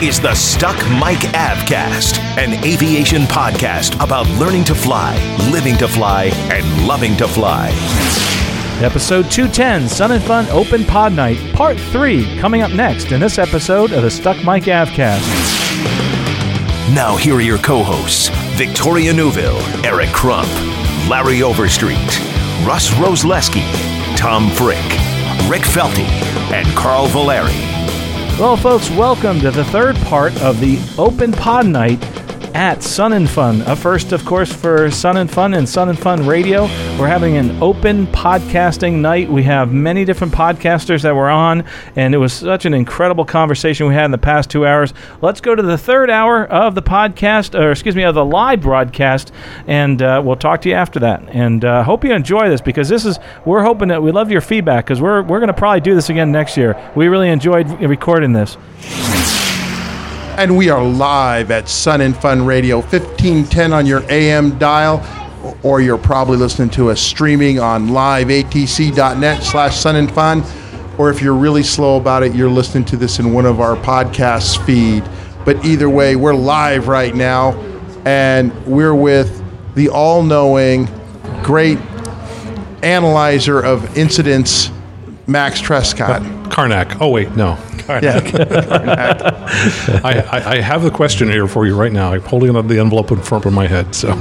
Is 0.00 0.20
the 0.20 0.32
Stuck 0.32 0.76
Mic 0.90 1.18
AvCast, 1.34 2.20
an 2.38 2.64
aviation 2.64 3.22
podcast 3.22 3.96
about 3.96 4.28
learning 4.38 4.62
to 4.66 4.74
fly, 4.74 5.16
living 5.50 5.76
to 5.78 5.88
fly, 5.88 6.26
and 6.52 6.86
loving 6.86 7.16
to 7.16 7.26
fly. 7.26 7.70
Episode 8.80 9.28
210, 9.28 9.88
Sun 9.88 10.12
and 10.12 10.22
Fun 10.22 10.46
Open 10.50 10.84
Pod 10.84 11.12
Night, 11.14 11.52
Part 11.52 11.80
3, 11.80 12.38
coming 12.38 12.62
up 12.62 12.70
next 12.70 13.10
in 13.10 13.18
this 13.18 13.38
episode 13.38 13.90
of 13.90 14.02
the 14.02 14.10
Stuck 14.10 14.36
Mic 14.44 14.62
AvCast. 14.64 15.18
Now, 16.94 17.16
here 17.16 17.34
are 17.34 17.40
your 17.40 17.58
co 17.58 17.82
hosts 17.82 18.28
Victoria 18.56 19.12
Neuville, 19.12 19.58
Eric 19.84 20.10
Crump, 20.10 20.48
Larry 21.10 21.42
Overstreet, 21.42 22.20
Russ 22.64 22.90
Rosleski, 22.90 23.66
Tom 24.16 24.48
Frick, 24.50 24.78
Rick 25.50 25.62
Felty, 25.62 26.08
and 26.52 26.68
Carl 26.76 27.08
Valeri. 27.08 27.77
Well, 28.38 28.56
folks, 28.56 28.88
welcome 28.90 29.40
to 29.40 29.50
the 29.50 29.64
third 29.64 29.96
part 29.96 30.40
of 30.42 30.60
the 30.60 30.78
Open 30.96 31.32
Pod 31.32 31.66
Night 31.66 32.00
at 32.58 32.82
Sun 32.82 33.12
and 33.12 33.30
Fun. 33.30 33.60
A 33.62 33.76
first, 33.76 34.10
of 34.10 34.24
course, 34.24 34.52
for 34.52 34.90
Sun 34.90 35.16
and 35.16 35.30
Fun 35.30 35.54
and 35.54 35.68
Sun 35.68 35.90
and 35.90 35.98
Fun 35.98 36.26
Radio. 36.26 36.62
We're 36.98 37.06
having 37.06 37.36
an 37.36 37.62
open 37.62 38.08
podcasting 38.08 38.94
night. 38.94 39.30
We 39.30 39.44
have 39.44 39.72
many 39.72 40.04
different 40.04 40.34
podcasters 40.34 41.02
that 41.02 41.14
were 41.14 41.28
on, 41.28 41.64
and 41.94 42.16
it 42.16 42.18
was 42.18 42.32
such 42.32 42.66
an 42.66 42.74
incredible 42.74 43.24
conversation 43.24 43.86
we 43.86 43.94
had 43.94 44.06
in 44.06 44.10
the 44.10 44.18
past 44.18 44.50
two 44.50 44.66
hours. 44.66 44.92
Let's 45.22 45.40
go 45.40 45.54
to 45.54 45.62
the 45.62 45.78
third 45.78 46.10
hour 46.10 46.46
of 46.46 46.74
the 46.74 46.82
podcast, 46.82 47.56
or 47.56 47.70
excuse 47.70 47.94
me, 47.94 48.02
of 48.02 48.16
the 48.16 48.24
live 48.24 48.60
broadcast, 48.60 49.30
and 49.68 50.02
uh, 50.02 50.20
we'll 50.24 50.34
talk 50.34 50.60
to 50.62 50.68
you 50.68 50.74
after 50.74 50.98
that. 50.98 51.28
And 51.28 51.64
uh, 51.64 51.84
hope 51.84 52.02
you 52.02 52.12
enjoy 52.12 52.48
this 52.48 52.60
because 52.60 52.88
this 52.88 53.04
is 53.04 53.20
we're 53.44 53.62
hoping 53.62 53.86
that 53.90 54.02
we 54.02 54.10
love 54.10 54.32
your 54.32 54.40
feedback 54.40 54.84
because 54.84 55.00
we're 55.00 55.22
we're 55.22 55.38
going 55.38 55.46
to 55.46 55.54
probably 55.54 55.80
do 55.80 55.94
this 55.94 56.10
again 56.10 56.32
next 56.32 56.56
year. 56.56 56.74
We 56.96 57.06
really 57.06 57.28
enjoyed 57.28 57.70
recording 57.80 58.32
this. 58.32 58.56
And 60.38 60.56
we 60.56 60.70
are 60.70 60.84
live 60.84 61.50
at 61.50 61.68
Sun 61.68 62.00
and 62.00 62.16
Fun 62.16 62.46
Radio 62.46 62.76
1510 62.76 63.72
on 63.72 63.86
your 63.86 64.04
AM 64.08 64.56
dial 64.56 65.04
or 65.64 65.80
you're 65.80 65.98
probably 65.98 66.36
listening 66.36 66.70
to 66.70 66.90
us 66.90 67.00
streaming 67.00 67.58
on 67.58 67.88
liveatc.net 67.88 69.42
slash 69.42 69.76
sun 69.76 69.96
and 69.96 70.08
fun 70.12 70.44
or 70.96 71.10
if 71.10 71.20
you're 71.20 71.34
really 71.34 71.64
slow 71.64 71.96
about 71.96 72.22
it 72.22 72.36
you're 72.36 72.48
listening 72.48 72.84
to 72.84 72.96
this 72.96 73.18
in 73.18 73.32
one 73.32 73.46
of 73.46 73.58
our 73.58 73.74
podcasts 73.78 74.64
feed 74.64 75.02
but 75.44 75.64
either 75.64 75.90
way 75.90 76.14
we're 76.14 76.32
live 76.32 76.86
right 76.86 77.16
now 77.16 77.52
and 78.04 78.54
we're 78.64 78.94
with 78.94 79.42
the 79.74 79.88
all-knowing 79.88 80.88
great 81.42 81.78
analyzer 82.84 83.60
of 83.60 83.98
incidents 83.98 84.70
max 85.26 85.60
trescott 85.60 86.22
Karnak. 86.48 86.96
Oh 87.00 87.08
wait, 87.08 87.36
no. 87.36 87.58
Yeah 87.88 88.20
I, 90.04 90.20
I, 90.20 90.50
I 90.52 90.60
have 90.60 90.82
the 90.82 90.90
question 90.90 91.28
here 91.28 91.48
for 91.48 91.66
you 91.66 91.74
right 91.74 91.92
now. 91.92 92.12
I'm 92.12 92.20
holding 92.20 92.52
the 92.52 92.78
envelope 92.78 93.10
in 93.10 93.20
front 93.20 93.46
of 93.46 93.52
my 93.52 93.66
head. 93.66 93.94
So 93.94 94.08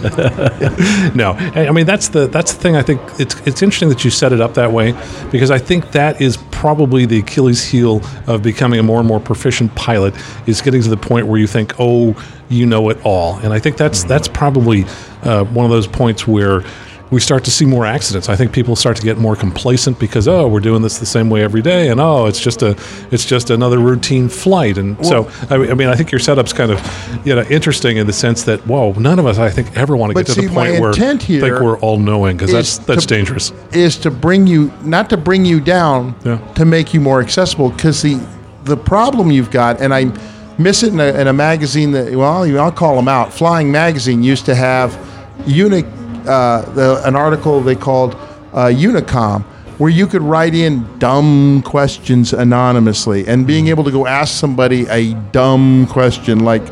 no, 1.14 1.36
I 1.56 1.68
I 1.68 1.72
mean 1.72 1.86
that's 1.86 2.10
the 2.10 2.28
that's 2.28 2.54
the 2.54 2.60
thing. 2.60 2.76
I 2.76 2.82
think 2.82 3.02
it's 3.20 3.36
it's 3.48 3.62
interesting 3.62 3.90
that 3.90 4.04
you 4.06 4.12
set 4.12 4.32
it 4.32 4.42
up 4.42 4.54
that 4.56 4.72
way 4.72 4.94
because 5.32 5.52
I 5.52 5.60
think 5.60 5.92
that 5.92 6.22
is 6.22 6.38
probably 6.52 7.06
the 7.06 7.20
Achilles 7.20 7.64
heel 7.64 8.02
of 8.26 8.42
becoming 8.42 8.80
a 8.80 8.84
more 8.84 9.00
and 9.00 9.08
more 9.08 9.20
proficient 9.20 9.76
pilot 9.76 10.14
is 10.48 10.62
getting 10.62 10.82
to 10.82 10.90
the 10.90 10.98
point 10.98 11.28
where 11.28 11.40
you 11.40 11.48
think, 11.48 11.74
oh, 11.80 12.16
you 12.50 12.66
know 12.66 12.90
it 12.90 12.98
all, 13.04 13.36
and 13.38 13.54
I 13.54 13.60
think 13.60 13.78
that's 13.78 14.04
that's 14.04 14.28
probably 14.28 14.86
uh, 15.24 15.44
one 15.46 15.66
of 15.66 15.72
those 15.72 15.88
points 15.88 16.26
where 16.26 16.64
we 17.10 17.22
start 17.22 17.46
to 17.46 17.52
see 17.52 17.66
more 17.66 17.86
accidents. 17.86 18.28
I 18.28 18.36
think 18.36 18.52
people 18.52 18.76
start 18.76 18.98
to 18.98 19.04
get 19.04 19.18
more 19.18 19.36
complacent 19.36 19.98
because 20.00 20.28
oh, 20.28 20.48
we're 20.48 20.60
doing 20.60 20.82
this 20.82 21.00
the 21.00 21.06
same 21.06 21.30
way 21.30 21.42
every 21.42 21.62
day, 21.62 21.90
and 21.90 22.00
oh, 22.00 22.26
it's 22.26 22.40
just 22.40 22.62
a 22.62 22.78
it's 23.12 23.26
just 23.26 23.50
another 23.50 23.80
routine 23.80 24.28
flight. 24.28 24.78
And 24.78 25.04
so, 25.06 25.30
I 25.50 25.58
mean, 25.58 25.72
I 25.72 25.74
mean, 25.74 25.88
I 25.88 25.96
think 25.96 26.12
your 26.12 26.20
setup's 26.20 26.54
kind 26.54 26.72
of 26.72 27.26
you 27.26 27.34
know 27.36 27.44
interesting 27.44 27.98
in 27.98 28.08
the 28.08 28.14
sense 28.14 28.44
that 28.44 28.60
whoa, 28.68 28.92
none 28.94 29.20
of 29.20 29.26
us 29.26 29.38
I 29.38 29.50
think 29.50 29.76
ever 29.78 29.96
want 29.96 30.12
to 30.12 30.16
get 30.16 30.26
to 30.28 30.34
see, 30.34 30.48
the 30.48 30.54
point 30.54 30.80
where 30.80 30.90
intent 30.90 31.24
here 31.24 31.42
think 31.42 31.62
we're 31.62 31.80
all 31.80 31.98
knowing 31.98 32.36
because 32.36 32.52
that's 32.52 32.78
that's 32.80 33.06
to- 33.06 33.14
dangerous. 33.16 33.52
is 33.72 33.98
to 34.00 34.12
bring 34.12 34.46
you 34.48 34.72
not 34.84 35.10
to 35.12 35.18
bring 35.18 35.46
you 35.46 35.60
down 35.62 36.16
Yeah. 36.26 36.38
to 36.56 36.66
make 36.66 36.94
you 36.94 37.00
more 37.00 37.22
accessible 37.22 37.70
because 37.70 38.02
the 38.02 38.20
the 38.66 38.78
problem 38.78 39.32
you've 39.32 39.52
got 39.52 39.80
and 39.80 39.94
I 39.94 40.12
miss 40.58 40.84
it 40.84 40.92
in 40.92 41.00
a, 41.00 41.06
in 41.22 41.28
a 41.28 41.34
magazine 41.34 41.92
that 41.94 42.14
well 42.14 42.44
I'll 42.60 42.72
call 42.72 42.96
them 42.98 43.08
out 43.08 43.32
Flying 43.32 43.72
Magazine 43.72 44.24
used 44.24 44.46
to 44.48 44.56
have 44.56 44.98
uni, 45.46 45.84
uh, 46.28 46.62
the, 46.74 47.02
an 47.06 47.16
article 47.16 47.62
they 47.62 47.76
called 47.76 48.14
uh, 48.54 48.68
Unicom 48.68 49.44
where 49.78 49.92
you 49.92 50.08
could 50.08 50.24
write 50.24 50.56
in 50.56 50.98
dumb 50.98 51.62
questions 51.64 52.34
anonymously 52.34 53.28
and 53.28 53.46
being 53.46 53.68
able 53.68 53.84
to 53.84 53.92
go 53.92 54.08
ask 54.08 54.36
somebody 54.36 54.88
a 54.88 55.14
dumb 55.32 55.86
question 55.88 56.40
like 56.40 56.64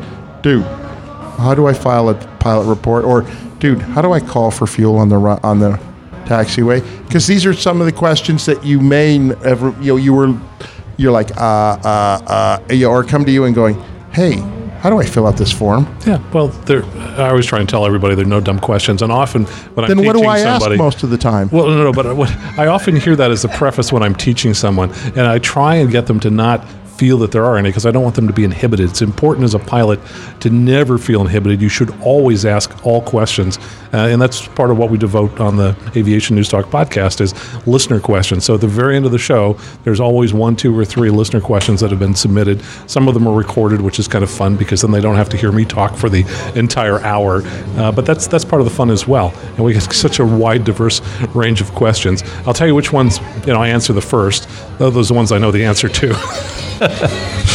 dude 0.42 0.64
how 1.36 1.54
do 1.54 1.66
I 1.66 1.72
file 1.72 2.08
a 2.08 2.14
pilot 2.14 2.64
report? 2.64 3.04
Or, 3.04 3.26
dude, 3.58 3.80
how 3.80 4.02
do 4.02 4.12
I 4.12 4.20
call 4.20 4.50
for 4.50 4.66
fuel 4.66 4.96
on 4.96 5.08
the 5.08 5.18
on 5.18 5.58
the 5.58 5.80
taxiway? 6.24 6.80
Because 7.06 7.26
these 7.26 7.46
are 7.46 7.54
some 7.54 7.80
of 7.80 7.86
the 7.86 7.92
questions 7.92 8.46
that 8.46 8.64
you 8.64 8.80
may 8.80 9.16
ever 9.44 9.70
you 9.80 9.92
know 9.92 9.96
you 9.96 10.14
were 10.14 10.38
you're 10.96 11.12
like 11.12 11.30
uh 11.36 11.78
uh 11.84 12.58
uh 12.70 12.86
or 12.86 13.04
come 13.04 13.24
to 13.24 13.30
you 13.30 13.44
and 13.44 13.54
going, 13.54 13.74
hey, 14.12 14.36
how 14.86 14.90
do 14.90 15.00
I 15.00 15.04
fill 15.04 15.26
out 15.26 15.36
this 15.36 15.50
form? 15.50 15.84
Yeah, 16.06 16.22
well, 16.32 16.46
there. 16.46 16.84
I 17.18 17.30
always 17.30 17.44
try 17.44 17.58
and 17.58 17.68
tell 17.68 17.84
everybody 17.84 18.14
there 18.14 18.24
are 18.24 18.28
no 18.28 18.38
dumb 18.38 18.60
questions, 18.60 19.02
and 19.02 19.10
often 19.10 19.44
when 19.74 19.84
I'm 19.84 19.88
Then 19.88 20.06
what 20.06 20.12
do 20.12 20.20
teaching 20.20 20.30
I 20.30 20.38
somebody, 20.42 20.74
ask 20.74 20.78
most 20.78 21.02
of 21.02 21.10
the 21.10 21.18
time? 21.18 21.48
Well, 21.50 21.66
no, 21.66 21.82
no, 21.82 21.92
but 21.92 22.14
what, 22.14 22.30
I 22.56 22.68
often 22.68 22.94
hear 22.94 23.16
that 23.16 23.32
as 23.32 23.44
a 23.44 23.48
preface 23.48 23.92
when 23.92 24.04
I'm 24.04 24.14
teaching 24.14 24.54
someone, 24.54 24.92
and 25.16 25.22
I 25.22 25.40
try 25.40 25.74
and 25.74 25.90
get 25.90 26.06
them 26.06 26.20
to 26.20 26.30
not 26.30 26.64
feel 26.96 27.18
that 27.18 27.32
there 27.32 27.44
are 27.44 27.56
any 27.56 27.68
because 27.68 27.86
I 27.86 27.90
don't 27.90 28.02
want 28.02 28.16
them 28.16 28.26
to 28.26 28.32
be 28.32 28.44
inhibited. 28.44 28.88
It's 28.88 29.02
important 29.02 29.44
as 29.44 29.54
a 29.54 29.58
pilot 29.58 30.00
to 30.40 30.50
never 30.50 30.98
feel 30.98 31.20
inhibited. 31.20 31.60
You 31.60 31.68
should 31.68 31.90
always 32.00 32.44
ask 32.44 32.84
all 32.86 33.02
questions, 33.02 33.58
uh, 33.92 34.08
and 34.08 34.20
that's 34.20 34.46
part 34.48 34.70
of 34.70 34.78
what 34.78 34.90
we 34.90 34.98
devote 34.98 35.40
on 35.40 35.56
the 35.56 35.76
Aviation 35.94 36.36
News 36.36 36.48
Talk 36.48 36.66
podcast 36.66 37.20
is 37.20 37.34
listener 37.66 38.00
questions. 38.00 38.44
So 38.44 38.54
at 38.54 38.60
the 38.60 38.68
very 38.68 38.96
end 38.96 39.06
of 39.06 39.12
the 39.12 39.18
show, 39.18 39.54
there's 39.84 40.00
always 40.00 40.32
one, 40.32 40.56
two, 40.56 40.76
or 40.76 40.84
three 40.84 41.10
listener 41.10 41.40
questions 41.40 41.80
that 41.80 41.90
have 41.90 41.98
been 41.98 42.14
submitted. 42.14 42.62
Some 42.86 43.08
of 43.08 43.14
them 43.14 43.26
are 43.26 43.34
recorded, 43.34 43.80
which 43.80 43.98
is 43.98 44.08
kind 44.08 44.24
of 44.24 44.30
fun 44.30 44.56
because 44.56 44.82
then 44.82 44.90
they 44.90 45.00
don't 45.00 45.16
have 45.16 45.28
to 45.30 45.36
hear 45.36 45.52
me 45.52 45.64
talk 45.64 45.96
for 45.96 46.08
the 46.08 46.24
entire 46.54 47.00
hour. 47.00 47.42
Uh, 47.76 47.92
but 47.92 48.06
that's 48.06 48.26
that's 48.26 48.44
part 48.44 48.60
of 48.60 48.68
the 48.68 48.74
fun 48.74 48.90
as 48.90 49.06
well. 49.06 49.32
And 49.56 49.60
we 49.64 49.72
get 49.72 49.80
such 49.92 50.18
a 50.18 50.24
wide, 50.24 50.64
diverse 50.64 51.00
range 51.34 51.60
of 51.60 51.74
questions. 51.74 52.22
I'll 52.46 52.54
tell 52.54 52.66
you 52.66 52.74
which 52.74 52.92
ones 52.92 53.20
you 53.46 53.52
know 53.52 53.62
I 53.62 53.68
answer 53.68 53.92
the 53.92 54.00
first. 54.02 54.48
Those 54.78 55.10
are 55.10 55.12
the 55.12 55.14
ones 55.14 55.32
I 55.32 55.38
know 55.38 55.50
the 55.50 55.64
answer 55.64 55.88
to. 55.88 56.14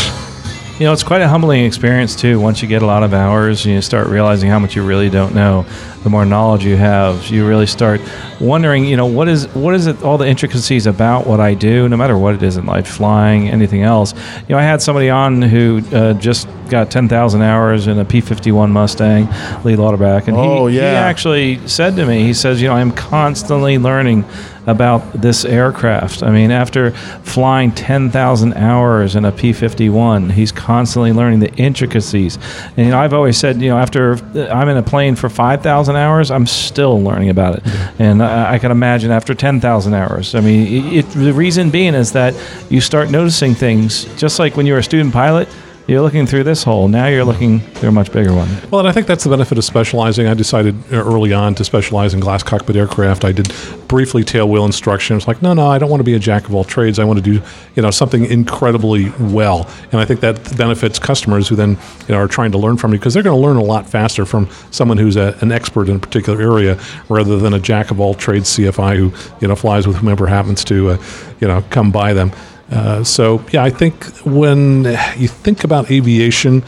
You 0.81 0.88
know, 0.88 0.94
it's 0.94 1.03
quite 1.03 1.22
a 1.22 1.28
humbling 1.28 1.64
experience 1.64 2.16
too. 2.16 2.40
Once 2.40 2.64
you 2.64 2.68
get 2.68 2.81
a 2.81 2.88
lot 2.88 3.03
of 3.03 3.14
hours, 3.14 3.64
you 3.64 3.80
start 3.84 4.08
realizing 4.08 4.50
how 4.50 4.58
much 4.58 4.75
you 4.75 4.84
really 4.84 5.12
don't 5.12 5.36
know. 5.36 5.64
The 6.03 6.09
more 6.09 6.25
knowledge 6.25 6.66
you 6.66 6.78
have, 6.78 7.28
you 7.28 7.47
really 7.47 7.67
start 7.67 8.01
wondering, 8.39 8.85
you 8.85 8.97
know, 8.97 9.06
what 9.06 9.28
is 9.28 9.47
what 9.50 9.75
is 9.75 9.85
it? 9.85 10.01
All 10.03 10.17
the 10.17 10.28
intricacies 10.28 10.88
about 10.88 11.28
what 11.28 11.39
I 11.39 11.53
do, 11.53 11.88
no 11.88 11.95
matter 11.95 12.17
what 12.17 12.34
it 12.34 12.41
is 12.41 12.57
in 12.57 12.65
life, 12.65 12.88
flying, 12.88 13.50
anything 13.50 13.83
else. 13.83 14.13
You 14.48 14.56
know, 14.56 14.57
I 14.57 14.63
had 14.63 14.81
somebody 14.81 15.12
on 15.12 15.44
who 15.44 15.83
uh, 15.94 16.13
just 16.13 16.48
got 16.69 16.89
ten 16.89 17.07
thousand 17.07 17.44
hours 17.44 17.86
in 17.86 18.00
a 18.00 18.06
P51 18.06 18.71
Mustang, 18.71 19.27
Lee 19.63 19.75
Lauterbach, 19.75 20.27
and 20.27 20.36
Oh, 20.38 20.65
he, 20.68 20.75
he 20.77 20.81
actually 20.81 21.68
said 21.68 21.95
to 21.98 22.06
me, 22.07 22.24
he 22.24 22.33
says, 22.33 22.62
you 22.62 22.68
know, 22.68 22.74
I'm 22.74 22.92
constantly 22.92 23.77
learning 23.77 24.25
about 24.68 25.13
this 25.13 25.44
aircraft. 25.44 26.21
I 26.21 26.30
mean, 26.30 26.51
after 26.51 26.92
flying 27.24 27.71
10,000 27.71 28.53
hours 28.53 29.15
in 29.15 29.25
a 29.25 29.31
P 29.31 29.53
51, 29.53 30.30
he's 30.30 30.51
constantly 30.51 31.12
learning 31.12 31.39
the 31.39 31.51
intricacies. 31.56 32.38
And, 32.77 32.86
you 32.86 32.92
know, 32.92 33.00
I've 33.00 33.13
always 33.13 33.38
said, 33.38 33.59
you 33.59 33.69
know, 33.69 33.80
after 33.80 34.13
I'm 34.51 34.69
in 34.69 34.77
a 34.77 34.83
plane 34.83 35.15
for 35.15 35.30
5,000 35.30 35.90
hours, 35.95 36.31
I'm 36.31 36.45
still 36.45 37.01
learning 37.01 37.29
about 37.29 37.57
it. 37.57 37.63
And 37.99 38.21
I, 38.21 38.53
I 38.53 38.59
can 38.59 38.71
imagine 38.71 39.11
after 39.11 39.33
10,000 39.33 39.93
hours. 39.93 40.35
I 40.35 40.41
mean, 40.41 40.67
it, 40.67 41.05
it, 41.05 41.09
the 41.11 41.33
reason 41.33 41.69
being 41.69 41.93
is 41.93 42.11
that 42.13 42.35
you 42.69 42.81
start 42.81 43.09
noticing 43.09 43.53
things, 43.53 44.05
just 44.17 44.39
like 44.39 44.55
when 44.57 44.65
you're 44.65 44.79
a 44.79 44.83
student 44.83 45.13
pilot. 45.13 45.47
You're 45.88 46.01
looking 46.01 46.28
through 46.28 46.44
this 46.44 46.63
hole. 46.63 46.88
Now 46.88 47.07
you're 47.07 47.25
looking 47.25 47.60
through 47.60 47.89
a 47.89 47.92
much 47.92 48.12
bigger 48.12 48.33
one. 48.33 48.48
Well, 48.69 48.80
and 48.80 48.88
I 48.88 48.92
think 48.92 49.07
that's 49.07 49.24
the 49.24 49.30
benefit 49.31 49.57
of 49.57 49.63
specializing. 49.63 50.28
I 50.28 50.36
decided 50.36 50.75
uh, 50.94 50.98
early 50.98 51.33
on 51.33 51.56
to 51.56 51.66
specialize 51.66 52.13
in 52.13 52.19
glass 52.19 52.44
cockpit 52.44 52.75
aircraft. 52.75 53.25
I 53.25 53.31
did 53.31 53.51
briefly 53.88 54.24
tailwheel 54.24 54.66
instruction. 54.66 55.18
It's 55.18 55.28
like, 55.28 55.42
no, 55.42 55.54
no, 55.54 55.68
I 55.68 55.80
don't 55.80 55.89
want 55.89 56.00
to 56.00 56.06
be 56.06 56.13
a 56.13 56.19
jack 56.19 56.45
of 56.45 56.54
all 56.54 56.63
trades. 56.63 57.00
I 57.00 57.04
want 57.04 57.18
to 57.18 57.24
do, 57.24 57.44
you 57.75 57.81
know, 57.81 57.89
something 57.89 58.25
incredibly 58.25 59.10
well. 59.19 59.68
And 59.92 60.00
I 60.00 60.06
think 60.06 60.19
that 60.19 60.56
benefits 60.56 61.00
customers 61.00 61.48
who 61.48 61.56
then, 61.56 61.72
you 62.07 62.16
know, 62.16 62.18
are 62.18 62.27
trying 62.27 62.51
to 62.51 62.60
learn 62.60 62.77
from 62.77 62.94
you 62.94 63.00
because 63.00 63.16
they're 63.16 63.24
going 63.24 63.36
to 63.36 63.45
learn 63.45 63.57
a 63.57 63.63
lot 63.63 63.89
faster 63.89 64.25
from 64.25 64.50
someone 64.69 64.98
who's 64.98 65.16
a, 65.16 65.36
an 65.42 65.51
expert 65.51 65.89
in 65.89 65.95
a 65.95 66.00
particular 66.00 66.42
area 66.42 66.80
rather 67.10 67.38
than 67.38 67.54
a 67.54 67.60
jack 67.60 67.89
of 67.89 68.00
all 68.00 68.13
trades 68.13 68.56
CFI 68.56 68.98
who, 68.98 69.12
you 69.42 69.48
know, 69.48 69.56
flies 69.56 69.88
with 69.88 69.98
whomever 69.98 70.27
happens 70.27 70.63
to, 70.66 70.92
uh, 70.92 71.04
you 71.39 71.48
know, 71.48 71.63
come 71.69 71.92
by 71.92 72.13
them. 72.13 72.31
Uh, 72.71 73.03
so, 73.03 73.44
yeah, 73.51 73.63
I 73.63 73.69
think 73.69 74.06
when 74.25 74.85
you 75.18 75.27
think 75.27 75.63
about 75.63 75.91
aviation, 75.91 76.63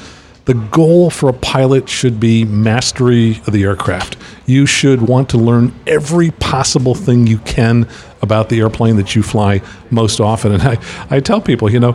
the 0.46 0.54
goal 0.54 1.10
for 1.10 1.30
a 1.30 1.34
pilot 1.34 1.88
should 1.88 2.20
be 2.20 2.44
mastery 2.44 3.38
of 3.48 3.54
the 3.54 3.64
aircraft. 3.64 4.18
You 4.46 4.66
should 4.66 5.02
want 5.02 5.30
to 5.30 5.38
learn 5.38 5.74
every 5.88 6.32
possible 6.32 6.96
thing 6.96 7.28
you 7.28 7.40
can 7.40 7.88
about 8.24 8.48
the 8.48 8.62
airplane 8.62 8.96
that 8.96 9.16
you 9.16 9.22
fly 9.22 9.62
most 9.92 10.22
often. 10.22 10.54
And 10.54 10.64
I, 10.64 10.78
I 11.10 11.20
tell 11.20 11.42
people, 11.42 11.70
you 11.70 11.80
know, 11.80 11.92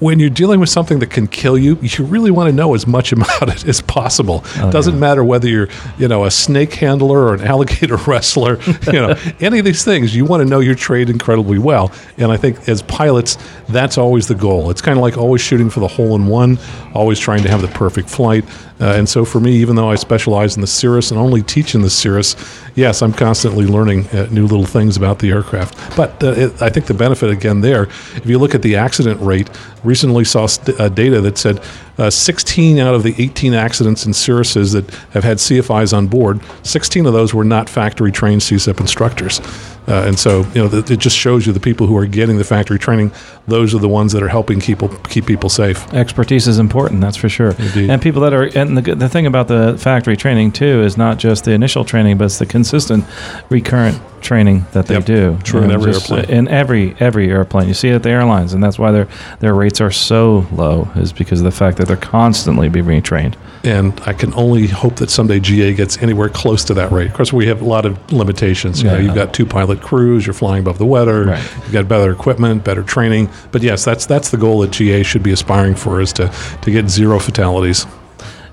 when 0.00 0.18
you're 0.20 0.30
dealing 0.30 0.60
with 0.60 0.68
something 0.68 0.98
that 0.98 1.08
can 1.08 1.26
kill 1.26 1.56
you, 1.56 1.78
you 1.80 2.04
really 2.04 2.30
want 2.30 2.50
to 2.50 2.54
know 2.54 2.74
as 2.74 2.86
much 2.86 3.10
about 3.12 3.48
it 3.48 3.66
as 3.66 3.80
possible. 3.80 4.42
Oh, 4.58 4.68
it 4.68 4.70
doesn't 4.70 5.00
matter 5.00 5.24
whether 5.24 5.48
you're, 5.48 5.68
you 5.98 6.08
know, 6.08 6.24
a 6.24 6.30
snake 6.30 6.74
handler 6.74 7.20
or 7.20 7.34
an 7.34 7.40
alligator 7.52 7.96
wrestler, 7.96 8.60
you 8.86 9.00
know, 9.00 9.16
any 9.40 9.58
of 9.58 9.64
these 9.64 9.82
things, 9.82 10.14
you 10.14 10.26
want 10.26 10.42
to 10.42 10.48
know 10.48 10.60
your 10.60 10.74
trade 10.74 11.08
incredibly 11.08 11.58
well. 11.58 11.90
And 12.18 12.30
I 12.30 12.36
think 12.36 12.68
as 12.68 12.82
pilots, 12.82 13.38
that's 13.70 13.96
always 13.96 14.28
the 14.28 14.34
goal. 14.34 14.70
It's 14.70 14.82
kind 14.82 14.98
of 14.98 15.02
like 15.02 15.16
always 15.16 15.40
shooting 15.40 15.70
for 15.70 15.80
the 15.80 15.88
hole 15.88 16.14
in 16.14 16.26
one, 16.26 16.58
always 16.94 17.18
trying 17.18 17.42
to 17.44 17.48
have 17.48 17.62
the 17.62 17.68
perfect 17.68 18.10
flight. 18.10 18.44
Uh, 18.78 18.94
and 18.96 19.08
so 19.08 19.24
for 19.24 19.40
me, 19.40 19.52
even 19.52 19.76
though 19.76 19.90
I 19.90 19.94
specialize 19.94 20.56
in 20.56 20.60
the 20.60 20.66
Cirrus 20.66 21.12
and 21.12 21.18
only 21.18 21.40
teach 21.42 21.74
in 21.74 21.81
the 21.82 21.90
Cirrus, 21.90 22.36
yes, 22.74 23.02
I'm 23.02 23.12
constantly 23.12 23.66
learning 23.66 24.08
uh, 24.08 24.28
new 24.30 24.46
little 24.46 24.64
things 24.66 24.96
about 24.96 25.18
the 25.18 25.30
aircraft. 25.30 25.96
But 25.96 26.22
uh, 26.22 26.32
it, 26.32 26.62
I 26.62 26.68
think 26.68 26.86
the 26.86 26.94
benefit 26.94 27.30
again 27.30 27.60
there, 27.60 27.84
if 28.16 28.26
you 28.26 28.38
look 28.38 28.54
at 28.54 28.62
the 28.62 28.76
accident 28.76 29.20
rate, 29.20 29.50
recently 29.84 30.24
saw 30.24 30.46
st- 30.46 30.78
uh, 30.80 30.88
data 30.88 31.20
that 31.20 31.38
said 31.38 31.62
uh, 31.98 32.10
16 32.10 32.78
out 32.78 32.94
of 32.94 33.02
the 33.02 33.14
18 33.18 33.54
accidents 33.54 34.06
in 34.06 34.12
Cirruses 34.12 34.72
that 34.72 34.90
have 35.12 35.24
had 35.24 35.38
CFIs 35.38 35.96
on 35.96 36.06
board, 36.06 36.40
16 36.62 37.06
of 37.06 37.12
those 37.12 37.34
were 37.34 37.44
not 37.44 37.68
factory 37.68 38.12
trained 38.12 38.40
CSIP 38.40 38.80
instructors. 38.80 39.40
Uh, 39.88 40.04
and 40.06 40.18
so, 40.18 40.40
you 40.54 40.62
know, 40.62 40.68
th- 40.68 40.90
it 40.90 41.00
just 41.00 41.16
shows 41.16 41.46
you 41.46 41.52
the 41.52 41.60
people 41.60 41.88
who 41.88 41.96
are 41.96 42.06
getting 42.06 42.38
the 42.38 42.44
factory 42.44 42.78
training; 42.78 43.10
those 43.48 43.74
are 43.74 43.78
the 43.78 43.88
ones 43.88 44.12
that 44.12 44.22
are 44.22 44.28
helping 44.28 44.60
people 44.60 44.88
keep 45.08 45.26
people 45.26 45.48
safe. 45.48 45.92
Expertise 45.92 46.46
is 46.46 46.58
important, 46.58 47.00
that's 47.00 47.16
for 47.16 47.28
sure. 47.28 47.50
Indeed. 47.58 47.90
And 47.90 48.00
people 48.00 48.22
that 48.22 48.32
are, 48.32 48.44
and 48.56 48.78
the, 48.78 48.94
the 48.94 49.08
thing 49.08 49.26
about 49.26 49.48
the 49.48 49.76
factory 49.78 50.16
training 50.16 50.52
too 50.52 50.82
is 50.82 50.96
not 50.96 51.18
just 51.18 51.44
the 51.44 51.50
initial 51.52 51.84
training, 51.84 52.16
but 52.16 52.26
it's 52.26 52.38
the 52.38 52.46
consistent, 52.46 53.04
recurrent 53.50 54.00
training 54.22 54.64
that 54.72 54.86
they 54.86 54.94
Yep. 54.94 55.04
do. 55.04 55.38
True 55.42 55.62
in 55.62 55.70
every 55.70 55.92
airplane. 55.92 56.24
In 56.26 56.48
every 56.48 56.94
every 57.00 57.30
airplane, 57.30 57.68
you 57.68 57.74
see 57.74 57.88
it 57.88 57.94
at 57.94 58.02
the 58.02 58.10
airlines, 58.10 58.54
and 58.54 58.62
that's 58.62 58.78
why 58.78 58.90
their 58.92 59.06
their 59.40 59.54
rates 59.54 59.80
are 59.80 59.90
so 59.90 60.46
low, 60.52 60.88
is 60.96 61.12
because 61.12 61.40
of 61.40 61.44
the 61.44 61.50
fact 61.50 61.76
that 61.78 61.86
they're 61.88 61.96
constantly 61.96 62.68
being 62.68 62.86
retrained. 62.86 63.34
And 63.64 63.92
I 64.06 64.12
can 64.12 64.32
only 64.34 64.66
hope 64.66 64.96
that 64.96 65.08
someday 65.10 65.38
GA 65.38 65.72
gets 65.74 65.96
anywhere 66.02 66.28
close 66.28 66.64
to 66.64 66.74
that 66.74 66.90
rate. 66.90 67.06
Of 67.08 67.14
course, 67.14 67.32
we 67.32 67.46
have 67.46 67.60
a 67.62 67.64
lot 67.64 67.86
of 67.86 67.96
limitations. 68.12 68.82
You 68.82 68.88
know, 68.88 68.96
Yeah. 68.96 69.02
you've 69.02 69.14
got 69.14 69.32
two 69.32 69.46
pilot 69.46 69.80
crews, 69.82 70.26
you're 70.26 70.34
flying 70.34 70.60
above 70.62 70.78
the 70.78 70.86
weather, 70.86 71.24
Right. 71.26 71.42
you've 71.64 71.72
got 71.72 71.86
better 71.88 72.10
equipment, 72.10 72.64
better 72.64 72.82
training. 72.82 73.28
But 73.52 73.62
yes, 73.62 73.84
that's 73.84 74.06
that's 74.06 74.30
the 74.30 74.36
goal 74.36 74.60
that 74.60 74.70
GA 74.72 75.02
should 75.02 75.22
be 75.22 75.30
aspiring 75.32 75.74
for 75.76 76.00
is 76.00 76.12
to 76.14 76.30
to 76.62 76.70
get 76.70 76.90
zero 76.90 77.18
fatalities. 77.18 77.86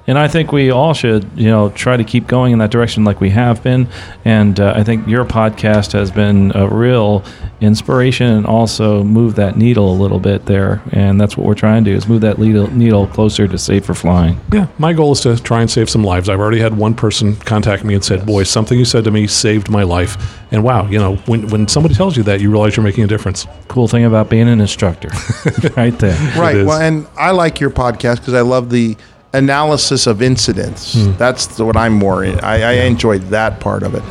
And 0.10 0.18
I 0.18 0.28
think 0.28 0.52
we 0.52 0.72
all 0.72 0.96
should, 0.96 1.30
you 1.36 1.52
know, 1.52 1.70
try 1.70 1.96
to 1.96 2.04
keep 2.04 2.26
going 2.26 2.52
in 2.52 2.58
that 2.60 2.72
direction 2.72 3.04
like 3.04 3.22
we 3.22 3.30
have 3.30 3.62
been. 3.62 3.88
And 4.26 4.60
uh, 4.60 4.74
I 4.76 4.84
think 4.84 5.08
your 5.08 5.24
podcast 5.24 5.92
has 5.92 6.10
been 6.10 6.52
a 6.56 6.68
real 6.68 7.24
inspiration 7.62 8.26
and 8.26 8.48
also 8.48 9.04
move 9.04 9.36
that 9.36 9.56
needle 9.56 9.92
a 9.92 9.94
little 9.94 10.20
bit 10.20 10.48
there. 10.48 10.82
And 10.94 11.22
that's 11.22 11.38
what 11.38 11.46
we're 11.46 11.54
trying 11.54 11.84
to 11.84 11.92
do 11.92 11.96
is 11.96 12.08
move 12.08 12.22
that 12.22 12.40
needle, 12.40 12.72
needle 12.72 13.06
closer 13.06 13.48
to 13.48 13.58
safer 13.60 13.94
flying. 13.94 14.40
Yeah, 14.52 14.66
my 14.80 14.94
goal 14.94 15.12
is 15.12 15.22
to 15.22 15.38
try 15.38 15.62
and 15.62 15.70
save 15.70 15.92
some 15.92 16.04
lives. 16.04 16.28
I've 16.28 16.40
already 16.40 16.60
had 16.60 16.76
one 16.76 16.96
person 16.96 17.36
contact 17.36 17.84
me 17.84 17.94
and 17.94 18.04
said, 18.04 18.26
"Boy, 18.26 18.44
something 18.46 18.80
you 18.80 18.86
said 18.86 19.04
to 19.04 19.12
me 19.12 19.28
saved 19.28 19.70
my 19.70 19.84
life." 19.84 20.42
And 20.50 20.64
wow, 20.64 20.88
you 20.88 20.98
know, 20.98 21.18
when 21.28 21.50
when 21.50 21.68
somebody 21.68 21.94
tells 21.94 22.18
you 22.18 22.24
that, 22.24 22.42
you 22.42 22.50
realize 22.50 22.76
you're 22.76 22.84
making 22.84 23.04
a 23.04 23.08
difference. 23.08 23.46
Cool 23.68 23.88
thing 23.88 24.06
about 24.06 24.28
being 24.28 24.50
an 24.50 24.60
instructor, 24.60 25.10
right 25.78 25.96
there. 26.00 26.18
Right. 26.36 26.66
Well, 26.66 26.82
and 26.82 27.06
I 27.16 27.30
like 27.30 27.60
your 27.60 27.70
podcast 27.70 28.16
because 28.16 28.34
I 28.34 28.42
love 28.42 28.72
the 28.72 28.98
analysis 29.34 30.08
of 30.08 30.22
incidents. 30.22 30.94
Hmm. 30.94 31.12
That's 31.18 31.46
the- 31.48 31.66
what 31.66 31.78
I'm 31.78 31.94
more 31.94 32.24
in. 32.24 32.40
I, 32.42 32.62
I 32.62 32.72
enjoyed 32.86 33.22
that 33.30 33.60
part 33.60 33.84
of 33.84 33.96
it. 33.96 34.04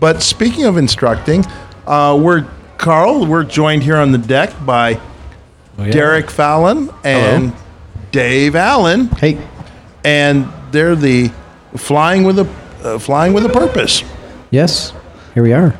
But 0.00 0.22
speaking 0.22 0.64
of 0.64 0.76
instructing, 0.76 1.44
uh, 1.86 2.18
we're 2.20 2.46
Carl. 2.78 3.24
We're 3.26 3.44
joined 3.44 3.82
here 3.82 3.96
on 3.96 4.12
the 4.12 4.18
deck 4.18 4.52
by 4.66 5.00
Oh, 5.76 5.84
yeah. 5.84 5.90
Derek 5.92 6.30
Fallon 6.30 6.88
and 7.02 7.52
Dave 8.12 8.54
Allen, 8.54 9.08
Hey, 9.08 9.38
and 10.04 10.46
they're 10.70 10.94
the 10.94 11.32
flying 11.76 12.22
with 12.22 12.38
a 12.38 12.48
uh, 12.84 12.98
flying 12.98 13.32
with 13.32 13.44
a 13.44 13.48
purpose. 13.48 14.04
yes, 14.50 14.92
here 15.34 15.42
we 15.42 15.52
are. 15.52 15.74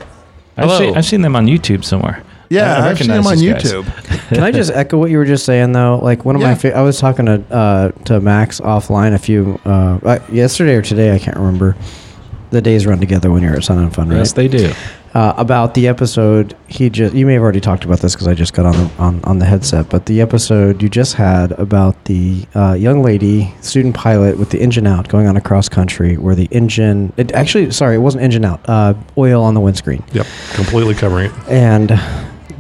I've, 0.57 0.65
Hello. 0.65 0.79
seen, 0.79 0.97
I've 0.97 1.05
seen 1.05 1.21
them 1.23 1.37
on 1.37 1.47
YouTube 1.47 1.85
somewhere. 1.85 2.25
Yeah, 2.51 2.85
I 2.85 2.91
I've 2.91 2.99
seen 2.99 3.09
them 3.09 3.25
recognize 3.25 3.73
on. 3.73 3.83
YouTube. 3.85 4.29
Can 4.29 4.43
I 4.43 4.51
just 4.51 4.71
echo 4.73 4.99
what 4.99 5.11
you 5.11 5.19
were 5.19 5.25
just 5.25 5.45
saying 5.45 5.73
though? 5.73 5.99
Like 6.03 6.25
one 6.25 6.35
of 6.37 6.43
Yeah. 6.43 6.49
my, 6.49 6.55
fa- 6.55 6.77
I 6.77 6.83
was 6.83 6.99
talking 6.99 7.27
to 7.27 7.43
uh, 7.55 7.91
to 8.07 8.21
Max 8.21 8.61
offline 8.61 9.15
a 9.15 9.19
few 9.19 9.61
uh, 9.65 9.99
uh, 10.05 10.19
yesterday 10.31 10.75
or 10.75 10.83
today, 10.83 11.15
I 11.15 11.19
can't 11.19 11.37
remember. 11.37 11.77
The 12.51 12.61
days 12.63 12.87
run 12.87 13.01
together 13.01 13.33
when 13.33 13.43
you're 13.43 13.55
at 13.57 13.65
Sun 13.65 13.79
and 13.79 13.93
Fun, 13.93 14.09
right? 14.11 14.19
Yes, 14.19 14.33
they 14.35 14.47
do. 14.47 14.73
uh, 15.13 15.35
about 15.37 15.75
the 15.75 15.89
episode 15.89 16.55
he 16.69 16.89
just 16.89 17.13
you 17.13 17.27
may 17.27 17.33
have 17.35 17.43
already 17.43 17.61
talked 17.61 17.85
about 17.85 17.99
this 17.99 18.15
because 18.15 18.29
I 18.29 18.35
just 18.35 18.53
got 18.53 18.65
on 18.67 18.73
the 18.77 18.91
on, 18.99 19.25
on 19.25 19.39
the 19.41 19.45
headset, 19.45 19.89
but 19.89 20.07
the 20.07 20.21
episode 20.21 20.81
you 20.81 20.89
just 20.89 21.15
had 21.15 21.51
about 21.53 22.05
the 22.05 22.47
uh, 22.55 22.75
young 22.75 23.03
lady 23.03 23.53
student 23.61 23.97
pilot 23.97 24.39
with 24.39 24.51
the 24.51 24.61
engine 24.61 24.87
out 24.87 25.09
going 25.09 25.27
on 25.27 25.37
a 25.37 25.41
cross 25.41 25.69
country 25.69 26.17
where 26.17 26.37
the 26.37 26.47
engine 26.53 27.13
it 27.17 27.33
actually 27.33 27.73
sorry 27.73 27.97
it 27.97 28.01
wasn't 28.01 28.23
engine 28.23 28.45
out 28.45 28.61
uh, 28.69 28.95
oil 29.19 29.43
on 29.43 29.55
the 29.55 29.61
windscreen 29.61 30.05
Yep, 30.13 30.27
completely 30.53 30.95
covering 30.95 31.33
it. 31.33 31.49
and 31.49 31.91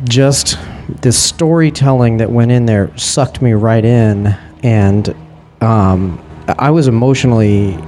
just 0.04 0.58
the 1.02 1.12
storytelling 1.12 2.18
that 2.18 2.30
went 2.30 2.50
in 2.50 2.66
there 2.66 2.96
sucked 2.96 3.40
me 3.40 3.52
right 3.52 3.84
in 3.84 4.26
and 4.62 5.14
um, 5.60 6.22
I 6.58 6.70
was 6.70 6.88
emotionally 6.88 7.78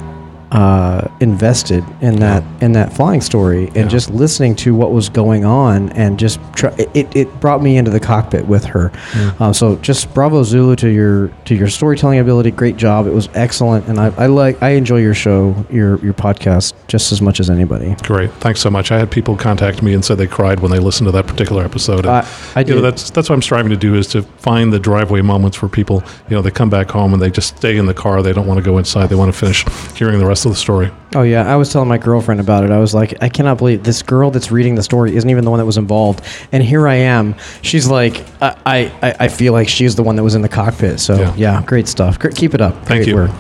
uh, 0.57 1.07
invested 1.21 1.85
in 2.01 2.17
that 2.17 2.43
in 2.63 2.73
that 2.73 2.91
flying 2.93 3.21
story 3.21 3.67
and 3.69 3.77
Yeah. 3.77 3.89
just 3.89 4.09
listening 4.11 4.55
to 4.57 4.75
what 4.75 4.91
was 4.91 5.11
going 5.11 5.45
on 5.45 5.91
and 5.91 6.19
just 6.19 6.41
try, 6.55 6.75
it, 6.95 7.15
it 7.15 7.41
brought 7.41 7.63
me 7.63 7.77
into 7.77 7.91
the 7.91 8.01
cockpit 8.01 8.47
with 8.47 8.65
her 8.65 8.91
um, 9.39 9.53
so 9.53 9.77
just 9.77 10.13
bravo 10.15 10.43
Zulu 10.43 10.75
to 10.77 10.89
your 10.89 11.29
to 11.45 11.55
your 11.55 11.69
storytelling 11.69 12.21
ability 12.21 12.51
great 12.53 12.79
job 12.79 13.07
it 13.07 13.13
was 13.13 13.29
excellent 13.35 13.87
and 13.87 14.01
I, 14.01 14.07
I 14.17 14.27
like 14.27 14.63
I 14.63 14.71
enjoy 14.71 15.01
your 15.01 15.13
show 15.15 15.55
your 15.71 15.99
your 16.03 16.15
podcast 16.15 16.73
just 16.89 17.13
as 17.13 17.21
much 17.21 17.39
as 17.39 17.51
anybody 17.51 17.95
Great, 18.05 18.31
thanks 18.35 18.61
so 18.61 18.71
much. 18.71 18.91
I 18.93 18.99
had 18.99 19.11
people 19.11 19.37
contact 19.37 19.83
me 19.83 19.93
and 19.93 20.03
said 20.05 20.17
they 20.17 20.27
cried 20.27 20.61
when 20.61 20.71
they 20.71 20.79
listened 20.79 21.07
to 21.09 21.13
that 21.13 21.27
particular 21.27 21.65
episode. 21.65 22.07
And, 22.07 22.09
I- 22.09 22.27
I 22.55 22.61
you 22.61 22.75
know, 22.77 22.81
that's 22.81 23.11
that's 23.11 23.29
what 23.29 23.35
I'm 23.35 23.43
striving 23.43 23.71
to 23.71 23.77
do 23.77 23.95
is 23.95 24.07
to 24.09 24.23
find 24.23 24.73
the 24.73 24.79
driveway 24.79 25.21
moments 25.21 25.61
where 25.61 25.69
people, 25.69 26.03
you 26.31 26.37
know, 26.37 26.41
they 26.43 26.51
come 26.51 26.71
back 26.71 26.91
home 26.91 27.13
and 27.13 27.21
they 27.21 27.31
just 27.31 27.57
stay 27.59 27.77
in 27.77 27.85
the 27.87 27.95
car. 27.95 28.23
They 28.23 28.33
don't 28.33 28.47
want 28.47 28.59
to 28.59 28.65
go 28.65 28.79
inside. 28.79 29.09
They 29.09 29.15
want 29.17 29.33
to 29.33 29.39
finish 29.39 29.65
hearing 29.97 30.19
the 30.19 30.27
rest 30.27 30.46
of 30.47 30.53
the 30.53 30.59
story. 30.59 30.91
Oh 31.15 31.23
yeah, 31.23 31.51
I 31.53 31.57
was 31.57 31.73
telling 31.73 31.89
my 31.89 31.99
girlfriend 31.99 32.41
about 32.41 32.65
it. 32.65 32.71
I 32.71 32.79
was 32.79 32.95
like, 32.95 33.15
I 33.23 33.29
cannot 33.29 33.59
believe 33.59 33.83
this 33.85 34.03
girl 34.03 34.31
that's 34.31 34.51
reading 34.51 34.75
the 34.75 34.83
story 34.83 35.15
isn't 35.17 35.29
even 35.29 35.45
the 35.45 35.51
one 35.51 35.59
that 35.59 35.67
was 35.67 35.77
involved, 35.79 36.23
and 36.53 36.63
here 36.63 36.87
I 36.89 36.95
am. 36.95 37.35
She's 37.63 37.87
like, 37.89 38.25
I, 38.43 38.91
I, 39.03 39.15
I 39.21 39.29
feel 39.29 39.53
like 39.53 39.69
she's 39.69 39.95
the 39.97 40.03
one 40.03 40.17
that 40.17 40.23
was 40.23 40.35
in 40.35 40.43
the 40.43 40.49
cockpit. 40.49 41.01
So 41.01 41.15
Yeah. 41.17 41.35
yeah, 41.37 41.63
great 41.67 41.89
stuff. 41.89 42.19
Gr- 42.19 42.29
keep 42.29 42.55
it 42.55 42.61
up. 42.61 42.75
Thank 42.87 43.05
Great 43.05 43.09
you. 43.09 43.15
work. 43.17 43.31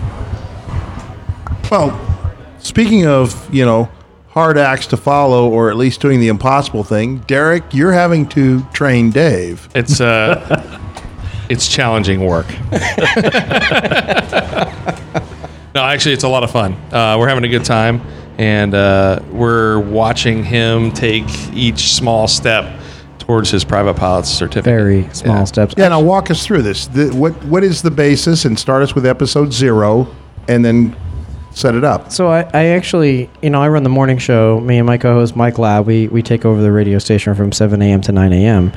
Well, 1.70 1.98
speaking 2.58 3.06
of, 3.06 3.52
you 3.54 3.64
know, 3.64 3.88
hard 4.28 4.58
acts 4.58 4.86
to 4.88 4.96
follow 4.96 5.48
or 5.50 5.70
at 5.70 5.76
least 5.76 6.00
doing 6.00 6.20
the 6.20 6.28
impossible 6.28 6.84
thing, 6.84 7.18
Derek, 7.20 7.64
you're 7.72 7.92
having 7.92 8.28
to 8.30 8.62
train 8.72 9.10
Dave. 9.10 9.68
It's 9.74 10.00
uh, 10.00 10.80
it's 11.48 11.68
challenging 11.68 12.24
work. 12.24 12.46
no, 15.76 15.82
actually, 15.84 16.14
it's 16.14 16.24
a 16.24 16.28
lot 16.28 16.42
of 16.42 16.50
fun. 16.50 16.72
Uh, 16.92 17.16
we're 17.18 17.28
having 17.28 17.44
a 17.44 17.48
good 17.48 17.64
time, 17.64 18.00
and 18.38 18.74
uh, 18.74 19.20
we're 19.30 19.78
watching 19.78 20.42
him 20.42 20.90
take 20.90 21.24
each 21.52 21.92
small 21.94 22.26
step 22.26 22.80
towards 23.18 23.50
his 23.50 23.64
private 23.64 23.94
pilot's 23.94 24.28
certificate. 24.30 24.64
Very 24.64 25.08
small 25.12 25.36
Yeah. 25.38 25.44
steps. 25.44 25.74
Yeah, 25.76 25.88
now 25.88 26.00
walk 26.00 26.30
us 26.30 26.44
through 26.46 26.62
this. 26.62 26.86
The, 26.86 27.10
what 27.10 27.32
what 27.44 27.62
is 27.62 27.82
the 27.82 27.90
basis? 27.90 28.44
And 28.44 28.58
start 28.58 28.82
us 28.82 28.94
with 28.94 29.04
episode 29.06 29.52
zero, 29.52 30.08
and 30.48 30.64
then 30.64 30.96
set 31.56 31.74
it 31.74 31.84
up. 31.84 32.12
So 32.12 32.28
I, 32.28 32.42
I 32.52 32.66
actually, 32.66 33.30
you 33.40 33.48
know, 33.48 33.62
I 33.62 33.68
run 33.68 33.82
the 33.82 33.88
morning 33.88 34.18
show. 34.18 34.60
Me 34.60 34.76
and 34.76 34.86
my 34.86 34.98
co-host 34.98 35.34
Mike 35.36 35.58
Lab, 35.58 35.86
we, 35.86 36.06
we 36.08 36.22
take 36.22 36.44
over 36.44 36.60
the 36.60 36.70
radio 36.70 36.98
station 36.98 37.34
from 37.34 37.50
7 37.50 37.80
a.m. 37.80 38.02
to 38.02 38.12
9 38.12 38.32
a.m. 38.34 38.72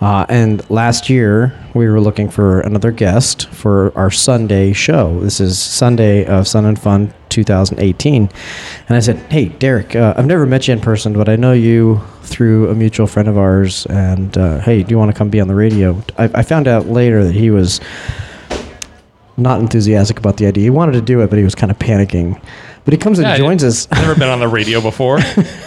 Uh, 0.00 0.24
and 0.28 0.68
last 0.70 1.10
year 1.10 1.52
we 1.74 1.88
were 1.88 2.00
looking 2.00 2.30
for 2.30 2.60
another 2.60 2.92
guest 2.92 3.48
for 3.48 3.92
our 3.98 4.08
Sunday 4.08 4.72
show. 4.72 5.18
This 5.18 5.40
is 5.40 5.58
Sunday 5.58 6.24
of 6.24 6.46
Sun 6.46 6.64
and 6.64 6.78
Fun 6.78 7.12
2018. 7.28 8.30
And 8.88 8.96
I 8.96 9.00
said, 9.00 9.16
hey, 9.32 9.46
Derek, 9.46 9.96
uh, 9.96 10.14
I've 10.16 10.26
never 10.26 10.46
met 10.46 10.68
you 10.68 10.74
in 10.74 10.80
person, 10.80 11.14
but 11.14 11.28
I 11.28 11.34
know 11.34 11.52
you 11.52 12.00
through 12.22 12.70
a 12.70 12.74
mutual 12.76 13.08
friend 13.08 13.28
of 13.28 13.36
ours. 13.36 13.84
And 13.86 14.38
uh, 14.38 14.60
hey, 14.60 14.84
do 14.84 14.92
you 14.92 14.98
want 14.98 15.10
to 15.10 15.18
come 15.18 15.28
be 15.28 15.40
on 15.40 15.48
the 15.48 15.56
radio? 15.56 16.00
I, 16.16 16.30
I 16.34 16.42
found 16.44 16.68
out 16.68 16.86
later 16.86 17.24
that 17.24 17.34
he 17.34 17.50
was 17.50 17.80
not 19.42 19.60
enthusiastic 19.60 20.18
about 20.18 20.36
the 20.38 20.46
idea. 20.46 20.62
He 20.64 20.70
wanted 20.70 20.92
to 20.92 21.00
do 21.02 21.20
it, 21.20 21.28
but 21.30 21.38
he 21.38 21.44
was 21.44 21.54
kind 21.54 21.70
of 21.70 21.78
panicking. 21.78 22.40
But 22.84 22.92
he 22.94 22.98
comes 22.98 23.18
Yeah, 23.20 23.28
and 23.34 23.38
joins 23.38 23.62
us. 23.62 23.90
Never 23.92 24.14
been 24.14 24.28
on 24.28 24.40
the 24.40 24.48
radio 24.58 24.80
before. 24.80 25.20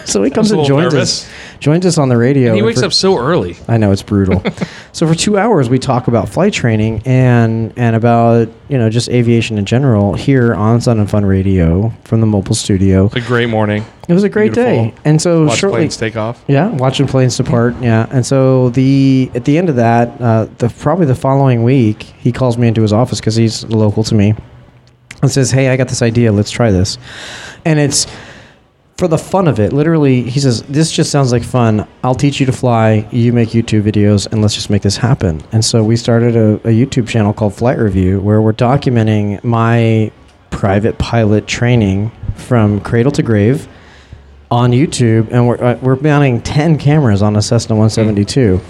so 0.04 0.22
he 0.22 0.30
comes 0.30 0.50
and 0.50 0.64
joins 0.66 0.94
us. 0.94 1.28
Joins 1.60 1.86
us 1.86 1.98
on 1.98 2.08
the 2.08 2.16
radio. 2.16 2.54
he 2.54 2.62
wakes 2.62 2.80
for- 2.80 2.86
up 2.86 2.92
so 2.92 3.18
early. 3.18 3.56
I 3.68 3.76
know 3.76 3.92
it's 3.92 4.02
brutal. 4.02 4.42
so 4.92 5.06
for 5.06 5.14
two 5.14 5.38
hours, 5.38 5.68
we 5.68 5.78
talk 5.78 6.06
about 6.08 6.28
flight 6.28 6.52
training 6.52 7.02
and 7.04 7.72
and 7.76 7.96
about 7.96 8.48
you 8.68 8.78
know 8.78 8.90
just 8.90 9.08
aviation 9.08 9.58
in 9.58 9.64
general 9.64 10.14
here 10.14 10.54
on 10.54 10.80
Sun 10.80 10.98
and 10.98 11.10
Fun 11.10 11.24
Radio 11.24 11.92
from 12.04 12.20
the 12.20 12.26
mobile 12.26 12.54
studio. 12.54 13.06
It's 13.06 13.16
a 13.16 13.20
great 13.20 13.48
morning. 13.48 13.84
It 14.08 14.12
was 14.12 14.22
a 14.22 14.28
great 14.28 14.52
day, 14.52 14.94
and 15.04 15.20
so 15.20 15.46
Watch 15.46 15.58
shortly, 15.58 15.78
planes 15.80 15.96
take 15.96 16.16
off. 16.16 16.44
yeah, 16.46 16.68
watching 16.68 17.08
planes 17.08 17.36
depart. 17.36 17.74
Yeah, 17.80 18.06
and 18.10 18.24
so 18.24 18.70
the 18.70 19.30
at 19.34 19.44
the 19.44 19.58
end 19.58 19.68
of 19.68 19.76
that, 19.76 20.20
uh, 20.20 20.46
the 20.58 20.68
probably 20.68 21.06
the 21.06 21.14
following 21.16 21.64
week, 21.64 22.02
he 22.02 22.30
calls 22.30 22.56
me 22.56 22.68
into 22.68 22.82
his 22.82 22.92
office 22.92 23.18
because 23.18 23.34
he's 23.34 23.64
local 23.64 24.04
to 24.04 24.14
me, 24.14 24.34
and 25.22 25.30
says, 25.30 25.50
"Hey, 25.50 25.70
I 25.70 25.76
got 25.76 25.88
this 25.88 26.02
idea. 26.02 26.30
Let's 26.30 26.52
try 26.52 26.70
this," 26.70 26.98
and 27.64 27.80
it's 27.80 28.06
for 28.98 29.08
the 29.08 29.18
fun 29.18 29.46
of 29.46 29.60
it. 29.60 29.72
Literally, 29.72 30.22
he 30.22 30.40
says, 30.40 30.62
"This 30.62 30.90
just 30.90 31.10
sounds 31.10 31.32
like 31.32 31.42
fun. 31.42 31.86
I'll 32.02 32.14
teach 32.14 32.40
you 32.40 32.46
to 32.46 32.52
fly. 32.52 33.06
You 33.10 33.32
make 33.32 33.50
YouTube 33.50 33.82
videos, 33.82 34.26
and 34.30 34.42
let's 34.42 34.54
just 34.54 34.70
make 34.70 34.82
this 34.82 34.96
happen." 34.96 35.42
And 35.52 35.64
so 35.64 35.84
we 35.84 35.96
started 35.96 36.36
a, 36.36 36.54
a 36.68 36.72
YouTube 36.72 37.08
channel 37.08 37.32
called 37.32 37.54
Flight 37.54 37.78
Review, 37.78 38.20
where 38.20 38.40
we're 38.40 38.52
documenting 38.52 39.42
my 39.44 40.10
private 40.50 40.98
pilot 40.98 41.46
training 41.46 42.10
from 42.36 42.80
cradle 42.80 43.12
to 43.12 43.22
grave 43.22 43.68
on 44.50 44.70
YouTube, 44.70 45.28
and 45.30 45.46
we're 45.46 45.62
uh, 45.62 45.78
we're 45.82 45.96
mounting 45.96 46.40
ten 46.40 46.78
cameras 46.78 47.22
on 47.22 47.36
a 47.36 47.42
Cessna 47.42 47.74
172. 47.74 48.60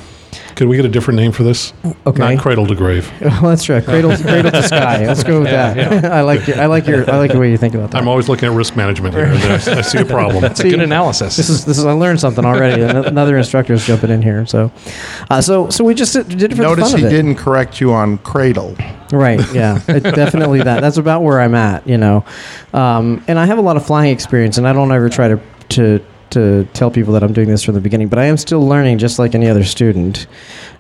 Could 0.55 0.69
we 0.69 0.77
get 0.77 0.85
a 0.85 0.89
different 0.89 1.19
name 1.19 1.33
for 1.33 1.43
this? 1.43 1.73
Okay. 2.07 2.35
Not 2.35 2.43
cradle 2.43 2.67
to 2.67 2.75
grave. 2.75 3.11
well, 3.21 3.43
that's 3.43 3.69
right. 3.69 3.85
Cradle, 3.85 4.17
cradle 4.17 4.51
to 4.51 4.63
sky. 4.63 5.07
Let's 5.07 5.23
go 5.25 5.41
with 5.41 5.51
that. 5.51 6.05
I 6.13 6.23
like 6.23 6.47
your, 6.47 6.61
I 6.61 6.67
like 6.67 6.87
your 6.87 7.11
I 7.11 7.19
like 7.19 7.33
the 7.33 7.39
way 7.39 7.51
you 7.51 7.59
think 7.59 7.75
about 7.75 7.91
that. 7.91 8.01
I'm 8.01 8.09
always 8.09 8.29
looking 8.29 8.49
at 8.49 8.55
risk 8.55 8.77
management 8.77 9.15
here. 9.15 9.25
and 9.25 9.39
I, 9.39 9.55
I 9.55 9.81
see 9.83 9.99
a 9.99 10.05
problem. 10.05 10.45
It's 10.45 10.61
a 10.61 10.69
good 10.69 10.81
analysis. 10.81 11.37
This 11.37 11.49
is 11.49 11.65
this 11.65 11.79
is 11.79 11.85
I 11.85 11.93
learned 11.93 12.21
something 12.21 12.45
already. 12.45 12.83
Another 12.83 13.37
instructor 13.37 13.73
is 13.73 13.87
jumping 13.87 14.11
in 14.11 14.23
here. 14.23 14.47
So, 14.47 14.71
uh, 15.31 15.41
so 15.41 15.71
so 15.71 15.85
we 15.85 15.95
just 15.95 16.13
did 16.13 16.29
did 16.29 16.53
it 16.53 16.57
for 16.57 16.63
Notice 16.63 16.93
the 16.93 16.99
he 16.99 17.03
fun 17.03 17.07
of 17.07 17.13
it. 17.13 17.17
didn't 17.17 17.37
correct 17.37 17.81
you 17.81 17.93
on 17.93 18.19
cradle. 18.19 18.77
Right. 19.13 19.41
Yeah. 19.53 19.81
It, 19.89 20.03
definitely 20.03 20.63
that. 20.63 20.81
That's 20.81 20.97
about 20.97 21.23
where 21.23 21.41
I'm 21.41 21.55
at. 21.55 21.87
You 21.87 21.99
know, 21.99 22.25
um, 22.73 23.25
and 23.29 23.39
I 23.39 23.47
have 23.47 23.59
a 23.59 23.63
lot 23.63 23.77
of 23.77 23.87
flying 23.87 24.13
experience, 24.13 24.59
and 24.59 24.67
I 24.67 24.73
don't 24.73 24.91
ever 24.93 25.09
try 25.09 25.29
to 25.29 25.41
to 25.71 26.05
to 26.31 26.67
tell 26.73 26.91
people 26.91 27.13
that 27.15 27.23
I'm 27.23 27.33
doing 27.33 27.49
this 27.49 27.63
from 27.63 27.75
the 27.75 27.81
beginning, 27.81 28.09
but 28.09 28.19
I 28.19 28.25
am 28.25 28.37
still 28.37 28.67
learning, 28.67 28.99
just 28.99 29.19
like 29.19 29.35
any 29.35 29.49
other 29.49 29.65
student. 29.65 30.27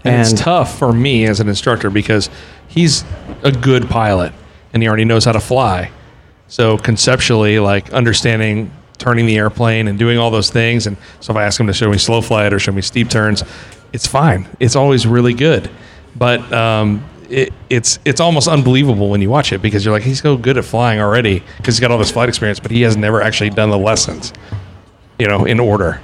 And, 0.04 0.20
it's 0.20 0.40
tough 0.40 0.78
for 0.78 0.92
me 0.92 1.26
as 1.26 1.40
an 1.40 1.48
instructor 1.48 1.90
because 1.90 2.30
he's 2.68 3.04
a 3.42 3.52
good 3.52 3.88
pilot 3.88 4.32
and 4.72 4.82
he 4.82 4.88
already 4.88 5.04
knows 5.04 5.24
how 5.24 5.32
to 5.32 5.40
fly. 5.40 5.90
So 6.48 6.78
conceptually, 6.78 7.58
like 7.58 7.92
understanding 7.92 8.70
turning 8.98 9.26
the 9.26 9.36
airplane 9.36 9.88
and 9.88 9.98
doing 9.98 10.18
all 10.18 10.30
those 10.30 10.50
things, 10.50 10.86
and 10.86 10.96
so 11.20 11.32
if 11.32 11.36
I 11.36 11.44
ask 11.44 11.58
him 11.60 11.66
to 11.66 11.72
show 11.72 11.90
me 11.90 11.98
slow 11.98 12.20
flight 12.20 12.52
or 12.52 12.58
show 12.58 12.72
me 12.72 12.82
steep 12.82 13.10
turns, 13.10 13.42
it's 13.92 14.06
fine. 14.06 14.48
It's 14.60 14.76
always 14.76 15.06
really 15.06 15.34
good, 15.34 15.70
but 16.14 16.52
um, 16.52 17.04
it, 17.28 17.52
it's 17.68 17.98
it's 18.04 18.20
almost 18.20 18.48
unbelievable 18.48 19.10
when 19.10 19.20
you 19.20 19.30
watch 19.30 19.52
it 19.52 19.60
because 19.60 19.84
you're 19.84 19.92
like 19.92 20.02
he's 20.02 20.20
so 20.20 20.36
good 20.36 20.56
at 20.56 20.64
flying 20.64 21.00
already 21.00 21.42
because 21.56 21.74
he's 21.76 21.80
got 21.80 21.90
all 21.90 21.98
this 21.98 22.10
flight 22.12 22.28
experience, 22.28 22.60
but 22.60 22.70
he 22.70 22.82
has 22.82 22.96
never 22.96 23.22
actually 23.22 23.50
done 23.50 23.70
the 23.70 23.78
lessons, 23.78 24.32
you 25.18 25.26
know, 25.26 25.44
in 25.44 25.60
order. 25.60 26.00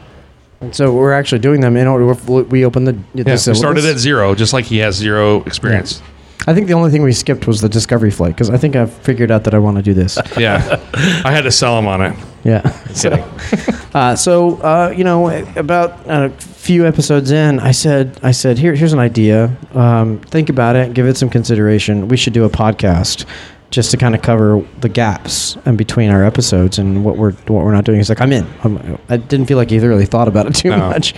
So 0.71 0.95
we're 0.95 1.13
actually 1.13 1.41
doing 1.41 1.61
them 1.61 1.77
in 1.77 1.87
order. 1.89 2.15
We 2.45 2.65
opened 2.65 2.87
the, 2.87 2.93
the 3.15 3.25
Yeah, 3.25 3.33
we 3.33 3.55
started 3.55 3.85
at 3.85 3.99
zero, 3.99 4.35
just 4.35 4.53
like 4.53 4.65
he 4.65 4.79
has 4.79 4.95
zero 4.95 5.43
experience. 5.43 6.01
I 6.47 6.55
think 6.55 6.67
the 6.67 6.73
only 6.73 6.91
thing 6.91 7.03
we 7.03 7.13
skipped 7.13 7.47
was 7.47 7.61
the 7.61 7.69
discovery 7.69 8.11
flight 8.11 8.35
because 8.35 8.51
I 8.51 8.57
think 8.57 8.75
I've 8.75 8.93
figured 8.93 9.31
out 9.31 9.45
that 9.45 9.55
I 9.55 9.59
want 9.59 9.77
to 9.77 9.83
do 9.83 9.95
this. 9.95 10.19
Yeah, 10.39 10.81
I 11.25 11.31
had 11.31 11.43
to 11.43 11.53
sell 11.53 11.79
him 11.79 11.87
on 11.87 12.03
it. 12.03 12.17
Yeah. 12.45 12.79
So, 12.93 13.11
uh, 13.95 14.15
so 14.17 14.57
uh, 14.59 14.93
you 14.95 15.03
know, 15.03 15.31
about 15.57 16.07
a 16.07 16.29
few 16.31 16.87
episodes 16.87 17.31
in, 17.31 17.59
I 17.59 17.71
said, 17.71 18.21
I 18.23 18.33
said, 18.33 18.59
here, 18.59 18.75
here's 18.75 18.93
an 18.93 18.99
idea. 18.99 19.57
Um, 19.73 20.19
think 20.19 20.51
about 20.51 20.77
it. 20.77 20.93
Give 20.93 21.07
it 21.07 21.17
some 21.17 21.31
consideration. 21.31 22.09
We 22.09 22.19
should 22.19 22.35
do 22.35 22.45
a 22.45 22.51
podcast 22.51 23.25
just 23.73 23.91
to 23.91 23.97
kind 23.97 24.15
of 24.15 24.23
cover 24.23 24.65
the 24.83 24.89
gaps 24.89 25.57
in 25.67 25.77
between 25.77 26.11
our 26.11 26.25
episodes 26.25 26.79
and 26.79 27.05
what 27.05 27.17
we're 27.17 27.33
what 27.33 27.65
we're 27.65 27.73
not 27.73 27.85
doing. 27.85 27.99
He's 27.99 28.09
like, 28.09 28.21
I'm 28.21 28.33
in. 28.33 28.47
I'm, 28.63 28.99
I 29.09 29.17
didn't 29.17 29.47
feel 29.47 29.57
like 29.59 29.73
either 29.73 29.89
really 29.89 30.07
thought 30.07 30.29
about 30.29 30.47
it 30.47 30.55
too 30.63 30.71
No. 30.71 30.79
much. 30.79 31.15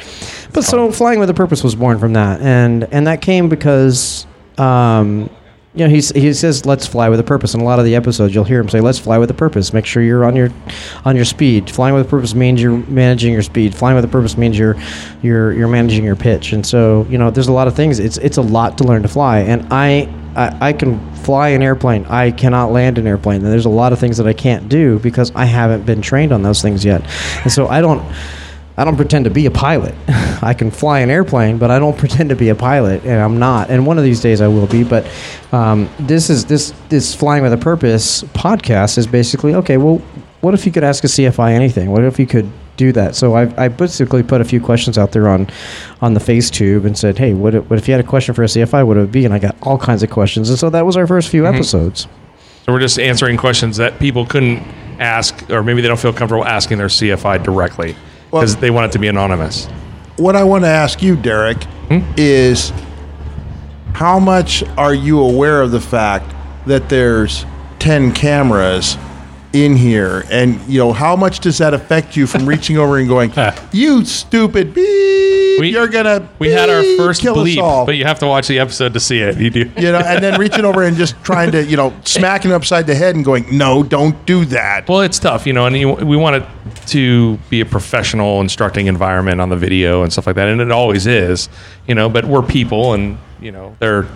But 0.55 0.65
so, 0.65 0.91
flying 0.91 1.19
with 1.19 1.29
a 1.29 1.35
purpose 1.35 1.63
was 1.63 1.75
born 1.75 1.99
from 1.99 2.15
that, 2.15 2.41
and 2.41 2.85
and 2.93 3.07
that 3.07 3.21
came 3.21 3.51
because. 3.51 4.27
Um, 4.57 5.29
you 5.75 5.85
know, 5.85 5.91
he's, 5.91 6.11
he 6.11 6.33
says, 6.35 6.65
"Let's 6.65 6.87
fly 6.87 7.09
with 7.09 7.19
a 7.19 7.25
purpose." 7.25 7.53
In 7.55 7.61
a 7.61 7.65
lot 7.65 7.81
of 7.81 7.85
the 7.85 7.97
episodes, 7.97 8.33
you'll 8.33 8.45
hear 8.45 8.61
him 8.61 8.69
say, 8.69 8.81
"Let's 8.81 8.99
fly 8.99 9.19
with 9.19 9.29
a 9.31 9.35
purpose." 9.35 9.73
Make 9.73 9.87
sure 9.87 10.03
you're 10.05 10.25
on 10.25 10.37
your 10.37 10.51
on 11.05 11.17
your 11.17 11.25
speed. 11.25 11.69
Flying 11.69 11.95
with 11.95 12.07
a 12.07 12.09
purpose 12.09 12.33
means 12.33 12.63
you're 12.63 12.79
managing 12.87 13.33
your 13.33 13.43
speed. 13.43 13.75
Flying 13.75 13.97
with 13.97 14.05
a 14.05 14.09
purpose 14.09 14.37
means 14.37 14.57
you're 14.57 14.77
you're 15.23 15.53
you're 15.53 15.69
managing 15.69 16.05
your 16.05 16.15
pitch. 16.15 16.53
And 16.53 16.65
so, 16.65 17.07
you 17.11 17.19
know, 17.19 17.31
there's 17.31 17.49
a 17.49 17.53
lot 17.53 17.67
of 17.67 17.75
things. 17.75 17.99
It's 17.99 18.19
it's 18.19 18.37
a 18.37 18.43
lot 18.43 18.79
to 18.79 18.85
learn 18.85 19.03
to 19.03 19.09
fly. 19.09 19.41
And 19.41 19.67
I 19.73 20.09
I, 20.37 20.69
I 20.69 20.73
can 20.73 21.15
fly 21.17 21.49
an 21.49 21.63
airplane. 21.63 22.05
I 22.07 22.31
cannot 22.31 22.71
land 22.71 22.99
an 22.99 23.09
airplane. 23.09 23.43
And 23.43 23.53
there's 23.53 23.67
a 23.67 23.71
lot 23.71 23.93
of 23.93 23.99
things 23.99 24.17
that 24.19 24.29
I 24.29 24.33
can't 24.33 24.69
do 24.69 25.01
because 25.01 25.33
I 25.35 25.45
haven't 25.45 25.85
been 25.85 26.03
trained 26.03 26.33
on 26.33 26.43
those 26.43 26.63
things 26.63 26.85
yet. 26.85 27.03
And 27.43 27.53
so 27.53 27.67
I 27.67 27.81
don't. 27.81 28.05
I 28.77 28.85
don't 28.85 28.97
pretend 28.97 29.25
to 29.27 29.31
be 29.31 29.47
a 29.47 29.51
pilot. 29.51 29.95
I 30.43 30.53
can 30.55 30.71
fly 30.71 31.01
an 31.01 31.11
airplane, 31.11 31.59
but 31.59 31.71
I 31.71 31.79
don't 31.79 31.97
pretend 31.97 32.31
to 32.31 32.37
be 32.37 32.49
a 32.49 32.55
pilot, 32.55 33.05
and 33.05 33.21
I'm 33.21 33.39
not. 33.39 33.71
And 33.71 33.87
one 33.87 33.99
of 33.99 34.05
these 34.05 34.21
days 34.21 34.41
I 34.41 34.49
will 34.49 34.67
be. 34.67 34.83
But 34.83 35.07
um, 35.53 35.89
this 36.01 36.29
is 36.29 36.45
this 36.47 36.75
this 36.89 37.15
flying 37.15 37.43
with 37.43 37.53
a 37.53 37.59
purpose 37.59 38.25
podcast 38.25 38.99
is 38.99 39.07
basically 39.07 39.55
okay. 39.55 39.77
Well, 39.77 39.99
what 40.41 40.55
if 40.55 40.67
you 40.67 40.73
could 40.73 40.85
ask 40.85 41.05
a 41.05 41.07
CFI 41.07 41.53
anything? 41.53 41.91
What 41.91 42.03
if 42.03 42.19
you 42.19 42.27
could 42.27 42.51
do 42.77 42.91
that? 42.93 43.15
So 43.15 43.35
I 43.35 43.65
I 43.65 43.69
basically 43.69 44.25
put 44.25 44.41
a 44.41 44.45
few 44.45 44.61
questions 44.61 44.99
out 44.99 45.13
there 45.13 45.29
on 45.29 45.47
on 46.03 46.15
the 46.15 46.21
FaceTube 46.21 46.85
and 46.85 46.99
said, 46.99 47.17
hey, 47.17 47.33
what 47.33 47.55
if, 47.55 47.71
what 47.71 47.79
if 47.79 47.87
you 47.87 47.95
had 47.95 48.05
a 48.05 48.09
question 48.09 48.35
for 48.35 48.43
a 48.43 48.47
CFI? 48.47 48.87
What 48.87 48.97
would 48.97 48.99
it 48.99 49.13
be? 49.13 49.25
And 49.25 49.33
I 49.33 49.39
got 49.39 49.57
all 49.63 49.79
kinds 49.79 50.03
of 50.03 50.11
questions. 50.11 50.51
And 50.51 50.59
so 50.59 50.69
that 50.71 50.85
was 50.85 50.97
our 50.97 51.07
first 51.07 51.29
few 51.29 51.47
episodes. 51.47 52.09
So 52.67 52.73
we're 52.73 52.81
just 52.81 52.99
answering 52.99 53.37
questions 53.37 53.77
that 53.77 53.99
people 54.01 54.27
couldn't 54.27 54.59
ask, 54.99 55.51
or 55.51 55.63
maybe 55.63 55.83
they 55.83 55.89
don't 55.89 56.01
feel 56.01 56.15
comfortable 56.15 56.47
asking 56.47 56.79
their 56.79 56.87
CFI 56.87 57.43
directly 57.45 57.95
because 58.35 58.55
Well- 58.55 58.61
they 58.61 58.71
want 58.71 58.87
it 58.87 58.93
to 58.93 58.99
be 58.99 59.09
anonymous. 59.09 59.69
What 60.17 60.37
I 60.37 60.45
want 60.45 60.65
to 60.65 60.69
ask 60.71 61.03
you, 61.03 61.17
Derek, 61.17 61.65
hmm? 61.89 62.01
is 62.17 62.73
how 63.95 64.19
much 64.19 64.65
are 64.77 64.95
you 64.95 65.21
aware 65.21 65.61
of 65.63 65.71
the 65.71 65.81
fact 65.81 66.33
that 66.67 66.89
there's 66.89 67.45
10 67.79 68.13
cameras 68.13 68.97
in 69.55 69.77
here? 69.77 70.25
And, 70.31 70.61
you 70.69 70.79
know, 70.79 70.93
how 70.93 71.17
much 71.17 71.41
does 71.41 71.59
that 71.59 71.73
affect 71.73 72.17
you 72.17 72.27
from 72.27 72.47
reaching 72.47 72.77
over 72.77 72.99
and 72.99 73.09
going, 73.09 73.33
you 73.73 74.05
stupid 74.05 74.75
beep, 74.75 75.73
you're 75.73 75.89
going 75.89 76.05
to 76.05 76.29
We 76.39 76.51
had 76.51 76.69
our 76.69 76.83
first 76.97 77.21
kill 77.23 77.39
us 77.39 77.57
all. 77.59 77.85
bleep, 77.85 77.87
but 77.87 77.97
you 77.97 78.05
have 78.05 78.19
to 78.19 78.27
watch 78.27 78.49
the 78.49 78.59
episode 78.59 78.93
to 78.95 79.01
see 79.01 79.21
it. 79.21 79.39
You 79.39 79.51
do. 79.51 79.71
you 79.77 79.93
know, 79.93 79.99
and 79.99 80.23
then 80.23 80.39
reaching 80.39 80.65
over 80.65 80.83
and 80.83 80.97
just 80.97 81.23
trying 81.23 81.53
to, 81.53 81.65
you 81.65 81.77
know, 81.77 81.95
smacking 82.05 82.51
him 82.51 82.57
upside 82.57 82.87
the 82.87 82.95
head 82.95 83.15
and 83.15 83.25
going, 83.25 83.57
no, 83.57 83.83
don't 83.83 84.27
do 84.27 84.45
that. 84.47 84.89
Well, 84.89 85.01
it's 85.01 85.19
tough, 85.19 85.47
you 85.47 85.53
know, 85.53 85.67
and 85.67 85.77
you, 85.77 85.93
we 85.93 86.17
want 86.17 86.37
it 86.37 86.47
to 86.87 87.37
be 87.51 87.61
a 87.61 87.67
professional 87.67 88.41
instructing 88.41 88.87
environment 88.89 89.41
on 89.41 89.49
the 89.49 89.57
video 89.57 90.03
and 90.03 90.13
stuff 90.13 90.27
like 90.27 90.37
that, 90.37 90.49
and 90.49 90.61
it 90.61 90.71
always 90.73 91.07
is, 91.07 91.49
you 91.87 91.95
know. 91.95 92.09
But 92.09 92.25
we're 92.25 92.43
people, 92.43 92.95
and 92.95 93.19
you 93.41 93.53
know, 93.53 93.77
there 93.79 94.07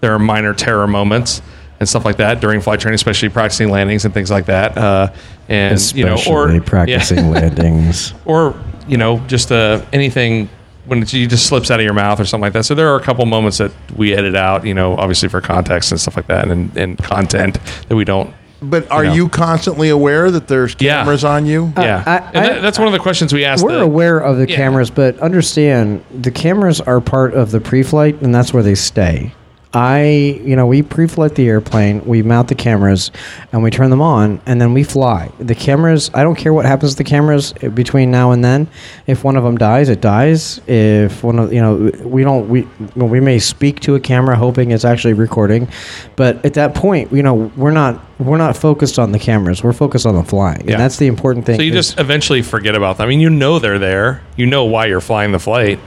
there 0.00 0.12
are 0.14 0.18
minor 0.18 0.54
terror 0.54 0.86
moments 0.86 1.40
and 1.82 1.88
stuff 1.88 2.04
like 2.04 2.16
that 2.16 2.40
during 2.40 2.60
flight 2.60 2.80
training, 2.80 2.94
especially 2.94 3.28
practicing 3.28 3.68
landings 3.68 4.04
and 4.04 4.14
things 4.14 4.30
like 4.30 4.46
that. 4.46 4.78
Uh, 4.78 5.12
and 5.48 5.78
you 5.94 6.04
know, 6.04 6.12
or 6.28 6.46
Especially 6.46 6.60
practicing 6.66 7.18
yeah. 7.18 7.30
landings. 7.30 8.14
or 8.24 8.54
you 8.88 8.96
know, 8.96 9.18
just 9.26 9.52
uh, 9.52 9.84
anything 9.92 10.48
when 10.86 11.02
it 11.02 11.12
it 11.14 11.28
just 11.28 11.46
slips 11.46 11.70
out 11.70 11.78
of 11.78 11.84
your 11.84 11.94
mouth 11.94 12.18
or 12.18 12.24
something 12.24 12.42
like 12.42 12.52
that. 12.54 12.64
So 12.64 12.74
there 12.74 12.88
are 12.92 12.96
a 12.96 13.02
couple 13.02 13.24
moments 13.26 13.58
that 13.58 13.70
we 13.96 14.14
edit 14.14 14.34
out, 14.34 14.64
you 14.66 14.74
know, 14.74 14.96
obviously 14.96 15.28
for 15.28 15.40
context 15.40 15.90
and 15.92 16.00
stuff 16.00 16.16
like 16.16 16.26
that, 16.28 16.48
and, 16.48 16.76
and 16.76 16.98
content 16.98 17.58
that 17.88 17.94
we 17.96 18.04
don't. 18.04 18.32
But 18.60 18.88
are 18.92 19.04
know. 19.04 19.12
you 19.12 19.28
constantly 19.28 19.88
aware 19.88 20.30
that 20.30 20.46
there's 20.48 20.76
Yeah. 20.78 20.98
cameras 21.00 21.24
on 21.24 21.46
you? 21.46 21.72
Yeah, 21.76 22.02
I- 22.06 22.16
and 22.18 22.34
that, 22.46 22.52
I- 22.52 22.60
that's 22.60 22.78
one 22.78 22.86
of 22.86 22.92
the 22.92 23.00
questions 23.00 23.32
we 23.32 23.44
asked. 23.44 23.64
We're 23.64 23.72
the- 23.78 23.82
aware 23.82 24.18
of 24.18 24.36
the 24.38 24.48
Yeah. 24.48 24.54
cameras, 24.56 24.88
but 24.90 25.18
understand 25.18 26.04
the 26.16 26.30
cameras 26.30 26.80
are 26.80 27.00
part 27.00 27.34
of 27.34 27.50
the 27.50 27.60
pre-flight, 27.60 28.20
and 28.22 28.32
that's 28.34 28.52
where 28.54 28.62
they 28.62 28.74
stay. 28.76 29.32
I, 29.74 30.04
you 30.44 30.54
know, 30.54 30.66
we 30.66 30.82
pre-flight 30.82 31.34
the 31.34 31.48
airplane, 31.48 32.04
we 32.04 32.22
mount 32.22 32.48
the 32.48 32.54
cameras, 32.54 33.10
and 33.52 33.62
we 33.62 33.70
turn 33.70 33.88
them 33.88 34.02
on, 34.02 34.40
and 34.44 34.60
then 34.60 34.74
we 34.74 34.82
fly. 34.82 35.30
The 35.38 35.54
cameras, 35.54 36.10
I 36.12 36.22
don't 36.22 36.34
care 36.36 36.52
what 36.52 36.66
happens 36.66 36.92
to 36.92 36.98
the 36.98 37.04
cameras 37.04 37.54
uh, 37.62 37.68
between 37.70 38.10
now 38.10 38.32
and 38.32 38.44
then. 38.44 38.68
If 39.06 39.24
one 39.24 39.36
of 39.36 39.44
them 39.44 39.56
dies, 39.56 39.88
it 39.88 40.02
dies. 40.02 40.60
If 40.66 41.24
one 41.24 41.38
of, 41.38 41.52
you 41.54 41.62
know, 41.62 41.90
we 42.04 42.22
don't, 42.22 42.48
we 42.50 42.68
well, 42.96 43.08
we 43.08 43.20
may 43.20 43.38
speak 43.38 43.80
to 43.80 43.94
a 43.94 44.00
camera 44.00 44.36
hoping 44.36 44.72
it's 44.72 44.84
actually 44.84 45.14
recording, 45.14 45.68
but 46.16 46.44
at 46.44 46.52
that 46.54 46.74
point, 46.74 47.10
you 47.10 47.22
know, 47.22 47.34
we're 47.56 47.70
not 47.70 47.98
we're 48.18 48.38
not 48.38 48.56
focused 48.56 48.98
on 48.98 49.10
the 49.12 49.18
cameras. 49.18 49.64
We're 49.64 49.72
focused 49.72 50.04
on 50.06 50.14
the 50.14 50.22
flying, 50.22 50.66
Yeah. 50.66 50.72
and 50.74 50.80
that's 50.80 50.98
the 50.98 51.06
important 51.06 51.46
thing. 51.46 51.56
So 51.56 51.62
you 51.62 51.72
just 51.72 51.98
eventually 51.98 52.42
forget 52.42 52.74
about 52.76 52.98
them. 52.98 53.06
I 53.06 53.08
mean, 53.08 53.20
you 53.20 53.30
know 53.30 53.58
they're 53.58 53.78
there. 53.78 54.22
You 54.36 54.46
know 54.46 54.64
why 54.64 54.86
you're 54.86 55.00
flying 55.00 55.32
the 55.32 55.38
flight, 55.40 55.80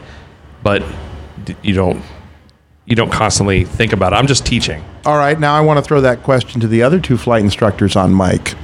but 0.63 0.83
you 1.61 1.75
don't 1.75 2.01
you 2.85 2.95
don't 2.95 3.11
constantly 3.11 3.63
think 3.63 3.93
about 3.93 4.13
it. 4.13 4.17
I'm 4.17 4.27
just 4.27 4.45
teaching. 4.45 4.83
All 5.05 5.17
right, 5.17 5.39
now 5.39 5.55
I 5.55 5.61
want 5.61 5.77
to 5.77 5.81
throw 5.81 6.01
that 6.01 6.23
question 6.23 6.61
to 6.61 6.67
the 6.67 6.83
other 6.83 6.99
two 6.99 7.17
flight 7.17 7.43
instructors 7.43 7.95
on 7.95 8.15
mic. 8.15 8.55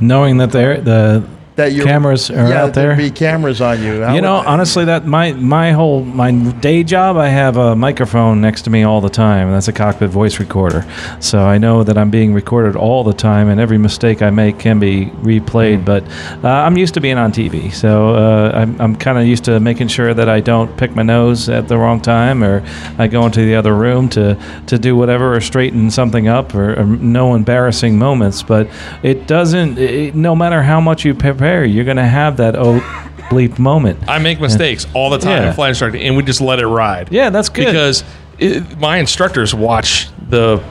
Knowing 0.00 0.38
that 0.38 0.52
they're 0.52 0.80
the 0.80 1.26
That 1.60 1.72
you're- 1.72 1.86
cameras 1.86 2.30
are 2.30 2.48
yeah, 2.48 2.62
out 2.62 2.72
there. 2.72 2.96
Be 2.96 3.10
cameras 3.10 3.60
on 3.60 3.82
you. 3.82 4.02
How 4.02 4.14
you 4.14 4.22
know, 4.22 4.36
honestly, 4.36 4.86
that 4.86 5.06
my 5.06 5.32
my 5.32 5.72
whole 5.72 6.02
my 6.04 6.30
day 6.60 6.82
job, 6.82 7.18
I 7.18 7.28
have 7.28 7.58
a 7.58 7.76
microphone 7.76 8.40
next 8.40 8.62
to 8.62 8.70
me 8.70 8.82
all 8.82 9.02
the 9.02 9.10
time, 9.10 9.48
and 9.48 9.54
that's 9.54 9.68
a 9.68 9.72
cockpit 9.72 10.08
voice 10.08 10.40
recorder. 10.40 10.86
So 11.20 11.40
I 11.40 11.58
know 11.58 11.82
that 11.82 11.98
I'm 11.98 12.10
being 12.10 12.32
recorded 12.32 12.76
all 12.76 13.04
the 13.04 13.12
time, 13.12 13.48
and 13.48 13.60
every 13.60 13.76
mistake 13.76 14.22
I 14.22 14.30
make 14.30 14.58
can 14.58 14.78
be 14.78 15.06
replayed. 15.22 15.84
But 15.84 16.02
uh, 16.42 16.48
I'm 16.48 16.78
used 16.78 16.94
to 16.94 17.00
being 17.00 17.18
on 17.18 17.30
TV, 17.30 17.72
so 17.72 18.14
uh, 18.14 18.52
I'm 18.54 18.80
I'm 18.80 18.96
kind 18.96 19.18
of 19.18 19.26
used 19.26 19.44
to 19.44 19.60
making 19.60 19.88
sure 19.88 20.14
that 20.14 20.28
I 20.30 20.40
don't 20.40 20.74
pick 20.78 20.94
my 20.96 21.02
nose 21.02 21.50
at 21.50 21.68
the 21.68 21.76
wrong 21.76 22.00
time, 22.00 22.42
or 22.42 22.64
I 22.98 23.06
go 23.06 23.26
into 23.26 23.44
the 23.44 23.54
other 23.54 23.74
room 23.74 24.08
to 24.10 24.38
to 24.66 24.78
do 24.78 24.96
whatever 24.96 25.34
or 25.34 25.40
straighten 25.42 25.90
something 25.90 26.26
up, 26.26 26.54
or, 26.54 26.80
or 26.80 26.84
no 26.84 27.34
embarrassing 27.34 27.98
moments. 27.98 28.42
But 28.42 28.66
it 29.02 29.26
doesn't. 29.26 29.78
It, 29.78 30.14
no 30.14 30.34
matter 30.34 30.62
how 30.62 30.80
much 30.80 31.04
you 31.04 31.14
prepare, 31.14 31.49
you're 31.64 31.84
going 31.84 31.96
to 31.96 32.04
have 32.06 32.36
that 32.38 32.54
oh 32.56 32.80
bleep 33.30 33.58
moment. 33.58 34.08
I 34.08 34.18
make 34.18 34.40
mistakes 34.40 34.86
all 34.94 35.10
the 35.10 35.18
time 35.18 35.42
Yeah. 35.42 35.48
in 35.48 35.54
flight 35.54 35.68
instructing, 35.70 36.02
and 36.02 36.16
we 36.16 36.22
just 36.22 36.40
let 36.40 36.58
it 36.58 36.66
ride. 36.66 37.08
Yeah, 37.12 37.30
that's 37.30 37.48
good. 37.48 37.66
because 37.66 38.02
it, 38.38 38.78
my 38.78 38.98
instructors 38.98 39.54
watch 39.54 40.08
the 40.28 40.62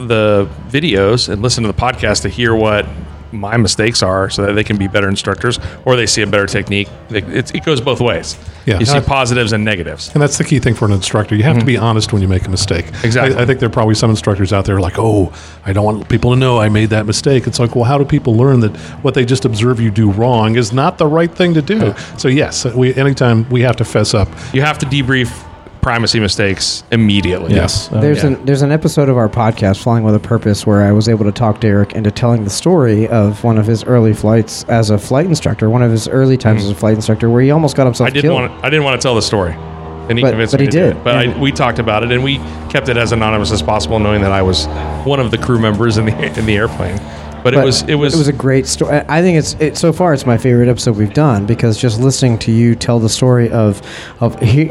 the 0.00 0.48
videos 0.68 1.28
and 1.28 1.40
listen 1.40 1.62
to 1.64 1.68
the 1.72 1.78
podcast 1.78 2.22
to 2.22 2.28
hear 2.28 2.54
what 2.54 2.84
my 3.32 3.56
mistakes 3.56 4.02
are 4.02 4.30
so 4.30 4.46
that 4.46 4.52
they 4.52 4.64
can 4.64 4.76
be 4.76 4.88
better 4.88 5.08
instructors 5.08 5.58
or 5.84 5.96
they 5.96 6.06
see 6.06 6.22
a 6.22 6.26
better 6.26 6.46
technique 6.46 6.88
it, 7.10 7.54
it, 7.54 7.64
goes 7.64 7.80
both 7.80 8.00
ways 8.00 8.38
Yeah. 8.66 8.78
you 8.78 8.86
see 8.86 9.00
positives 9.00 9.52
and 9.52 9.64
negatives 9.64 10.10
And 10.14 10.22
that's 10.22 10.38
the 10.38 10.44
key 10.44 10.58
thing 10.58 10.74
for 10.74 10.86
an 10.86 10.92
instructor. 10.92 11.34
You 11.34 11.42
have 11.44 11.58
to 11.58 11.64
be 11.64 11.74
mm-hmm. 11.74 11.84
honest 11.84 12.12
when 12.12 12.22
you 12.22 12.28
make 12.28 12.46
a 12.46 12.50
mistake. 12.50 12.86
Exactly. 13.04 13.36
I, 13.36 13.42
I 13.42 13.46
think 13.46 13.60
there 13.60 13.68
are 13.68 13.72
probably 13.72 13.94
some 13.94 14.10
instructors 14.10 14.52
out 14.52 14.64
there 14.64 14.80
like, 14.80 14.98
oh, 14.98 15.32
I 15.64 15.72
don't 15.72 15.84
want 15.84 16.08
people 16.08 16.30
to 16.32 16.36
know 16.36 16.58
I 16.58 16.68
made 16.68 16.90
that 16.90 17.06
mistake. 17.06 17.46
It's 17.46 17.58
like, 17.58 17.74
well, 17.74 17.84
how 17.84 17.98
do 17.98 18.04
people 18.04 18.34
learn 18.34 18.60
that 18.60 18.76
what 19.02 19.14
they 19.14 19.24
just 19.24 19.44
observe 19.44 19.80
you 19.80 19.90
do 19.90 20.10
wrong 20.10 20.56
is 20.56 20.72
not 20.72 20.98
the 20.98 21.06
right 21.06 21.30
thing 21.30 21.54
to 21.54 21.62
do? 21.62 21.94
So 22.16 22.28
yes, 22.28 22.64
we 22.64 22.94
anytime 22.94 23.48
we 23.50 23.62
have 23.62 23.76
to 23.76 23.84
fess 23.84 24.14
up. 24.14 24.28
you 24.52 24.62
have 24.62 24.78
to 24.78 24.86
debrief 24.86 25.44
primacy 25.88 26.20
mistakes 26.20 26.84
immediately 26.90 27.54
Yes. 27.54 27.88
So- 27.88 27.98
There's 27.98 28.22
oh, 28.22 28.28
yeah. 28.28 28.36
an 28.36 28.44
there's 28.44 28.60
an 28.60 28.72
episode 28.72 29.08
of 29.08 29.16
our 29.16 29.30
podcast, 29.30 29.82
Flying 29.82 30.04
with 30.04 30.14
a 30.14 30.20
Purpose, 30.20 30.66
where 30.66 30.82
I 30.82 30.92
was 30.92 31.08
able 31.08 31.24
to 31.24 31.32
talk 31.32 31.60
Derek 31.60 31.94
into 31.94 32.10
telling 32.10 32.44
the 32.44 32.50
story 32.50 33.08
of 33.08 33.42
one 33.42 33.56
of 33.56 33.66
his 33.66 33.84
early 33.84 34.12
flights 34.12 34.64
as 34.64 34.90
a 34.90 34.98
flight 34.98 35.24
instructor, 35.24 35.70
one 35.70 35.80
of 35.82 35.90
his 35.90 36.06
early 36.06 36.36
times 36.36 36.62
as 36.62 36.70
a 36.70 36.74
mm. 36.74 36.78
flight 36.78 36.94
instructor, 36.96 37.30
where 37.30 37.40
he 37.40 37.50
almost 37.50 37.74
got 37.74 37.86
himself 37.86 38.08
I 38.08 38.10
didn't 38.10 38.30
killed. 38.30 38.34
want 38.42 38.60
to, 38.60 38.66
I 38.66 38.68
didn't 38.68 38.84
want 38.84 39.00
to 39.00 39.02
tell 39.02 39.14
the 39.14 39.22
story 39.22 39.52
and 40.08 40.18
he 40.18 40.22
But- 40.22 40.30
convinced 40.30 40.52
but 40.52 40.60
me 40.60 40.66
he 40.66 40.70
to 40.72 40.78
do 40.78 40.84
did. 40.88 40.96
it. 40.96 41.04
but 41.04 41.14
I, 41.14 41.38
we 41.40 41.52
talked 41.52 41.78
about 41.78 42.02
it 42.02 42.12
and 42.12 42.22
we 42.22 42.36
kept 42.68 42.90
it 42.90 42.98
as 42.98 43.12
anonymous 43.12 43.50
as 43.50 43.62
possible 43.62 43.98
knowing 43.98 44.20
that 44.22 44.32
I 44.32 44.42
was 44.42 44.66
one 45.06 45.20
of 45.20 45.30
the 45.30 45.38
crew 45.38 45.58
members 45.58 45.96
in 45.96 46.04
the 46.06 46.38
in 46.38 46.44
the 46.44 46.56
airplane 46.56 46.98
but, 47.54 47.62
it 47.62 47.64
was 47.64 47.82
it 47.82 47.94
was 47.94 48.14
it 48.14 48.18
was 48.18 48.28
a 48.28 48.32
great 48.32 48.66
story. 48.66 49.02
I 49.08 49.22
think 49.22 49.38
it's 49.38 49.54
it, 49.54 49.76
so 49.76 49.92
far 49.92 50.12
it's 50.14 50.26
my 50.26 50.38
favorite 50.38 50.68
episode 50.68 50.96
we've 50.96 51.14
done 51.14 51.46
because 51.46 51.78
just 51.78 52.00
listening 52.00 52.38
to 52.40 52.52
you 52.52 52.74
tell 52.74 52.98
the 52.98 53.08
story 53.08 53.50
of 53.50 53.82
of 54.20 54.38
he, 54.40 54.70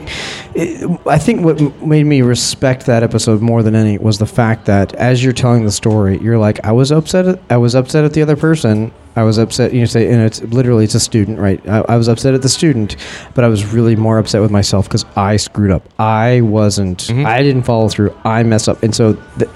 it, 0.55 0.99
I 1.07 1.17
think 1.17 1.41
what 1.41 1.59
made 1.85 2.05
me 2.05 2.21
respect 2.21 2.85
that 2.85 3.03
episode 3.03 3.41
more 3.41 3.63
than 3.63 3.75
any 3.75 3.97
was 3.97 4.17
the 4.17 4.25
fact 4.25 4.65
that 4.65 4.93
as 4.95 5.23
you're 5.23 5.33
telling 5.33 5.65
the 5.65 5.71
story, 5.71 6.17
you're 6.19 6.37
like, 6.37 6.63
I 6.65 6.71
was 6.71 6.91
upset. 6.91 7.27
At, 7.27 7.39
I 7.49 7.57
was 7.57 7.75
upset 7.75 8.05
at 8.05 8.13
the 8.13 8.21
other 8.21 8.35
person. 8.35 8.91
I 9.15 9.23
was 9.23 9.39
upset. 9.39 9.73
You 9.73 9.87
say, 9.87 10.11
and 10.11 10.21
it's 10.21 10.41
literally 10.43 10.83
it's 10.83 10.93
a 10.93 10.99
student, 10.99 11.39
right? 11.39 11.59
I, 11.67 11.79
I 11.89 11.97
was 11.97 12.07
upset 12.07 12.35
at 12.35 12.43
the 12.43 12.49
student, 12.49 12.95
but 13.33 13.43
I 13.43 13.47
was 13.47 13.65
really 13.73 13.95
more 13.95 14.19
upset 14.19 14.41
with 14.41 14.51
myself 14.51 14.85
because 14.87 15.05
I 15.15 15.37
screwed 15.37 15.71
up. 15.71 15.83
I 15.99 16.41
wasn't. 16.41 16.99
Mm-hmm. 16.99 17.25
I 17.25 17.41
didn't 17.41 17.63
follow 17.63 17.89
through. 17.89 18.15
I 18.23 18.43
messed 18.43 18.69
up, 18.69 18.83
and 18.83 18.93
so 18.93 19.13
th- 19.39 19.49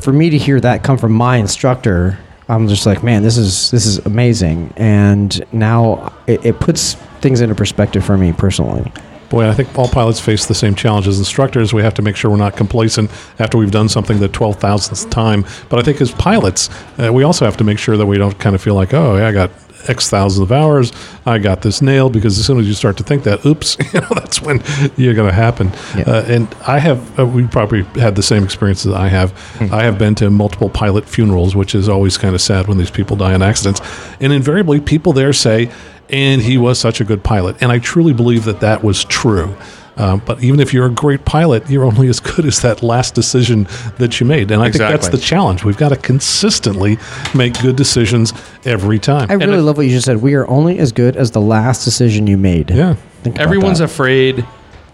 for 0.00 0.12
me 0.12 0.30
to 0.30 0.38
hear 0.38 0.58
that 0.60 0.82
come 0.82 0.98
from 0.98 1.12
my 1.12 1.36
instructor. 1.36 2.18
I'm 2.48 2.68
just 2.68 2.84
like, 2.84 3.02
man, 3.02 3.22
this 3.22 3.38
is 3.38 3.70
this 3.70 3.86
is 3.86 3.98
amazing, 3.98 4.72
and 4.76 5.44
now 5.52 6.12
it, 6.26 6.44
it 6.44 6.60
puts 6.60 6.94
things 7.20 7.40
into 7.40 7.54
perspective 7.54 8.04
for 8.04 8.18
me 8.18 8.32
personally. 8.32 8.90
Boy, 9.30 9.48
I 9.48 9.54
think 9.54 9.76
all 9.78 9.88
pilots 9.88 10.20
face 10.20 10.46
the 10.46 10.54
same 10.54 10.74
challenge 10.74 11.08
as 11.08 11.18
instructors. 11.18 11.72
We 11.72 11.82
have 11.82 11.94
to 11.94 12.02
make 12.02 12.14
sure 12.14 12.30
we're 12.30 12.36
not 12.36 12.56
complacent 12.56 13.10
after 13.38 13.56
we've 13.56 13.70
done 13.70 13.88
something 13.88 14.20
the 14.20 14.28
12,000th 14.28 15.10
time. 15.10 15.44
But 15.70 15.80
I 15.80 15.82
think 15.82 16.00
as 16.00 16.12
pilots, 16.12 16.68
uh, 16.98 17.12
we 17.12 17.22
also 17.22 17.46
have 17.46 17.56
to 17.56 17.64
make 17.64 17.78
sure 17.78 17.96
that 17.96 18.06
we 18.06 18.18
don't 18.18 18.38
kind 18.38 18.54
of 18.54 18.62
feel 18.62 18.74
like, 18.74 18.92
oh, 18.92 19.16
yeah, 19.16 19.26
I 19.26 19.32
got 19.32 19.50
X 19.88 20.10
thousands 20.10 20.42
of 20.42 20.52
hours. 20.52 20.92
I 21.26 21.38
got 21.38 21.62
this 21.62 21.82
nailed 21.82 22.12
because 22.12 22.38
as 22.38 22.46
soon 22.46 22.58
as 22.58 22.66
you 22.66 22.74
start 22.74 22.96
to 22.98 23.02
think 23.02 23.24
that, 23.24 23.44
oops, 23.44 23.76
you 23.92 24.00
know, 24.00 24.08
that's 24.14 24.42
when 24.42 24.62
you're 24.96 25.14
going 25.14 25.28
to 25.28 25.34
happen. 25.34 25.72
Yeah. 25.96 26.04
Uh, 26.06 26.24
and 26.26 26.54
I 26.66 26.78
have, 26.78 27.18
uh, 27.18 27.26
we 27.26 27.46
probably 27.46 27.82
had 28.00 28.14
the 28.16 28.22
same 28.22 28.44
experiences 28.44 28.92
I 28.92 29.08
have. 29.08 29.32
I 29.72 29.84
have 29.84 29.98
been 29.98 30.14
to 30.16 30.30
multiple 30.30 30.70
pilot 30.70 31.08
funerals, 31.08 31.54
which 31.54 31.74
is 31.74 31.88
always 31.88 32.18
kind 32.18 32.34
of 32.34 32.40
sad 32.40 32.68
when 32.68 32.78
these 32.78 32.90
people 32.90 33.16
die 33.16 33.34
in 33.34 33.42
accidents. 33.42 33.80
And 34.20 34.32
invariably, 34.32 34.80
people 34.80 35.12
there 35.12 35.32
say, 35.32 35.70
and 36.10 36.42
he 36.42 36.58
was 36.58 36.78
such 36.78 37.00
a 37.00 37.04
good 37.04 37.24
pilot. 37.24 37.56
And 37.60 37.72
I 37.72 37.78
truly 37.78 38.12
believe 38.12 38.44
that 38.44 38.60
that 38.60 38.84
was 38.84 39.04
true. 39.04 39.56
Um, 39.96 40.20
but 40.26 40.42
even 40.42 40.58
if 40.60 40.72
you're 40.74 40.86
a 40.86 40.90
great 40.90 41.24
pilot, 41.24 41.70
you're 41.70 41.84
only 41.84 42.08
as 42.08 42.18
good 42.20 42.44
as 42.46 42.60
that 42.62 42.82
last 42.82 43.14
decision 43.14 43.68
that 43.98 44.18
you 44.18 44.26
made. 44.26 44.50
And 44.50 44.60
I 44.60 44.66
think 44.70 44.78
that's 44.78 45.08
the 45.08 45.18
challenge. 45.18 45.62
We've 45.64 45.76
got 45.76 45.90
to 45.90 45.96
consistently 45.96 46.98
make 47.34 47.60
good 47.60 47.76
decisions 47.76 48.32
every 48.64 48.98
time. 48.98 49.30
I 49.30 49.34
really 49.34 49.58
it- 49.58 49.62
love 49.62 49.76
what 49.76 49.86
you 49.86 49.92
just 49.92 50.06
said. 50.06 50.20
We 50.20 50.34
are 50.34 50.48
only 50.48 50.78
as 50.78 50.90
good 50.92 51.16
as 51.16 51.30
the 51.30 51.40
last 51.40 51.84
decision 51.84 52.26
you 52.26 52.36
made. 52.36 52.70
yeah. 52.70 52.96
Think 53.22 53.38
everyone's 53.38 53.78
that. 53.78 53.84
afraid 53.84 54.40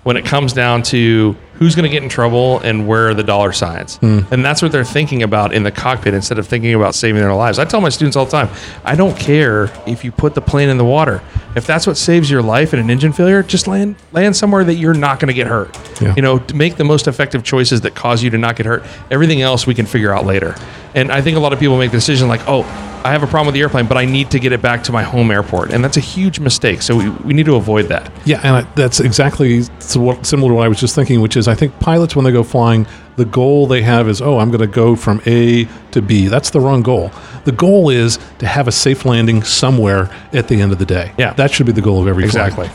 when 0.05 0.17
it 0.17 0.25
comes 0.25 0.53
down 0.53 0.83
to 0.85 1.35
who's 1.61 1.75
going 1.77 1.85
to 1.85 1.91
get 1.91 2.03
in 2.03 2.09
trouble 2.09 2.59
and 2.61 2.89
where 2.89 3.11
are 3.11 3.15
the 3.15 3.23
dollar 3.23 3.53
signs. 3.53 3.99
Hmm. 3.99 4.21
And 4.31 4.43
that's 4.43 4.63
what 4.63 4.73
they're 4.73 4.83
thinking 4.83 5.23
about 5.23 5.53
in 5.53 5.63
the 5.63 5.71
cockpit 5.71 6.15
instead 6.15 6.39
of 6.39 6.49
thinking 6.49 6.73
about 6.75 6.95
saving 6.95 7.21
their 7.21 7.35
lives. 7.35 7.59
I 7.59 7.67
tell 7.67 7.83
my 7.83 7.91
students 7.91 8.17
all 8.17 8.25
the 8.25 8.31
time 8.31 8.49
I 8.83 8.97
don't 8.97 9.17
care 9.17 9.71
if 9.87 10.03
you 10.03 10.11
put 10.11 10.35
the 10.35 10.41
plane 10.41 10.71
in 10.71 10.79
the 10.79 10.87
water. 10.87 11.23
If 11.55 11.67
that's 11.67 11.87
what 11.87 11.99
saves 11.99 12.31
your 12.31 12.43
life 12.43 12.73
in 12.73 12.81
an 12.81 12.89
engine 12.89 13.13
failure, 13.13 13.43
just 13.43 13.69
land 13.69 13.97
land 14.13 14.35
somewhere 14.37 14.65
that 14.65 14.75
you're 14.75 14.95
not 14.95 15.21
going 15.21 15.29
to 15.29 15.35
get 15.35 15.47
hurt. 15.47 15.79
Yeah. 16.01 16.15
You 16.17 16.23
know, 16.23 16.39
to 16.39 16.57
make 16.57 16.77
the 16.77 16.85
most 16.85 17.07
effective 17.07 17.45
choices 17.45 17.83
that 17.83 17.95
cause 17.95 18.23
you 18.23 18.31
to 18.31 18.39
not 18.39 18.57
get 18.57 18.65
hurt. 18.65 18.83
Everything 19.11 19.43
else 19.43 19.67
we 19.67 19.75
can 19.75 19.85
figure 19.85 20.15
out 20.15 20.25
later. 20.25 20.57
And 20.95 21.13
I 21.13 21.21
think 21.21 21.37
a 21.37 21.41
lot 21.41 21.53
of 21.53 21.61
people 21.61 21.77
make 21.77 21.91
the 21.91 21.99
decision 21.99 22.27
like, 22.27 22.41
oh, 22.49 22.63
I 23.03 23.13
have 23.13 23.23
a 23.23 23.27
problem 23.27 23.47
with 23.47 23.55
the 23.55 23.63
airplane, 23.63 23.87
but 23.87 23.97
I 23.97 24.05
need 24.05 24.31
to 24.33 24.39
get 24.39 24.53
it 24.53 24.61
back 24.61 24.83
to 24.85 24.93
my 24.93 25.03
home 25.03 25.31
airport. 25.31 25.73
And 25.73 25.83
that's 25.83 25.97
a 25.97 26.01
huge 26.01 26.39
mistake. 26.39 26.83
So 26.83 26.97
we, 26.97 27.09
we 27.09 27.33
need 27.33 27.47
to 27.47 27.57
avoid 27.57 27.87
that. 27.87 28.13
Yeah, 28.27 28.41
and 28.43 28.57
I, 28.57 28.61
that's 28.75 29.01
exactly 29.01 29.63
what, 29.95 30.27
similar 30.27 30.51
to 30.51 30.55
what 30.57 30.65
I 30.65 30.69
was 30.69 30.79
just 30.79 30.95
thinking, 30.95 31.23
which 31.23 31.35
is 31.35 31.49
I 31.51 31.55
think 31.55 31.79
pilots, 31.81 32.17
when 32.17 32.25
they 32.25 32.33
go 32.33 32.43
flying, 32.43 32.87
the 33.17 33.25
goal 33.25 33.67
they 33.67 33.83
have 33.83 34.09
is, 34.09 34.23
oh, 34.23 34.39
I'm 34.39 34.49
going 34.49 34.61
to 34.61 34.67
go 34.67 34.97
from 34.97 35.21
A 35.27 35.67
to 35.93 36.01
B. 36.01 36.29
That's 36.29 36.51
the 36.51 36.61
wrong 36.61 36.83
goal. 36.83 37.11
The 37.45 37.53
goal 37.53 37.91
is 37.91 38.19
to 38.39 38.47
have 38.47 38.69
a 38.69 38.73
safe 38.73 39.05
landing 39.05 39.43
somewhere 39.43 40.11
at 40.33 40.49
the 40.49 40.61
end 40.61 40.73
of 40.73 40.79
the 40.79 40.87
day. 40.87 41.13
Yeah. 41.19 41.33
That 41.35 41.51
should 41.51 41.67
be 41.67 41.73
the 41.73 41.83
goal 41.83 42.01
of 42.01 42.09
every 42.09 42.29
flight. 42.29 42.49
Exactly. 42.49 42.71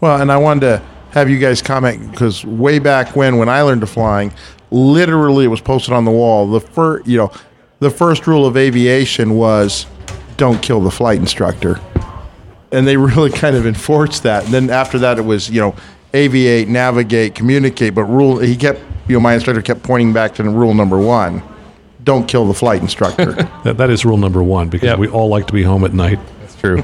Well, 0.00 0.20
and 0.20 0.30
I 0.30 0.36
wanted 0.36 0.60
to 0.60 0.82
have 1.10 1.28
you 1.28 1.38
guys 1.38 1.60
comment 1.62 2.10
because 2.10 2.44
way 2.44 2.78
back 2.78 3.16
when, 3.16 3.36
when 3.38 3.48
I 3.48 3.62
learned 3.62 3.80
to 3.80 3.86
flying, 3.86 4.32
literally 4.70 5.44
it 5.44 5.48
was 5.48 5.60
posted 5.60 5.92
on 5.92 6.04
the 6.04 6.10
wall. 6.10 6.48
The 6.50 6.60
first, 6.60 7.06
you 7.06 7.18
know, 7.18 7.32
the 7.80 7.90
first 7.90 8.26
rule 8.26 8.46
of 8.46 8.56
aviation 8.56 9.34
was 9.34 9.86
don't 10.36 10.62
kill 10.62 10.80
the 10.80 10.90
flight 10.90 11.18
instructor, 11.18 11.80
and 12.72 12.86
they 12.86 12.96
really 13.08 13.30
kind 13.30 13.56
of 13.56 13.66
enforced 13.66 14.22
that. 14.24 14.44
And 14.44 14.54
then 14.54 14.70
after 14.70 14.98
that, 15.00 15.18
it 15.18 15.22
was 15.22 15.50
you 15.50 15.60
know, 15.60 15.74
aviate, 16.12 16.68
navigate, 16.68 17.34
communicate. 17.34 17.94
But 17.94 18.04
rule, 18.04 18.38
he 18.38 18.56
kept, 18.56 18.80
you 19.08 19.14
know, 19.14 19.20
my 19.20 19.34
instructor 19.34 19.62
kept 19.62 19.82
pointing 19.82 20.12
back 20.12 20.34
to 20.36 20.42
rule 20.44 20.74
number 20.74 20.98
one: 20.98 21.42
don't 22.04 22.26
kill 22.26 22.46
the 22.46 22.54
flight 22.54 22.80
instructor. 22.82 23.34
That, 23.64 23.76
that 23.78 23.90
is 23.90 24.04
rule 24.04 24.16
number 24.16 24.42
one 24.42 24.68
because 24.68 24.86
Yep. 24.86 24.98
we 24.98 25.08
all 25.08 25.28
like 25.28 25.46
to 25.48 25.52
be 25.52 25.62
home 25.62 25.84
at 25.84 25.92
night. 25.92 26.18
That's 26.40 26.56
true. 26.56 26.82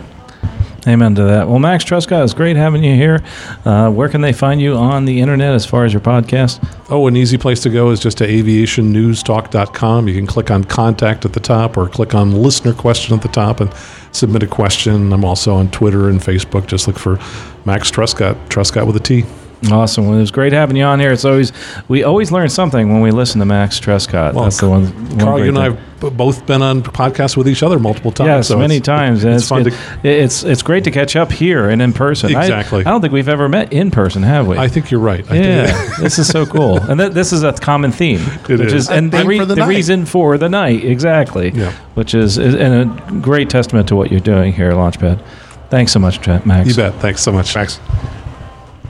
Amen 0.87 1.15
to 1.15 1.25
that. 1.25 1.49
Well, 1.49 1.59
Max 1.59 1.83
Trescott, 1.83 2.25
it's 2.25 2.35
great 2.35 2.57
having 2.57 2.85
you 2.85 2.95
here. 2.95 3.23
Uh, 3.65 3.91
where 3.91 4.09
can 4.09 4.21
they 4.21 4.35
find 4.35 4.61
you 4.61 4.75
on 4.75 5.07
the 5.07 5.21
internet 5.21 5.55
as 5.55 5.65
far 5.65 5.85
as 5.85 5.93
your 5.95 6.01
podcast? 6.03 6.67
Oh, 6.91 7.07
an 7.07 7.17
easy 7.17 7.39
place 7.39 7.63
to 7.63 7.71
go 7.71 7.91
is 7.91 8.01
just 8.01 8.19
to 8.19 8.27
aviationnewstalk.com. 8.27 10.09
You 10.09 10.15
can 10.15 10.27
click 10.27 10.51
on 10.51 10.65
contact 10.65 11.25
at 11.25 11.33
the 11.33 11.41
top 11.41 11.79
or 11.79 11.89
click 11.89 12.15
on 12.15 12.33
listener 12.33 12.75
question 12.75 13.15
at 13.17 13.23
the 13.23 13.29
top 13.29 13.61
and 13.61 13.73
submit 14.13 14.43
a 14.43 14.47
question. 14.47 15.13
I'm 15.13 15.25
also 15.25 15.55
on 15.55 15.71
Twitter 15.71 16.11
and 16.11 16.21
Facebook. 16.21 16.67
Just 16.67 16.87
look 16.87 16.99
for 16.99 17.19
Max 17.65 17.91
Trescott, 17.91 18.37
Trescott 18.49 18.87
with 18.87 18.97
a 18.97 19.01
T. 19.01 19.25
Awesome. 19.73 20.07
Well, 20.09 20.17
it 20.17 20.21
was 20.21 20.31
great 20.31 20.53
having 20.53 20.77
you 20.77 20.85
on 20.85 21.01
here. 21.01 21.13
It's 21.13 21.25
always 21.25 21.53
we 21.89 22.03
always 22.05 22.31
learn 22.33 22.49
something 22.49 22.93
when 22.93 23.01
we 23.01 23.11
listen 23.11 23.39
to 23.41 23.45
Max 23.47 23.81
Trescott. 23.81 24.35
Well, 24.35 24.45
That's 24.45 24.59
the 24.59 24.69
one. 24.69 24.87
one 25.11 25.19
Carl, 25.19 25.39
you 25.39 25.49
and 25.49 25.59
I 25.59 25.65
have 25.65 26.17
both 26.19 26.45
been 26.47 26.61
on 26.61 26.83
podcasts 26.83 27.35
with 27.37 27.49
each 27.49 27.63
other 27.63 27.79
multiple 27.79 28.13
times. 28.13 28.27
Yes, 28.29 28.49
so 28.49 28.59
many 28.59 28.77
it's- 28.77 28.85
times. 28.87 29.25
and 29.25 29.35
It's, 29.35 29.49
fun 29.49 29.67
it- 29.67 29.71
to. 30.03 30.09
It's 30.09 30.43
it's 30.45 30.63
great 30.63 30.85
to 30.85 30.91
catch 30.91 31.17
up 31.17 31.33
here 31.33 31.71
and 31.71 31.81
in 31.81 31.93
person. 31.95 32.35
I- 32.37 32.43
Exactly. 32.43 32.81
I, 32.85 32.91
don't 32.91 33.01
think 33.01 33.13
we've 33.15 33.29
ever 33.29 33.49
met 33.49 33.73
in 33.73 33.91
person, 33.91 34.23
have 34.23 34.47
we? 34.47 34.59
I 34.59 34.69
think 34.69 34.91
you're 34.91 35.01
right. 35.01 35.25
I 35.31 35.35
yeah, 35.37 35.97
this 35.99 36.19
is 36.19 36.29
so 36.29 36.45
cool, 36.45 36.79
and 36.91 37.01
th- 37.01 37.13
this 37.13 37.33
is 37.33 37.43
a 37.43 37.53
common 37.55 37.91
theme, 37.91 38.21
It 38.49 38.59
which 38.59 38.61
is. 38.69 38.75
is, 38.75 38.91
and 38.91 39.11
the, 39.13 39.25
re- 39.25 39.39
for 39.39 39.47
the 39.47 39.55
the 39.55 39.65
reason 39.67 40.05
for 40.05 40.37
the 40.37 40.49
night 40.51 40.85
exactly, 40.85 41.53
Yeah. 41.55 41.73
which 41.95 42.15
is, 42.15 42.37
is 42.37 42.55
and 42.55 42.75
a 43.01 43.13
great 43.21 43.49
testament 43.49 43.89
to 43.89 43.97
what 43.97 44.11
you're 44.11 44.21
doing 44.21 44.53
here 44.53 44.69
at 44.71 44.77
Launchpad. 44.77 45.25
Thanks 45.71 45.93
so 45.93 45.99
much, 45.99 46.21
Jet- 46.21 46.45
Max. 46.45 46.69
You 46.69 46.75
bet. 46.75 46.95
Thanks 46.97 47.23
so 47.23 47.33
much, 47.33 47.55
Max. 47.55 47.81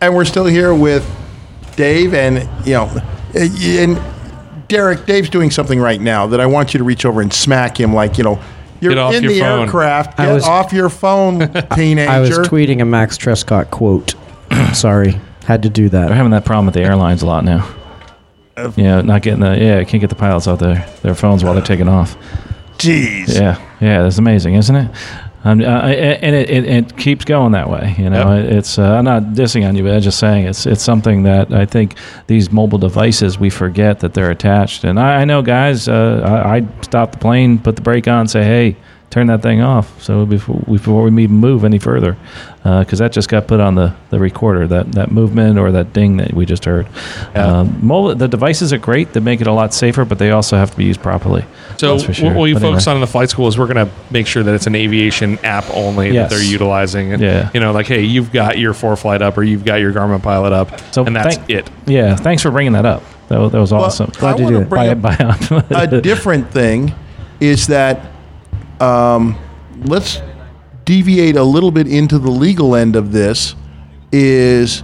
And 0.01 0.15
we're 0.15 0.25
still 0.25 0.47
here 0.47 0.75
with 0.75 1.05
Dave 1.77 2.15
and 2.15 2.49
you 2.67 2.75
know 2.75 2.91
and 3.35 4.01
Derek. 4.69 5.07
Dave's 5.07 5.29
doing 5.31 5.51
something 5.51 5.79
right 5.81 6.01
now 6.01 6.27
that 6.29 6.41
I 6.41 6.47
want 6.47 6.73
you 6.75 6.79
to 6.79 6.85
reach 6.85 7.05
over 7.05 7.21
and 7.21 7.33
smack 7.33 7.79
him 7.79 7.93
like 7.95 8.17
you 8.19 8.25
know 8.25 8.41
you're 8.81 8.99
off 8.99 9.15
in 9.15 9.23
your 9.23 9.33
the 9.33 9.41
phone. 9.41 9.61
aircraft. 9.67 10.19
I 10.21 10.27
Get 10.27 10.35
was- 10.35 10.45
off 10.45 10.73
your 10.73 10.89
phone, 10.91 11.51
teenager. 11.75 12.11
I 12.11 12.21
was 12.21 12.31
tweeting 12.41 12.81
a 12.81 12.85
Max 12.85 13.17
Trescott 13.19 13.71
quote. 13.71 14.15
Sorry, 14.75 15.19
had 15.47 15.63
to 15.63 15.71
do 15.71 15.89
They're 15.89 16.09
that. 16.09 16.15
having 16.15 16.31
that 16.33 16.45
problem 16.45 16.67
with 16.67 16.75
the 16.75 16.83
airlines 16.83 17.23
a 17.23 17.27
lot 17.27 17.45
now. 17.45 17.69
Yeah, 18.77 19.01
not 19.01 19.23
getting 19.23 19.41
the 19.41 19.57
yeah, 19.59 19.83
can't 19.85 20.01
get 20.01 20.11
the 20.11 20.17
pilots 20.17 20.47
out 20.47 20.61
their 20.61 20.87
their 21.03 21.15
phones 21.15 21.43
while 21.43 21.55
they're 21.55 21.63
taking 21.63 21.89
off. 21.89 22.17
Jeez. 22.79 23.35
Yeah, 23.35 23.59
yeah, 23.81 24.03
that's 24.03 24.19
amazing, 24.19 24.55
isn't 24.55 24.75
it? 24.77 24.91
Um, 25.47 25.61
uh, 25.61 25.65
and 25.65 26.35
it, 26.35 26.49
it, 26.49 26.65
it 26.65 26.97
keeps 26.97 27.25
going 27.27 27.53
that 27.53 27.69
way. 27.69 27.95
You 27.99 28.09
know, 28.09 28.35
Yep. 28.35 28.53
it's 28.53 28.79
uh, 28.79 28.95
I'm 28.95 29.05
not 29.05 29.23
dissing 29.35 29.69
on 29.69 29.77
you, 29.77 29.83
but 29.83 29.93
I'm 29.95 30.01
just 30.01 30.19
saying 30.19 30.47
it's 30.47 30.65
it's 30.67 30.83
something 30.83 31.25
that 31.25 31.53
I 31.53 31.67
think 31.67 31.97
these 32.29 32.51
mobile 32.51 32.79
devices 32.79 33.39
we 33.39 33.51
forget 33.51 34.01
that 34.01 34.15
they're 34.15 34.31
attached. 34.31 34.85
And 34.85 34.99
I, 34.99 35.21
I 35.21 35.25
know 35.27 35.43
guys, 35.43 35.87
uh, 35.89 36.23
I, 36.25 36.57
I 36.57 36.67
stop 36.81 37.13
the 37.13 37.19
plane, 37.19 37.59
put 37.59 37.77
the 37.77 37.83
brake 37.83 38.09
on, 38.09 38.27
say, 38.27 38.43
hey. 38.45 38.77
Turn 39.11 39.29
that 39.29 39.43
thing 39.43 39.61
off. 39.61 40.03
So 40.03 40.27
before, 40.27 40.61
before 40.69 41.05
we 41.05 41.23
even 41.23 41.37
move 41.37 41.65
any 41.65 41.79
further, 41.79 42.17
because 42.65 42.99
that 42.99 43.13
just 43.13 43.29
got 43.29 43.47
put 43.47 43.61
on 43.61 43.77
the, 43.77 43.95
the 44.11 44.19
recorder, 44.19 44.67
that, 44.67 44.91
that 44.93 45.13
movement 45.13 45.57
or 45.57 45.71
that 45.71 45.93
ding 45.93 46.17
that 46.17 46.35
we 46.35 46.45
just 46.45 46.65
heard. 46.65 46.89
Um, 47.37 47.79
mobile, 47.87 48.17
the 48.17 48.27
devices 48.27 48.73
are 48.73 48.79
great. 48.79 49.13
They 49.13 49.21
make 49.21 49.41
it 49.41 49.47
a 49.47 49.53
lot 49.53 49.73
safer, 49.73 50.05
but 50.05 50.19
they 50.19 50.33
also 50.33 50.57
have 50.57 50.73
to 50.73 50.77
be 50.77 50.85
used 50.85 51.01
properly. 51.01 51.45
So 51.79 51.97
sure. 51.99 52.35
what 52.35 52.41
we 52.43 52.55
But 52.55 52.63
focus 52.63 52.89
anyway. 52.89 52.91
on 52.91 52.97
in 52.97 53.01
the 53.03 53.07
flight 53.07 53.31
school 53.31 53.47
is 53.47 53.57
we're 53.57 53.73
going 53.73 53.87
to 53.87 53.93
make 54.11 54.27
sure 54.27 54.43
that 54.43 54.53
it's 54.53 54.67
an 54.67 54.75
aviation 54.75 55.39
app 55.45 55.65
only 55.71 56.11
Yes. 56.11 56.29
that 56.31 56.37
they're 56.37 56.45
utilizing. 56.45 57.13
And, 57.13 57.23
Yeah. 57.23 57.51
You 57.55 57.61
know, 57.61 57.71
like, 57.71 57.87
hey, 57.87 58.03
you've 58.03 58.33
got 58.33 58.59
your 58.59 58.75
ForeFlight 58.75 59.21
up 59.23 59.39
or 59.39 59.45
you've 59.45 59.65
got 59.65 59.77
your 59.77 59.93
Garmin 59.93 60.23
pilot 60.25 60.53
up, 60.53 60.81
So 60.93 61.05
and 61.05 61.15
that's 61.15 61.37
thank- 61.37 61.51
it. 61.51 61.71
Yeah, 61.87 62.17
thanks 62.17 62.43
for 62.43 62.51
bringing 62.51 62.73
that 62.73 62.85
up. 62.87 63.05
That 63.29 63.39
was, 63.39 63.53
that 63.53 63.61
was 63.61 63.73
awesome. 63.73 64.11
Glad 64.19 64.39
to 64.39 64.47
do 64.49 64.61
it. 64.61 64.69
Bring 64.69 65.01
Buy 65.01 65.19
up 65.19 65.41
it, 65.53 65.69
buy 65.69 65.83
a 65.85 66.01
different 66.01 66.51
thing 66.51 66.95
is 67.41 67.69
that 67.69 68.01
um, 68.81 69.39
let's 69.85 70.21
deviate 70.85 71.37
a 71.37 71.43
little 71.43 71.71
bit 71.71 71.87
into 71.87 72.19
the 72.19 72.31
legal 72.31 72.75
end 72.75 72.97
of 72.97 73.13
this. 73.13 73.55
Is 74.13 74.83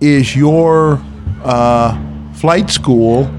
is 0.00 0.36
your 0.36 1.02
uh, 1.42 2.32
flight 2.34 2.70
school 2.70 3.30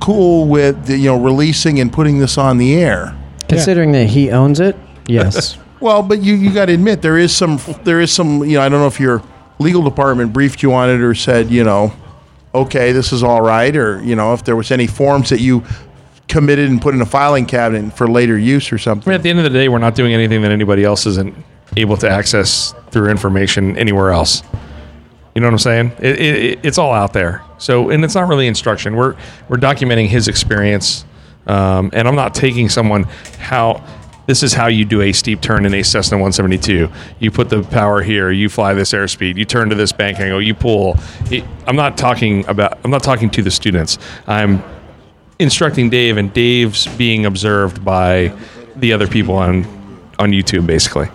cool 0.00 0.48
with 0.48 0.86
the, 0.86 0.96
you 0.96 1.06
know 1.06 1.22
releasing 1.22 1.78
and 1.80 1.92
putting 1.92 2.18
this 2.18 2.38
on 2.38 2.58
the 2.58 2.74
air? 2.74 3.16
Considering 3.48 3.92
that 3.92 4.06
he 4.06 4.30
owns 4.30 4.60
it, 4.60 4.76
yes. 5.06 5.58
Well, 5.80 6.02
but 6.02 6.22
you, 6.22 6.34
you 6.34 6.52
got 6.52 6.66
to 6.66 6.74
admit 6.74 7.00
there 7.00 7.16
is 7.16 7.34
some 7.34 7.58
there 7.84 8.02
is 8.02 8.12
some 8.12 8.44
you 8.44 8.56
know 8.56 8.62
I 8.62 8.68
don't 8.68 8.80
know 8.80 8.86
if 8.86 9.00
your 9.00 9.22
legal 9.58 9.82
department 9.82 10.32
briefed 10.32 10.62
you 10.62 10.74
on 10.74 10.90
it 10.90 11.00
or 11.00 11.14
said 11.14 11.50
you 11.50 11.64
know 11.64 11.92
okay 12.54 12.92
this 12.92 13.12
is 13.12 13.22
all 13.22 13.40
right 13.40 13.74
or 13.74 14.02
you 14.02 14.14
know 14.14 14.34
if 14.34 14.44
there 14.44 14.56
was 14.56 14.70
any 14.70 14.86
forms 14.86 15.30
that 15.30 15.40
you 15.40 15.64
committed 16.30 16.70
and 16.70 16.80
put 16.80 16.94
in 16.94 17.02
a 17.02 17.06
filing 17.06 17.44
cabinet 17.44 17.92
for 17.96 18.08
later 18.08 18.38
use 18.38 18.70
or 18.72 18.76
I 18.76 18.78
mean, 18.78 18.82
something. 18.82 19.12
at 19.12 19.22
the 19.22 19.28
end 19.30 19.38
of 19.40 19.44
the 19.44 19.50
day, 19.50 19.68
we're 19.68 19.78
not 19.78 19.94
doing 19.94 20.14
anything 20.14 20.40
that 20.42 20.50
anybody 20.52 20.84
else 20.84 21.04
isn't 21.06 21.34
able 21.76 21.96
to 21.98 22.08
access 22.08 22.74
through 22.90 23.10
information 23.10 23.76
anywhere 23.76 24.10
else. 24.10 24.42
You 25.34 25.40
know 25.40 25.46
what 25.48 25.52
I'm 25.54 25.58
saying? 25.58 25.92
It, 26.00 26.18
it, 26.20 26.44
it- 26.44 26.58
it's 26.62 26.78
all 26.78 26.92
out 26.92 27.12
there. 27.12 27.42
So, 27.58 27.90
and 27.90 28.02
it's 28.04 28.14
not 28.14 28.26
really 28.28 28.46
instruction. 28.46 28.96
We're 28.96 29.14
we're 29.48 29.58
documenting 29.58 30.06
his 30.08 30.28
experience, 30.28 31.04
um, 31.46 31.90
and 31.92 32.08
I'm 32.08 32.16
not 32.16 32.34
taking 32.34 32.68
someone 32.68 33.04
how. 33.38 33.84
This 34.26 34.44
is 34.44 34.52
how 34.52 34.68
you 34.68 34.84
do 34.84 35.00
a 35.00 35.10
steep 35.12 35.40
turn 35.40 35.66
in 35.66 35.74
a 35.74 35.82
Cessna 35.82 36.16
172. 36.16 36.88
You 37.18 37.30
put 37.32 37.48
the 37.48 37.64
power 37.64 38.00
here. 38.00 38.30
You 38.30 38.48
fly 38.48 38.74
this 38.74 38.92
airspeed. 38.92 39.36
You 39.36 39.44
turn 39.44 39.70
to 39.70 39.74
this 39.74 39.90
bank 39.90 40.20
angle. 40.20 40.40
You 40.40 40.54
pull. 40.54 40.96
I'm 41.66 41.74
not 41.74 41.98
talking 41.98 42.46
about. 42.46 42.78
I'm 42.84 42.92
not 42.92 43.02
talking 43.02 43.28
to 43.30 43.42
the 43.42 43.50
students. 43.50 43.98
I'm 44.28 44.62
instructing 45.40 45.90
Dave, 45.90 46.16
and 46.16 46.32
Dave's 46.32 46.86
being 46.96 47.26
observed 47.26 47.84
by 47.84 48.32
the 48.76 48.92
other 48.92 49.08
people 49.08 49.34
on 49.34 49.64
on 50.18 50.32
YouTube, 50.32 50.66
basically. 50.66 51.08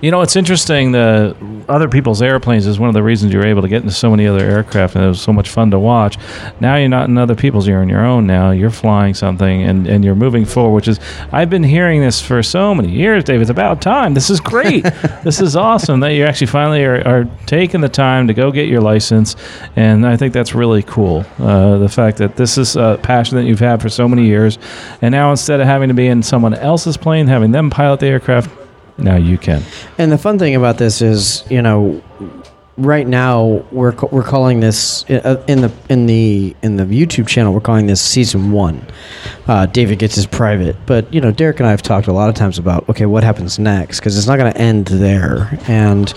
You 0.00 0.10
know, 0.10 0.20
it's 0.20 0.36
interesting. 0.36 0.92
The 0.92 1.36
other 1.68 1.88
people's 1.88 2.22
airplanes 2.22 2.66
is 2.66 2.78
one 2.78 2.88
of 2.88 2.94
the 2.94 3.02
reasons 3.02 3.32
you're 3.32 3.46
able 3.46 3.62
to 3.62 3.68
get 3.68 3.82
into 3.82 3.94
so 3.94 4.10
many 4.10 4.26
other 4.26 4.40
aircraft, 4.40 4.94
and 4.94 5.04
it 5.04 5.08
was 5.08 5.20
so 5.20 5.32
much 5.32 5.48
fun 5.48 5.70
to 5.70 5.78
watch. 5.78 6.18
Now 6.60 6.76
you're 6.76 6.88
not 6.88 7.08
in 7.08 7.18
other 7.18 7.34
people's; 7.34 7.66
you're 7.66 7.80
on 7.80 7.88
your 7.88 8.04
own. 8.04 8.26
Now 8.26 8.50
you're 8.50 8.70
flying 8.70 9.14
something, 9.14 9.62
and, 9.62 9.86
and 9.86 10.04
you're 10.04 10.14
moving 10.14 10.44
forward. 10.44 10.74
Which 10.74 10.88
is, 10.88 11.00
I've 11.32 11.50
been 11.50 11.62
hearing 11.62 12.00
this 12.00 12.20
for 12.20 12.42
so 12.42 12.74
many 12.74 12.90
years, 12.90 13.24
Dave. 13.24 13.40
It's 13.40 13.50
about 13.50 13.80
time. 13.82 14.14
This 14.14 14.30
is 14.30 14.40
great. 14.40 14.84
this 15.24 15.40
is 15.40 15.56
awesome 15.56 16.00
that 16.00 16.12
you 16.12 16.24
actually 16.24 16.48
finally 16.48 16.84
are, 16.84 17.06
are 17.06 17.24
taking 17.46 17.80
the 17.80 17.88
time 17.88 18.26
to 18.28 18.34
go 18.34 18.50
get 18.50 18.68
your 18.68 18.80
license, 18.80 19.36
and 19.76 20.06
I 20.06 20.16
think 20.16 20.32
that's 20.32 20.54
really 20.54 20.82
cool. 20.82 21.24
Uh, 21.38 21.78
the 21.78 21.88
fact 21.88 22.18
that 22.18 22.36
this 22.36 22.58
is 22.58 22.76
a 22.76 22.98
passion 23.02 23.36
that 23.36 23.44
you've 23.44 23.60
had 23.60 23.80
for 23.80 23.88
so 23.88 24.08
many 24.08 24.26
years, 24.26 24.58
and 25.02 25.12
now 25.12 25.30
instead 25.30 25.60
of 25.60 25.66
having 25.66 25.88
to 25.88 25.94
be 25.94 26.06
in 26.06 26.22
someone 26.22 26.54
else's 26.54 26.96
plane, 26.96 27.26
having 27.26 27.52
them 27.52 27.70
pilot 27.70 28.00
the 28.00 28.06
aircraft, 28.06 28.50
now 29.00 29.16
you 29.16 29.38
can. 29.38 29.62
And 29.98 30.12
the 30.12 30.18
fun 30.18 30.38
thing 30.38 30.54
about 30.54 30.78
this 30.78 31.02
is, 31.02 31.44
you 31.50 31.62
know, 31.62 32.02
right 32.80 33.06
now 33.06 33.64
we're 33.70 33.94
we're 34.10 34.22
calling 34.24 34.60
this 34.60 35.04
uh, 35.10 35.42
in 35.46 35.60
the 35.60 35.72
in 35.88 36.06
the 36.06 36.54
in 36.62 36.76
the 36.76 36.84
YouTube 36.84 37.26
channel 37.28 37.52
we're 37.52 37.60
calling 37.60 37.86
this 37.86 38.00
season 38.00 38.52
one. 38.52 38.84
Uh, 39.46 39.66
David 39.66 39.98
gets 39.98 40.14
his 40.14 40.26
private, 40.26 40.76
but 40.86 41.12
you 41.12 41.20
know 41.20 41.30
Derek 41.30 41.60
and 41.60 41.66
I 41.66 41.70
have 41.70 41.82
talked 41.82 42.06
a 42.06 42.12
lot 42.12 42.28
of 42.28 42.34
times 42.34 42.58
about 42.58 42.88
okay 42.88 43.06
what 43.06 43.22
happens 43.24 43.58
next 43.58 44.00
because 44.00 44.16
it's 44.16 44.26
not 44.26 44.38
going 44.38 44.52
to 44.52 44.58
end 44.60 44.86
there. 44.86 45.58
And 45.68 46.12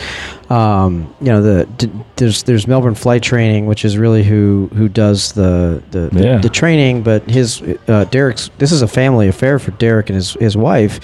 um, 0.49 1.13
you 1.19 1.27
know 1.27 1.41
the 1.41 1.65
d- 1.77 1.91
there's 2.17 2.43
there's 2.43 2.67
Melbourne 2.67 2.95
Flight 2.95 3.23
Training, 3.23 3.65
which 3.65 3.83
is 3.85 3.97
really 3.97 4.23
who 4.23 4.69
who 4.73 4.87
does 4.87 5.33
the 5.33 5.81
the, 5.91 6.09
the, 6.11 6.23
Yeah. 6.23 6.37
the 6.37 6.49
training, 6.49 7.03
but 7.03 7.29
his 7.29 7.61
uh, 7.87 8.05
Derek's 8.05 8.49
this 8.57 8.71
is 8.71 8.81
a 8.81 8.87
family 8.87 9.27
affair 9.27 9.59
for 9.59 9.71
Derek 9.71 10.09
and 10.09 10.15
his 10.15 10.33
his 10.33 10.55
wife. 10.55 10.99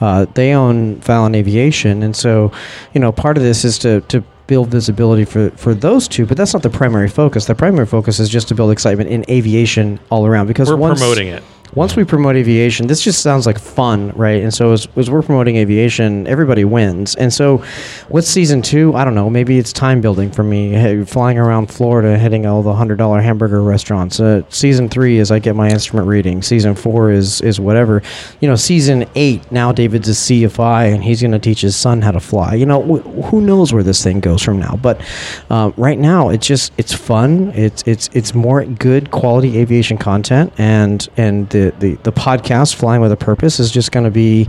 Uh, 0.00 0.26
they 0.34 0.52
own 0.52 1.00
Fallon 1.00 1.34
Aviation, 1.34 2.02
and 2.02 2.14
so 2.14 2.52
you 2.94 3.00
know 3.00 3.12
part 3.12 3.36
of 3.36 3.42
this 3.42 3.64
is 3.64 3.78
to 3.80 4.00
to 4.02 4.22
build 4.52 4.68
visibility 4.68 5.24
for 5.24 5.48
for 5.64 5.72
those 5.72 6.06
two, 6.06 6.26
but 6.26 6.36
that's 6.36 6.52
not 6.52 6.62
the 6.62 6.68
primary 6.68 7.08
focus. 7.08 7.46
The 7.46 7.54
primary 7.54 7.86
focus 7.86 8.20
is 8.20 8.28
just 8.28 8.48
to 8.48 8.54
build 8.54 8.70
excitement 8.70 9.08
in 9.08 9.24
aviation 9.30 9.98
all 10.10 10.26
around 10.26 10.46
because 10.46 10.68
We're 10.68 10.76
once, 10.76 11.00
promoting 11.00 11.28
it. 11.28 11.42
Once 11.74 11.96
we 11.96 12.04
promote 12.04 12.36
aviation, 12.36 12.86
this 12.86 13.00
just 13.00 13.22
sounds 13.22 13.46
like 13.46 13.58
fun, 13.58 14.10
right? 14.10 14.42
And 14.42 14.52
so 14.52 14.72
as, 14.72 14.86
as 14.96 15.10
we're 15.10 15.22
promoting 15.22 15.56
aviation, 15.56 16.26
everybody 16.26 16.64
wins. 16.64 17.14
And 17.16 17.32
so 17.32 17.64
what's 18.08 18.28
season 18.28 18.60
two? 18.60 18.94
I 18.94 19.04
don't 19.04 19.14
know. 19.14 19.30
Maybe 19.30 19.58
it's 19.58 19.72
time 19.72 20.00
building 20.02 20.30
for 20.30 20.42
me, 20.42 20.70
hey, 20.72 21.02
flying 21.04 21.38
around 21.38 21.68
Florida, 21.70 22.18
hitting 22.18 22.44
all 22.44 22.62
the 22.62 22.74
hundred 22.74 22.96
dollar 22.96 23.20
hamburger 23.20 23.62
restaurants. 23.62 24.20
Uh, 24.20 24.42
season 24.50 24.88
three 24.88 25.18
is 25.18 25.30
I 25.30 25.38
get 25.38 25.56
my 25.56 25.70
instrument 25.70 26.08
reading. 26.08 26.42
Season 26.42 26.74
four 26.74 27.10
is 27.10 27.40
is 27.40 27.58
whatever. 27.58 28.02
You 28.40 28.48
know, 28.48 28.56
season 28.56 29.06
eight 29.14 29.50
now 29.50 29.72
David's 29.72 30.08
a 30.08 30.12
CFI 30.12 30.92
and 30.92 31.02
he's 31.02 31.22
going 31.22 31.32
to 31.32 31.38
teach 31.38 31.62
his 31.62 31.74
son 31.76 32.02
how 32.02 32.10
to 32.10 32.20
fly. 32.20 32.54
You 32.54 32.66
know, 32.66 32.82
wh- 32.82 33.30
who 33.30 33.40
knows 33.40 33.72
where 33.72 33.82
this 33.82 34.02
thing 34.02 34.20
goes 34.20 34.42
from 34.42 34.58
now? 34.58 34.76
But 34.76 35.00
um, 35.48 35.72
right 35.76 35.98
now, 35.98 36.28
it's 36.28 36.46
just 36.46 36.72
it's 36.76 36.92
fun. 36.92 37.52
It's 37.54 37.82
it's 37.86 38.10
it's 38.12 38.34
more 38.34 38.64
good 38.64 39.10
quality 39.10 39.58
aviation 39.58 39.96
content, 39.96 40.52
and 40.58 41.08
and 41.16 41.48
the 41.50 41.61
the, 41.70 41.94
the 42.02 42.12
podcast 42.12 42.74
flying 42.74 43.00
with 43.00 43.12
a 43.12 43.16
purpose 43.16 43.60
is 43.60 43.70
just 43.70 43.92
going 43.92 44.04
to 44.04 44.10
be. 44.10 44.48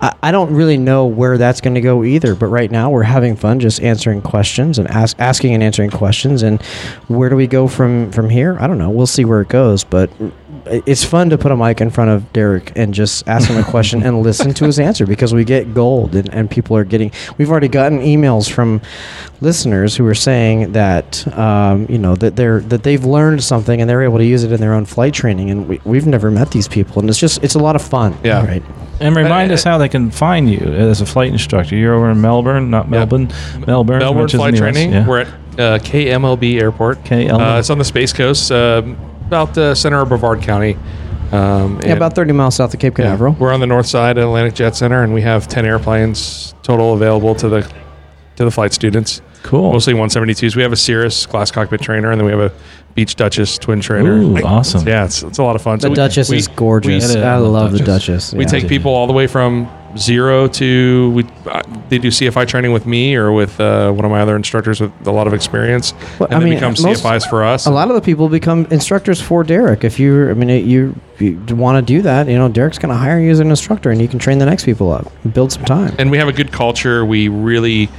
I, 0.00 0.14
I 0.22 0.30
don't 0.30 0.54
really 0.54 0.76
know 0.76 1.06
where 1.06 1.36
that's 1.36 1.60
going 1.60 1.74
to 1.74 1.80
go 1.80 2.04
either, 2.04 2.34
but 2.34 2.46
right 2.46 2.70
now 2.70 2.90
we're 2.90 3.02
having 3.02 3.36
fun 3.36 3.60
just 3.60 3.82
answering 3.82 4.22
questions 4.22 4.78
and 4.78 4.88
ask, 4.88 5.18
asking 5.18 5.54
and 5.54 5.62
answering 5.62 5.90
questions, 5.90 6.42
and 6.42 6.62
where 7.08 7.28
do 7.28 7.36
we 7.36 7.46
go 7.46 7.68
from 7.68 8.12
from 8.12 8.30
here? 8.30 8.56
I 8.60 8.66
don't 8.66 8.78
know. 8.78 8.90
We'll 8.90 9.06
see 9.06 9.24
where 9.24 9.40
it 9.40 9.48
goes, 9.48 9.84
but 9.84 10.10
it's 10.66 11.04
fun 11.04 11.30
to 11.30 11.38
put 11.38 11.50
a 11.52 11.56
mic 11.56 11.80
in 11.80 11.90
front 11.90 12.10
of 12.10 12.32
Derek 12.32 12.72
and 12.76 12.94
just 12.94 13.26
ask 13.28 13.48
him 13.48 13.56
a 13.58 13.64
question 13.64 14.02
and 14.02 14.22
listen 14.28 14.54
to 14.54 14.64
his 14.64 14.78
answer 14.78 15.06
because 15.06 15.34
we 15.34 15.44
get 15.44 15.74
gold 15.74 16.14
and, 16.14 16.32
and 16.32 16.50
people 16.50 16.76
are 16.76 16.84
getting. 16.84 17.10
We've 17.38 17.50
already 17.50 17.68
gotten 17.68 18.00
emails 18.00 18.50
from 18.50 18.80
listeners 19.40 19.96
who 19.96 20.06
are 20.06 20.14
saying 20.14 20.72
that 20.72 21.26
um, 21.36 21.86
you 21.88 21.98
know 21.98 22.14
that 22.16 22.36
they're 22.36 22.60
that 22.60 22.82
they've 22.82 23.04
learned 23.04 23.42
something 23.42 23.80
and 23.80 23.88
they're 23.90 24.02
able 24.02 24.18
to 24.18 24.24
use 24.24 24.44
it 24.44 24.52
in 24.52 24.60
their 24.60 24.74
own 24.74 24.84
flight 24.84 25.14
training 25.14 25.50
and 25.50 25.68
we, 25.68 25.80
we've 25.84 26.06
never 26.06 26.30
met 26.30 26.50
these 26.52 26.68
people 26.68 27.00
and 27.00 27.08
it's 27.10 27.18
just 27.18 27.42
it's 27.42 27.54
a 27.54 27.58
lot 27.58 27.76
of 27.76 27.82
fun. 27.82 28.16
Yeah. 28.22 28.44
Right. 28.46 28.62
And 29.00 29.16
remind 29.16 29.50
Uh, 29.50 29.54
us 29.54 29.64
how 29.64 29.78
they 29.78 29.88
can 29.88 30.10
find 30.12 30.48
you 30.48 30.58
as 30.58 31.00
a 31.00 31.06
flight 31.06 31.32
instructor. 31.32 31.74
You're 31.74 31.94
over 31.94 32.10
in 32.10 32.20
Melbourne, 32.20 32.70
not 32.70 32.88
Melbourne, 32.88 33.32
Melbourne, 33.66 33.98
Melbourne 33.98 34.22
which 34.22 34.30
is 34.30 34.34
in 34.34 34.38
Flight 34.40 34.52
the 34.54 34.58
Training. 34.60 34.92
yeah. 34.92 35.06
We're 35.08 35.20
at 35.22 35.28
Uh, 35.58 35.78
KMLB 35.80 36.60
Airport. 36.60 37.02
KLB. 37.04 37.56
Uh, 37.56 37.58
it's 37.58 37.68
on 37.68 37.78
the 37.78 37.84
Space 37.84 38.12
Coast, 38.12 38.50
uh, 38.52 38.80
about 39.32 39.54
the 39.54 39.74
center 39.74 39.98
of 40.02 40.08
Brevard 40.10 40.42
County. 40.42 40.76
Um, 41.32 41.80
Yeah, 41.82 41.94
about 41.94 42.14
30 42.14 42.32
miles 42.34 42.56
south 42.56 42.74
of 42.74 42.80
Cape 42.80 42.98
yeah, 42.98 43.04
Canaveral. 43.06 43.32
We're 43.38 43.54
on 43.54 43.60
the 43.60 43.66
north 43.66 43.86
side 43.86 44.18
of 44.18 44.24
Atlantic 44.24 44.52
Jet 44.54 44.76
Center, 44.76 45.02
and 45.02 45.14
we 45.14 45.22
have 45.22 45.48
10 45.48 45.64
airplanes 45.64 46.54
total 46.62 46.92
available 46.92 47.34
to 47.36 47.48
the 47.48 47.62
to 48.36 48.44
the 48.44 48.50
flight 48.50 48.72
students. 48.74 49.22
Cool. 49.42 49.72
Mostly 49.72 49.94
172s. 49.94 50.54
We 50.56 50.62
have 50.62 50.72
a 50.72 50.76
Cirrus 50.76 51.24
glass 51.26 51.50
cockpit 51.50 51.80
trainer, 51.80 52.10
and 52.10 52.20
then 52.20 52.26
we 52.26 52.32
have 52.32 52.40
a 52.40 52.52
Beech 52.94 53.14
Duchess 53.16 53.56
twin 53.56 53.80
trainer. 53.80 54.12
Ooh, 54.18 54.36
awesome. 54.42 54.86
Yeah, 54.86 55.04
it's, 55.06 55.22
it's 55.22 55.38
a 55.38 55.42
lot 55.42 55.56
of 55.56 55.62
fun. 55.62 55.78
The 55.78 55.82
So 55.84 55.88
we- 55.90 55.94
Duchess 55.96 56.28
we- 56.30 56.36
is 56.36 56.48
gorgeous. 56.48 57.14
we- 57.14 57.20
I 57.22 57.34
I 57.34 57.36
love 57.38 57.52
love 57.52 57.72
the 57.72 57.78
Duchess. 57.78 58.30
Duchess. 58.30 58.34
We 58.34 58.44
yeah. 58.44 58.50
take 58.50 58.68
people 58.68 58.92
all 58.92 59.06
the 59.06 59.12
way 59.14 59.26
from 59.26 59.66
zero 59.96 60.48
to 60.48 61.10
we. 61.10 61.24
Uh, 61.46 61.62
they 61.88 61.98
do 61.98 62.08
CFI 62.08 62.46
training 62.48 62.72
with 62.72 62.86
me 62.86 63.14
or 63.14 63.32
with 63.32 63.60
uh, 63.60 63.90
one 63.92 64.04
of 64.04 64.10
my 64.10 64.20
other 64.20 64.34
instructors 64.36 64.80
with 64.80 64.90
a 65.06 65.10
lot 65.10 65.26
of 65.26 65.34
experience, 65.34 65.92
Well, 66.18 66.26
and 66.28 66.36
I 66.36 66.38
then 66.40 66.48
mean, 66.48 66.54
become 66.58 66.70
most- 66.80 67.02
CFIs 67.04 67.28
for 67.28 67.44
us. 67.44 67.66
A 67.66 67.70
lot 67.70 67.88
of 67.88 67.94
the 67.94 68.00
people 68.00 68.28
become 68.28 68.66
instructors 68.70 69.20
for 69.20 69.44
Derek. 69.44 69.84
If 69.84 69.98
you, 69.98 70.30
I 70.30 70.34
mean, 70.34 70.48
you, 70.66 70.98
you 71.18 71.38
want 71.54 71.76
to 71.76 71.82
do 71.94 72.00
that, 72.02 72.28
you 72.28 72.36
know, 72.38 72.48
Derek's 72.48 72.78
going 72.78 72.90
to 72.92 72.96
hire 72.98 73.20
you 73.20 73.30
as 73.30 73.40
an 73.40 73.50
instructor, 73.50 73.90
and 73.90 74.00
you 74.00 74.08
can 74.08 74.18
train 74.18 74.38
the 74.38 74.46
next 74.46 74.64
people 74.64 74.90
up, 74.90 75.10
build 75.34 75.52
some 75.52 75.64
time. 75.64 75.94
and 75.98 76.10
we 76.10 76.16
have 76.18 76.28
a 76.28 76.32
good 76.32 76.50
culture. 76.52 77.04
We 77.04 77.28
really, 77.28 77.90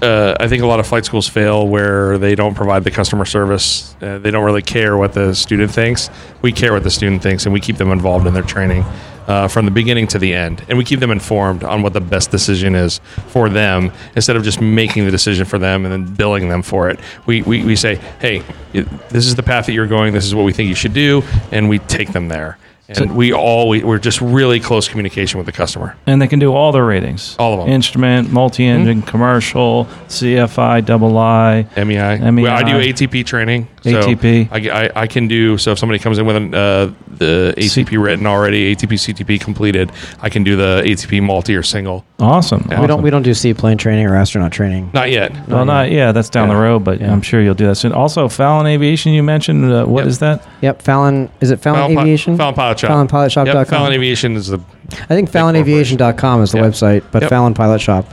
uh, 0.00 0.34
I 0.40 0.48
think 0.48 0.62
a 0.62 0.66
lot 0.66 0.80
of 0.80 0.86
flight 0.86 1.04
schools 1.04 1.28
fail 1.28 1.68
where 1.68 2.16
they 2.18 2.34
don't 2.34 2.54
provide 2.54 2.84
the 2.84 2.90
customer 2.90 3.24
service. 3.26 3.94
Uh, 4.00 4.18
they 4.18 4.30
don't 4.30 4.44
really 4.44 4.62
care 4.62 4.96
what 4.96 5.12
the 5.12 5.34
student 5.34 5.70
thinks. 5.70 6.08
We 6.40 6.50
care 6.52 6.72
what 6.72 6.82
the 6.82 6.90
student 6.90 7.22
thinks, 7.22 7.44
and 7.44 7.52
we 7.52 7.60
keep 7.60 7.76
them 7.76 7.92
involved 7.92 8.26
in 8.26 8.32
their 8.34 8.42
training. 8.42 8.84
Uh, 9.26 9.46
from 9.46 9.64
the 9.64 9.70
beginning 9.70 10.08
to 10.08 10.18
the 10.18 10.34
end, 10.34 10.64
and 10.68 10.76
we 10.76 10.84
keep 10.84 10.98
them 10.98 11.12
informed 11.12 11.62
on 11.62 11.80
what 11.80 11.92
the 11.92 12.00
best 12.00 12.32
decision 12.32 12.74
is 12.74 13.00
for 13.28 13.48
them 13.48 13.92
instead 14.16 14.34
of 14.34 14.42
just 14.42 14.60
making 14.60 15.04
the 15.04 15.12
decision 15.12 15.44
for 15.44 15.58
them 15.58 15.84
and 15.84 15.92
then 15.92 16.14
billing 16.14 16.48
them 16.48 16.60
for 16.60 16.90
it. 16.90 16.98
We, 17.24 17.42
we, 17.42 17.64
we 17.64 17.76
say, 17.76 18.00
hey, 18.20 18.42
this 18.72 19.26
is 19.26 19.36
the 19.36 19.44
path 19.44 19.66
that 19.66 19.74
you're 19.74 19.86
going, 19.86 20.12
this 20.12 20.24
is 20.26 20.34
what 20.34 20.42
we 20.44 20.52
think 20.52 20.68
you 20.68 20.74
should 20.74 20.92
do, 20.92 21.22
and 21.52 21.68
we 21.68 21.78
take 21.78 22.12
them 22.12 22.26
there. 22.26 22.58
And 22.88 23.16
we 23.16 23.32
all, 23.32 23.68
we, 23.68 23.82
we're 23.84 23.98
just 23.98 24.20
really 24.20 24.60
close 24.60 24.88
communication 24.88 25.38
with 25.38 25.46
the 25.46 25.52
customer. 25.52 25.96
And 26.06 26.20
they 26.20 26.26
can 26.26 26.38
do 26.38 26.52
all 26.52 26.72
their 26.72 26.84
ratings. 26.84 27.36
All 27.38 27.54
of 27.54 27.60
them. 27.60 27.68
Instrument, 27.68 28.30
multi-engine, 28.32 29.02
commercial, 29.02 29.86
CFI, 30.08 30.84
double 30.84 31.16
I. 31.16 31.66
MEI. 31.76 32.18
MEI. 32.30 32.42
Well, 32.42 32.52
I 32.56 32.62
do 32.62 32.72
ATP 32.72 33.24
training. 33.24 33.68
So 33.82 33.90
ATP. 33.90 34.48
I, 34.52 34.84
I, 34.86 34.90
I 35.02 35.06
can 35.06 35.26
do 35.28 35.58
so 35.58 35.72
if 35.72 35.78
somebody 35.78 35.98
comes 35.98 36.18
in 36.18 36.26
with 36.26 36.36
an, 36.36 36.54
uh, 36.54 36.92
the 37.08 37.52
ATP 37.56 37.88
C- 37.90 37.96
written 37.96 38.26
already, 38.26 38.74
ATP 38.76 38.92
CTP 38.92 39.40
completed, 39.40 39.90
I 40.20 40.28
can 40.28 40.44
do 40.44 40.54
the 40.56 40.82
ATP 40.84 41.22
multi 41.22 41.54
or 41.56 41.62
single. 41.62 42.04
Awesome. 42.20 42.64
We 42.80 42.86
don't 42.86 43.02
we 43.02 43.10
don't 43.10 43.22
do 43.24 43.34
seaplane 43.34 43.78
training 43.78 44.06
or 44.06 44.14
astronaut 44.14 44.52
training. 44.52 44.90
Not 44.94 45.10
yet. 45.10 45.32
Well, 45.48 45.64
not 45.64 45.90
yeah. 45.90 46.12
That's 46.12 46.30
down 46.30 46.48
Yeah. 46.48 46.54
the 46.54 46.60
road, 46.60 46.84
but 46.84 47.02
I'm 47.02 47.22
sure 47.22 47.42
you'll 47.42 47.54
do 47.54 47.66
that 47.66 47.74
soon. 47.74 47.92
Also, 47.92 48.28
Fallon 48.28 48.66
Aviation. 48.66 49.12
You 49.12 49.22
mentioned 49.24 49.64
uh, 49.72 49.84
what 49.86 50.00
Yep. 50.02 50.08
is 50.08 50.18
that? 50.20 50.46
Yep, 50.60 50.82
Fallon 50.82 51.28
is 51.40 51.50
it 51.50 51.60
Fallon, 51.60 51.80
Fallon 51.80 51.96
Pi- 51.96 52.02
Aviation? 52.02 52.36
Fallon 52.36 52.54
Pilot 52.54 52.78
Shop. 52.78 52.90
FallonPilotShop.com. 52.90 53.46
Yep, 53.56 53.66
Fallon 53.68 53.92
Aviation 53.92 54.36
is 54.36 54.46
the 54.48 54.60
I 54.92 55.14
think 55.14 55.30
FallonAviation.com 55.30 56.42
is 56.42 56.52
the 56.52 56.58
Yeah. 56.58 56.64
website, 56.64 57.02
but 57.10 57.22
Yep. 57.22 57.30
Fallon 57.30 57.54
Pilot 57.54 57.80
Shop. 57.80 58.06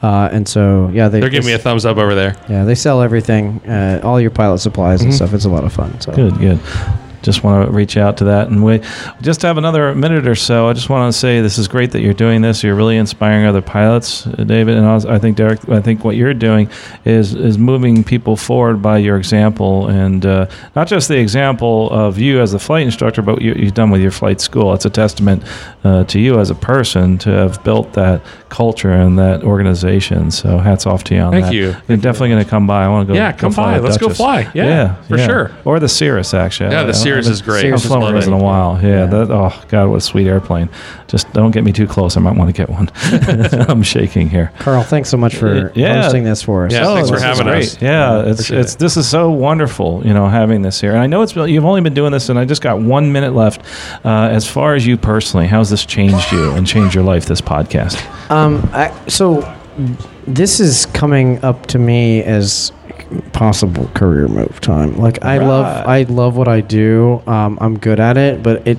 Uh, 0.00 0.28
and 0.30 0.46
so 0.46 0.88
yeah, 0.92 1.08
they 1.08 1.18
they're 1.20 1.28
giving 1.28 1.46
me 1.46 1.52
a 1.54 1.58
thumbs 1.58 1.84
up 1.84 1.96
over 1.96 2.14
there. 2.14 2.36
yeah 2.48 2.64
they 2.64 2.74
sell 2.76 3.02
everything, 3.02 3.60
uh, 3.66 4.00
all 4.04 4.20
your 4.20 4.30
pilot 4.30 4.58
supplies 4.58 5.02
and 5.02 5.12
stuff. 5.12 5.34
It's 5.34 5.44
a 5.44 5.48
lot 5.50 5.64
of 5.64 5.72
fun. 5.72 6.00
So 6.00 6.12
Good, 6.12 6.38
good. 6.38 6.60
Just 7.22 7.42
want 7.42 7.66
to 7.66 7.72
reach 7.72 7.96
out 7.96 8.18
to 8.18 8.24
that, 8.24 8.48
and 8.48 8.62
we 8.62 8.80
just 9.22 9.42
have 9.42 9.56
another 9.56 9.94
minute 9.94 10.28
or 10.28 10.34
so. 10.34 10.68
I 10.68 10.74
just 10.74 10.90
want 10.90 11.12
to 11.12 11.18
say 11.18 11.40
this 11.40 11.58
is 11.58 11.66
great 11.66 11.92
that 11.92 12.00
you're 12.00 12.14
doing 12.14 12.42
this. 12.42 12.62
You're 12.62 12.74
really 12.74 12.96
inspiring 12.96 13.46
other 13.46 13.62
pilots, 13.62 14.26
uh, 14.26 14.44
David, 14.44 14.76
and 14.76 14.86
I 14.86 15.18
think 15.18 15.36
Derek. 15.36 15.66
I 15.68 15.80
think 15.80 16.04
what 16.04 16.16
you're 16.16 16.34
doing 16.34 16.70
is 17.04 17.34
is 17.34 17.56
moving 17.56 18.04
people 18.04 18.36
forward 18.36 18.82
by 18.82 18.98
your 18.98 19.16
example, 19.16 19.88
and 19.88 20.26
uh, 20.26 20.46
not 20.76 20.86
just 20.86 21.08
the 21.08 21.18
example 21.18 21.90
of 21.90 22.18
you 22.18 22.40
as 22.40 22.54
a 22.54 22.58
flight 22.58 22.84
instructor, 22.84 23.22
but 23.22 23.38
what 23.38 23.42
you, 23.42 23.54
you've 23.54 23.74
done 23.74 23.90
with 23.90 24.00
your 24.00 24.10
flight 24.10 24.40
school. 24.40 24.74
It's 24.74 24.84
a 24.84 24.90
testament 24.90 25.42
uh, 25.84 26.04
to 26.04 26.18
you 26.18 26.38
as 26.40 26.50
a 26.50 26.54
person 26.54 27.18
to 27.18 27.30
have 27.30 27.62
built 27.64 27.92
that 27.92 28.22
culture 28.48 28.92
and 28.92 29.18
that 29.18 29.44
organization. 29.44 30.30
So 30.30 30.58
hats 30.58 30.86
off 30.86 31.04
to 31.04 31.14
you 31.14 31.20
on 31.20 31.32
Thank 31.32 31.46
that. 31.46 31.54
you. 31.54 31.76
You're 31.88 31.98
definitely 31.98 32.30
going 32.30 32.44
to 32.44 32.50
come 32.50 32.66
by. 32.66 32.84
I 32.84 32.88
want 32.88 33.06
to 33.06 33.12
go. 33.12 33.18
Yeah, 33.18 33.32
go 33.32 33.38
come 33.38 33.52
fly 33.52 33.78
by. 33.78 33.84
Let's 33.84 33.98
go 33.98 34.08
fly. 34.08 34.50
Yeah, 34.54 35.00
for 35.04 35.18
sure. 35.18 35.52
Or 35.64 35.78
the 35.78 35.88
Cirrus, 35.88 36.34
actually. 36.34 36.70
Yeah, 36.70 36.84
the 36.84 36.94
Cirrus 37.08 37.28
is 37.28 37.42
great. 37.42 37.60
Cirrus 37.62 37.80
I've 37.80 37.84
is 37.84 37.86
flown 37.86 38.00
Love 38.02 38.14
those 38.14 38.26
in 38.26 38.32
a 38.32 38.38
while. 38.38 38.78
Yeah, 38.82 39.06
That, 39.06 39.30
oh 39.30 39.52
god, 39.68 39.88
what 39.88 39.96
a 39.96 40.00
sweet 40.00 40.26
airplane. 40.26 40.68
Just 41.06 41.32
don't 41.32 41.50
get 41.50 41.64
me 41.64 41.72
too 41.72 41.86
close. 41.86 42.16
I 42.16 42.20
might 42.20 42.36
want 42.36 42.48
to 42.48 42.52
get 42.52 42.68
one. 42.68 42.90
I'm 43.68 43.82
shaking 43.82 44.28
here. 44.28 44.52
Carl, 44.58 44.82
thanks 44.82 45.08
so 45.08 45.16
much 45.16 45.36
for 45.36 45.72
Yeah. 45.74 46.02
hosting 46.02 46.24
this 46.24 46.42
for 46.42 46.66
us. 46.66 46.72
Yeah, 46.72 46.84
thanks 46.94 47.10
for 47.10 47.18
having 47.18 47.46
great. 47.46 47.64
us. 47.64 47.82
Yeah, 47.82 48.22
it's 48.26 48.50
it's 48.50 48.74
it. 48.74 48.78
this 48.78 48.96
is 48.96 49.08
so 49.08 49.30
wonderful, 49.30 50.02
you 50.04 50.12
know, 50.14 50.28
having 50.28 50.62
this 50.62 50.80
here. 50.80 50.92
And 50.92 51.00
I 51.00 51.06
know 51.06 51.22
it's 51.22 51.34
you've 51.34 51.64
only 51.64 51.80
been 51.80 51.94
doing 51.94 52.12
this, 52.12 52.28
and 52.28 52.38
I 52.38 52.44
just 52.44 52.62
got 52.62 52.80
one 52.80 53.10
minute 53.12 53.34
left. 53.34 53.62
Uh, 54.04 54.28
as 54.30 54.46
far 54.46 54.74
as 54.74 54.86
you 54.86 54.96
personally, 54.96 55.46
how's 55.46 55.70
this 55.70 55.84
changed 55.84 56.30
you 56.32 56.52
and 56.52 56.66
changed 56.66 56.94
your 56.94 57.04
life? 57.04 57.26
This 57.26 57.40
podcast. 57.40 57.98
Um, 58.30 58.68
I, 58.72 58.92
so 59.08 59.40
this 60.26 60.60
is 60.60 60.86
coming 60.86 61.42
up 61.44 61.66
to 61.66 61.78
me 61.78 62.22
as 62.22 62.72
possible 63.32 63.88
career 63.94 64.28
move 64.28 64.60
time. 64.60 64.96
Like 64.96 65.24
I 65.24 65.38
love, 65.38 65.66
I 65.86 66.02
love 66.02 66.36
what 66.36 66.48
I 66.48 66.60
do. 66.60 67.22
Um, 67.26 67.58
I'm 67.60 67.78
good 67.78 68.00
at 68.00 68.16
it, 68.16 68.42
but 68.42 68.66
it, 68.66 68.78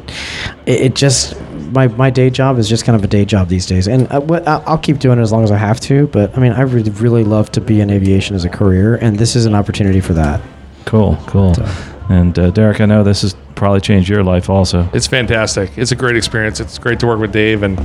it, 0.66 0.82
it 0.82 0.96
just 0.96 1.40
my 1.72 1.88
my 1.88 2.10
day 2.10 2.30
job 2.30 2.58
is 2.58 2.68
just 2.68 2.84
kind 2.86 2.96
of 2.96 3.04
a 3.04 3.08
day 3.08 3.26
job 3.26 3.48
these 3.48 3.66
days, 3.66 3.88
and 3.88 4.08
I, 4.10 4.18
what- 4.20 4.48
I- 4.48 4.64
I'll 4.66 4.78
keep 4.78 5.00
doing 5.00 5.20
it 5.20 5.22
as 5.22 5.32
long 5.32 5.44
as 5.44 5.52
I 5.52 5.58
have 5.58 5.80
to. 5.82 6.08
But 6.08 6.36
I 6.38 6.42
mean, 6.42 6.52
I 6.54 6.62
really 6.62 6.92
really 6.92 7.24
love 7.24 7.52
to 7.54 7.62
be 7.62 7.82
in 7.82 7.90
aviation 7.90 8.36
as 8.36 8.46
a 8.46 8.50
career, 8.50 8.96
and 8.96 9.18
this 9.18 9.36
is 9.36 9.46
an 9.46 9.56
opportunity 9.56 10.00
for 10.00 10.14
that. 10.14 10.42
Cool, 10.86 11.18
cool. 11.28 11.54
And 12.10 12.38
uh, 12.40 12.50
Derek, 12.50 12.82
I 12.82 12.86
know 12.88 13.04
this 13.04 13.22
has 13.22 13.36
probably 13.54 13.82
changed 13.82 14.10
your 14.10 14.24
life 14.24 14.50
also. 14.50 14.90
It's 14.94 15.06
fantastic. 15.06 15.78
It's 15.78 15.92
a 15.92 15.96
great 15.96 16.16
experience. 16.16 16.60
It's 16.60 16.80
great 16.80 17.00
to 17.02 17.08
work 17.08 17.20
with 17.20 17.32
Dave 17.32 17.62
and 17.62 17.78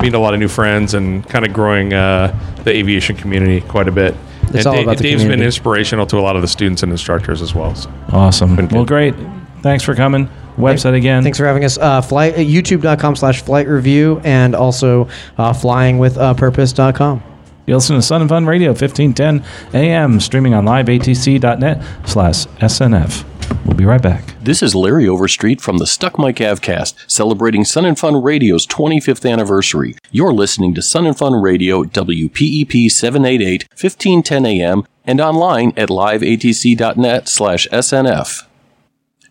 meet 0.00 0.14
a 0.14 0.18
lot 0.20 0.34
of 0.34 0.38
new 0.40 0.46
friends 0.46 0.94
and 0.94 1.28
kind 1.28 1.44
of 1.44 1.52
growing 1.52 1.92
uh, 1.92 2.32
the 2.62 2.70
aviation 2.70 3.16
community 3.16 3.60
quite 3.62 3.88
a 3.88 3.92
bit. 3.92 4.14
It's 4.54 4.66
and 4.66 4.66
all 4.66 4.74
Da- 4.74 4.82
about 4.82 4.96
the 4.98 5.02
Dave's 5.02 5.24
been 5.24 5.42
inspirational 5.42 6.06
to 6.06 6.18
a 6.18 6.20
lot 6.20 6.36
of 6.36 6.42
the 6.42 6.48
students 6.48 6.82
and 6.82 6.92
instructors 6.92 7.42
as 7.42 7.54
well. 7.54 7.74
So. 7.74 7.92
Awesome. 8.10 8.56
Well, 8.68 8.84
great. 8.84 9.14
Thanks 9.62 9.84
for 9.84 9.94
coming. 9.94 10.28
Website 10.56 10.94
again. 10.94 11.22
Thanks 11.22 11.38
for 11.38 11.46
having 11.46 11.64
us. 11.64 11.78
Uh, 11.78 12.02
flight, 12.02 12.34
uh, 12.34 12.38
YouTube.com 12.38 13.16
slash 13.16 13.42
flight 13.42 13.66
review 13.68 14.20
and 14.24 14.54
also 14.54 15.08
uh, 15.38 15.52
flyingwithpurpose.com. 15.52 17.22
You 17.66 17.74
listen 17.74 17.96
to 17.96 18.02
Sun 18.02 18.22
and 18.22 18.28
Fun 18.28 18.44
Radio, 18.44 18.70
1510 18.70 19.44
AM, 19.72 20.20
streaming 20.20 20.52
on 20.52 20.64
liveatc.net 20.64 21.82
slash 22.06 22.46
SNF. 22.46 23.24
We'll 23.64 23.76
be 23.76 23.84
right 23.84 24.02
back. 24.02 24.34
This 24.40 24.62
is 24.62 24.74
Larry 24.74 25.08
Overstreet 25.08 25.60
from 25.60 25.78
the 25.78 25.86
Stuck 25.86 26.18
Mic 26.18 26.36
AvCast, 26.36 27.10
celebrating 27.10 27.64
Sun 27.64 27.86
and 27.86 27.98
Fun 27.98 28.22
Radio's 28.22 28.66
25th 28.66 29.30
anniversary. 29.30 29.96
You're 30.10 30.32
listening 30.32 30.74
to 30.74 30.82
Sun 30.82 31.06
and 31.06 31.16
Fun 31.16 31.34
Radio, 31.34 31.84
WPEP 31.84 32.90
788, 32.90 33.68
1510 33.70 34.46
AM, 34.46 34.84
and 35.04 35.20
online 35.20 35.72
at 35.76 35.88
liveatc.net 35.88 37.28
slash 37.28 37.66
SNF. 37.68 38.46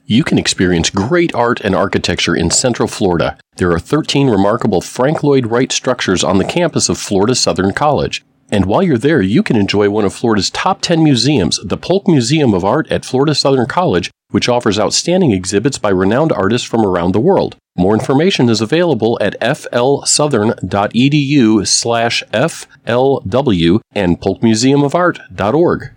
You 0.05 0.23
can 0.23 0.37
experience 0.37 0.89
great 0.89 1.33
art 1.33 1.61
and 1.61 1.75
architecture 1.75 2.35
in 2.35 2.49
Central 2.51 2.87
Florida. 2.87 3.37
There 3.55 3.71
are 3.71 3.79
13 3.79 4.29
remarkable 4.29 4.81
Frank 4.81 5.23
Lloyd 5.23 5.45
Wright 5.47 5.71
structures 5.71 6.23
on 6.23 6.37
the 6.37 6.45
campus 6.45 6.89
of 6.89 6.97
Florida 6.97 7.35
Southern 7.35 7.73
College. 7.73 8.23
And 8.51 8.65
while 8.65 8.83
you're 8.83 8.97
there, 8.97 9.21
you 9.21 9.43
can 9.43 9.55
enjoy 9.55 9.89
one 9.89 10.03
of 10.03 10.13
Florida's 10.13 10.49
top 10.49 10.81
10 10.81 11.01
museums, 11.01 11.57
the 11.63 11.77
Polk 11.77 12.05
Museum 12.07 12.53
of 12.53 12.65
Art 12.65 12.91
at 12.91 13.05
Florida 13.05 13.33
Southern 13.33 13.65
College, 13.65 14.11
which 14.31 14.49
offers 14.49 14.77
outstanding 14.77 15.31
exhibits 15.31 15.77
by 15.77 15.89
renowned 15.89 16.33
artists 16.33 16.67
from 16.67 16.85
around 16.85 17.13
the 17.13 17.21
world. 17.21 17.55
More 17.77 17.93
information 17.93 18.49
is 18.49 18.59
available 18.59 19.17
at 19.21 19.39
flsouthern.edu 19.39 21.65
slash 21.65 22.23
flw 22.33 23.79
and 23.95 24.19
polkmuseumofart.org. 24.19 25.91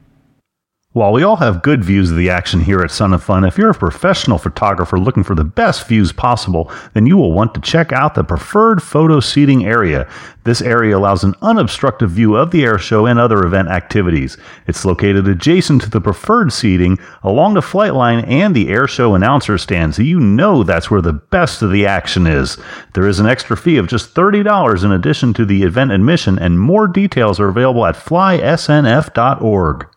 While 0.94 1.10
we 1.10 1.24
all 1.24 1.34
have 1.38 1.62
good 1.64 1.82
views 1.84 2.12
of 2.12 2.16
the 2.16 2.30
action 2.30 2.60
here 2.60 2.80
at 2.80 2.92
Sun 2.92 3.12
and 3.12 3.20
Fun, 3.20 3.44
if 3.44 3.58
you're 3.58 3.70
a 3.70 3.74
professional 3.74 4.38
photographer 4.38 4.96
looking 4.96 5.24
for 5.24 5.34
the 5.34 5.42
best 5.42 5.88
views 5.88 6.12
possible, 6.12 6.70
then 6.92 7.04
you 7.04 7.16
will 7.16 7.32
want 7.32 7.52
to 7.54 7.60
check 7.60 7.90
out 7.90 8.14
the 8.14 8.22
preferred 8.22 8.80
photo 8.80 9.18
seating 9.18 9.66
area. 9.66 10.08
This 10.44 10.62
area 10.62 10.96
allows 10.96 11.24
an 11.24 11.34
unobstructed 11.42 12.10
view 12.10 12.36
of 12.36 12.52
the 12.52 12.62
air 12.62 12.78
show 12.78 13.06
and 13.06 13.18
other 13.18 13.44
event 13.44 13.70
activities. 13.70 14.36
It's 14.68 14.84
located 14.84 15.26
adjacent 15.26 15.82
to 15.82 15.90
the 15.90 16.00
preferred 16.00 16.52
seating 16.52 17.00
along 17.24 17.54
the 17.54 17.60
flight 17.60 17.94
line 17.94 18.24
and 18.26 18.54
the 18.54 18.68
air 18.68 18.86
show 18.86 19.16
announcer 19.16 19.58
stand, 19.58 19.96
so 19.96 20.02
you 20.02 20.20
know 20.20 20.62
that's 20.62 20.92
where 20.92 21.02
the 21.02 21.12
best 21.12 21.60
of 21.60 21.72
the 21.72 21.86
action 21.86 22.28
is. 22.28 22.56
There 22.92 23.08
is 23.08 23.18
an 23.18 23.26
extra 23.26 23.56
fee 23.56 23.78
of 23.78 23.88
just 23.88 24.14
$30 24.14 24.84
in 24.84 24.92
addition 24.92 25.34
to 25.34 25.44
the 25.44 25.64
event 25.64 25.90
admission, 25.90 26.38
and 26.38 26.60
more 26.60 26.86
details 26.86 27.40
are 27.40 27.48
available 27.48 27.84
at 27.84 27.96
flysnf.org. 27.96 29.88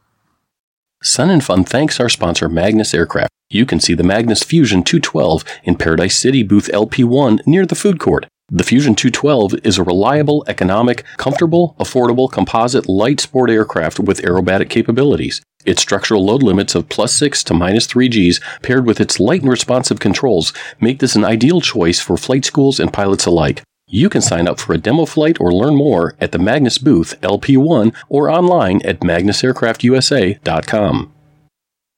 Sun 1.03 1.29
and 1.29 1.43
Fun 1.43 1.63
thanks 1.63 1.99
our 1.99 2.09
sponsor 2.09 2.49
Magnus 2.49 2.93
Aircraft. 2.93 3.31
You 3.49 3.65
can 3.65 3.79
see 3.79 3.93
the 3.93 4.03
Magnus 4.03 4.43
Fusion 4.43 4.83
212 4.83 5.45
in 5.63 5.75
Paradise 5.75 6.17
City 6.17 6.43
booth 6.43 6.69
LP1 6.73 7.45
near 7.45 7.65
the 7.65 7.75
food 7.75 7.99
court. 7.99 8.25
The 8.49 8.63
Fusion 8.63 8.95
212 8.95 9.55
is 9.63 9.77
a 9.77 9.83
reliable, 9.83 10.43
economic, 10.47 11.03
comfortable, 11.17 11.75
affordable, 11.79 12.31
composite 12.31 12.89
light 12.89 13.19
sport 13.19 13.49
aircraft 13.49 13.99
with 13.99 14.21
aerobatic 14.21 14.69
capabilities. 14.69 15.41
Its 15.65 15.81
structural 15.81 16.25
load 16.25 16.41
limits 16.43 16.73
of 16.73 16.89
plus 16.89 17.13
6 17.13 17.43
to 17.45 17.53
minus 17.53 17.85
3 17.85 18.09
Gs, 18.09 18.39
paired 18.61 18.85
with 18.85 18.99
its 18.99 19.19
light 19.19 19.41
and 19.41 19.51
responsive 19.51 19.99
controls, 19.99 20.51
make 20.81 20.99
this 20.99 21.15
an 21.15 21.23
ideal 21.23 21.61
choice 21.61 21.99
for 21.99 22.17
flight 22.17 22.43
schools 22.43 22.79
and 22.79 22.91
pilots 22.91 23.25
alike. 23.25 23.61
You 23.89 24.09
can 24.09 24.21
sign 24.21 24.49
up 24.49 24.59
for 24.59 24.73
a 24.73 24.77
demo 24.77 25.05
flight 25.05 25.39
or 25.39 25.53
learn 25.53 25.75
more 25.75 26.13
at 26.19 26.33
the 26.33 26.39
Magnus 26.39 26.77
booth 26.77 27.15
LP1 27.21 27.95
or 28.09 28.29
online 28.29 28.85
at 28.85 28.99
magnusaircraftusa.com. 28.99 31.13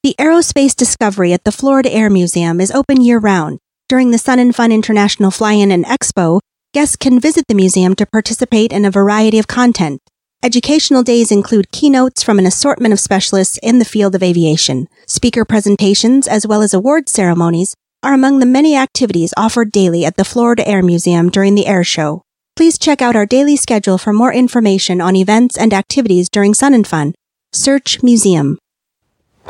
The 0.03 0.15
Aerospace 0.19 0.75
Discovery 0.75 1.33
at 1.33 1.45
the 1.45 1.51
Florida 1.51 1.91
Air 1.91 2.11
Museum 2.11 2.61
is 2.61 2.69
open 2.69 3.01
year 3.01 3.17
round. 3.17 3.57
During 3.87 4.11
the 4.11 4.19
Sun 4.19 4.37
and 4.37 4.55
Fun 4.55 4.71
International 4.71 5.31
Fly-In 5.31 5.71
and 5.71 5.83
Expo, 5.83 6.41
guests 6.75 6.95
can 6.95 7.19
visit 7.19 7.45
the 7.47 7.55
museum 7.55 7.95
to 7.95 8.05
participate 8.05 8.71
in 8.71 8.85
a 8.85 8.91
variety 8.91 9.39
of 9.39 9.47
content. 9.47 9.99
Educational 10.43 11.01
days 11.01 11.31
include 11.31 11.71
keynotes 11.71 12.21
from 12.21 12.37
an 12.37 12.45
assortment 12.45 12.93
of 12.93 12.99
specialists 12.99 13.57
in 13.63 13.79
the 13.79 13.83
field 13.83 14.13
of 14.13 14.21
aviation. 14.21 14.87
Speaker 15.07 15.43
presentations 15.43 16.27
as 16.27 16.45
well 16.45 16.61
as 16.61 16.71
award 16.73 17.09
ceremonies 17.09 17.75
are 18.01 18.13
among 18.13 18.39
the 18.39 18.45
many 18.45 18.77
activities 18.77 19.33
offered 19.35 19.71
daily 19.71 20.05
at 20.05 20.15
the 20.15 20.23
Florida 20.23 20.65
Air 20.67 20.81
Museum 20.81 21.29
during 21.29 21.55
the 21.55 21.67
air 21.67 21.83
show. 21.83 22.23
Please 22.55 22.77
check 22.77 23.01
out 23.01 23.15
our 23.15 23.25
daily 23.25 23.55
schedule 23.55 23.97
for 23.97 24.13
more 24.13 24.33
information 24.33 25.01
on 25.01 25.15
events 25.15 25.57
and 25.57 25.73
activities 25.73 26.29
during 26.29 26.53
Sun 26.53 26.73
and 26.73 26.87
Fun. 26.87 27.13
Search 27.51 28.01
Museum. 28.01 28.57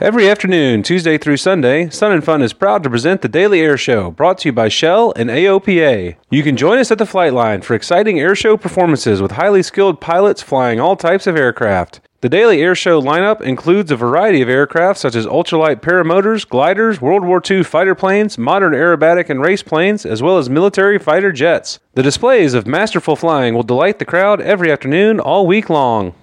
Every 0.01 0.29
afternoon, 0.29 0.81
Tuesday 0.81 1.17
through 1.17 1.37
Sunday, 1.37 1.89
Sun 1.89 2.13
and 2.13 2.23
Fun 2.23 2.41
is 2.41 2.53
proud 2.53 2.83
to 2.83 2.89
present 2.89 3.21
the 3.21 3.27
Daily 3.27 3.59
Air 3.59 3.77
Show, 3.77 4.11
brought 4.11 4.37
to 4.39 4.49
you 4.49 4.53
by 4.53 4.69
Shell 4.69 5.13
and 5.15 5.29
AOPA. 5.29 6.15
You 6.29 6.43
can 6.43 6.55
join 6.55 6.79
us 6.79 6.89
at 6.89 6.97
the 6.97 7.05
flight 7.05 7.33
line 7.33 7.61
for 7.61 7.75
exciting 7.75 8.19
air 8.19 8.33
show 8.33 8.55
performances 8.55 9.21
with 9.21 9.31
highly 9.33 9.61
skilled 9.61 9.99
pilots 9.99 10.41
flying 10.41 10.79
all 10.79 10.95
types 10.95 11.27
of 11.27 11.35
aircraft. 11.35 11.99
The 12.21 12.27
Daily 12.27 12.61
Air 12.61 12.75
Show 12.75 13.01
lineup 13.01 13.39
includes 13.39 13.91
a 13.91 13.95
variety 13.95 14.41
of 14.41 14.49
aircraft 14.49 14.99
such 14.99 15.15
as 15.15 15.25
ultralight 15.25 15.77
paramotors, 15.77 16.45
gliders, 16.45 16.99
World 16.99 17.23
War 17.23 17.41
II 17.49 17.63
fighter 17.63 17.95
planes, 17.95 18.37
modern 18.37 18.73
aerobatic 18.73 19.29
and 19.29 19.39
race 19.39 19.63
planes, 19.63 20.05
as 20.05 20.21
well 20.21 20.37
as 20.37 20.49
military 20.49 20.99
fighter 20.99 21.31
jets. 21.31 21.79
The 21.93 22.03
displays 22.03 22.53
of 22.53 22.67
masterful 22.67 23.15
flying 23.15 23.53
will 23.53 23.63
delight 23.63 23.99
the 23.99 24.05
crowd 24.05 24.41
every 24.41 24.69
afternoon 24.69 25.21
all 25.21 25.47
week 25.47 25.69
long. 25.69 26.13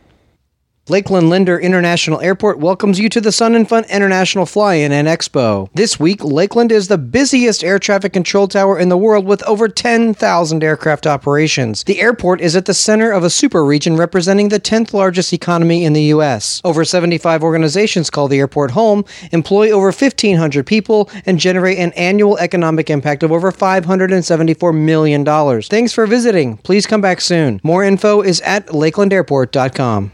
Lakeland 0.88 1.28
Linder 1.28 1.58
International 1.58 2.20
Airport 2.20 2.60
welcomes 2.60 3.00
you 3.00 3.08
to 3.08 3.20
the 3.20 3.32
Sun 3.32 3.56
and 3.56 3.68
Fun 3.68 3.84
International 3.90 4.46
Fly-In 4.46 4.92
and 4.92 5.08
Expo. 5.08 5.68
This 5.74 5.98
week, 5.98 6.22
Lakeland 6.22 6.70
is 6.70 6.86
the 6.86 6.96
busiest 6.96 7.64
air 7.64 7.80
traffic 7.80 8.12
control 8.12 8.46
tower 8.46 8.78
in 8.78 8.88
the 8.88 8.96
world 8.96 9.26
with 9.26 9.42
over 9.48 9.66
10,000 9.68 10.62
aircraft 10.62 11.04
operations. 11.04 11.82
The 11.82 12.00
airport 12.00 12.40
is 12.40 12.54
at 12.54 12.66
the 12.66 12.74
center 12.74 13.10
of 13.10 13.24
a 13.24 13.30
super 13.30 13.64
region 13.64 13.96
representing 13.96 14.48
the 14.48 14.60
10th 14.60 14.92
largest 14.92 15.32
economy 15.32 15.84
in 15.84 15.92
the 15.92 16.04
U.S. 16.04 16.60
Over 16.62 16.84
75 16.84 17.42
organizations 17.42 18.08
call 18.08 18.28
the 18.28 18.38
airport 18.38 18.70
home, 18.70 19.04
employ 19.32 19.72
over 19.72 19.86
1,500 19.86 20.64
people, 20.64 21.10
and 21.24 21.40
generate 21.40 21.78
an 21.78 21.94
annual 21.94 22.38
economic 22.38 22.90
impact 22.90 23.24
of 23.24 23.32
over 23.32 23.50
$574 23.50 24.72
million. 24.72 25.24
Thanks 25.62 25.92
for 25.92 26.06
visiting. 26.06 26.58
Please 26.58 26.86
come 26.86 27.00
back 27.00 27.20
soon. 27.20 27.60
More 27.64 27.82
info 27.82 28.22
is 28.22 28.40
at 28.42 28.68
lakelandairport.com. 28.68 30.12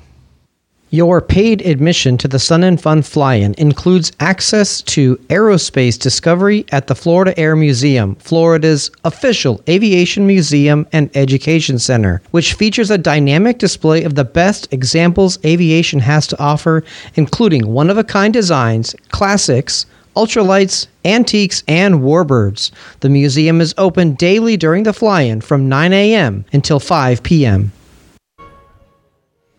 Your 0.94 1.22
paid 1.22 1.62
admission 1.62 2.18
to 2.18 2.28
the 2.28 2.38
Sun 2.38 2.64
and 2.64 2.78
Fun 2.78 3.00
Fly-In 3.00 3.55
includes 3.57 4.12
access 4.20 4.83
to 4.83 5.16
aerospace 5.31 5.98
discovery 5.98 6.66
at 6.70 6.87
the 6.87 6.94
Florida 6.94 7.33
Air 7.40 7.57
Museum, 7.57 8.14
Florida's 8.16 8.90
official 9.02 9.62
aviation 9.66 10.26
museum 10.26 10.87
and 10.92 11.09
education 11.16 11.78
center, 11.78 12.20
which 12.31 12.52
features 12.52 12.90
a 12.90 12.98
dynamic 12.98 13.57
display 13.57 14.05
of 14.05 14.16
the 14.16 14.24
best 14.26 14.70
examples 14.70 15.38
aviation 15.46 16.00
has 16.00 16.26
to 16.26 16.38
offer, 16.38 16.85
including 17.14 17.68
one-of-a-kind 17.68 18.35
designs, 18.35 18.94
classics, 19.09 19.87
ultralights, 20.14 20.88
antiques, 21.07 21.62
and 21.66 22.00
warbirds. 22.00 22.70
The 23.00 23.09
museum 23.09 23.62
is 23.62 23.74
open 23.78 24.12
daily 24.12 24.59
during 24.59 24.83
the 24.83 24.92
fly-in 24.92 25.40
from 25.40 25.70
9 25.70 25.94
a.m. 25.94 26.44
until 26.52 26.78
5 26.78 27.22
p.m. 27.22 27.72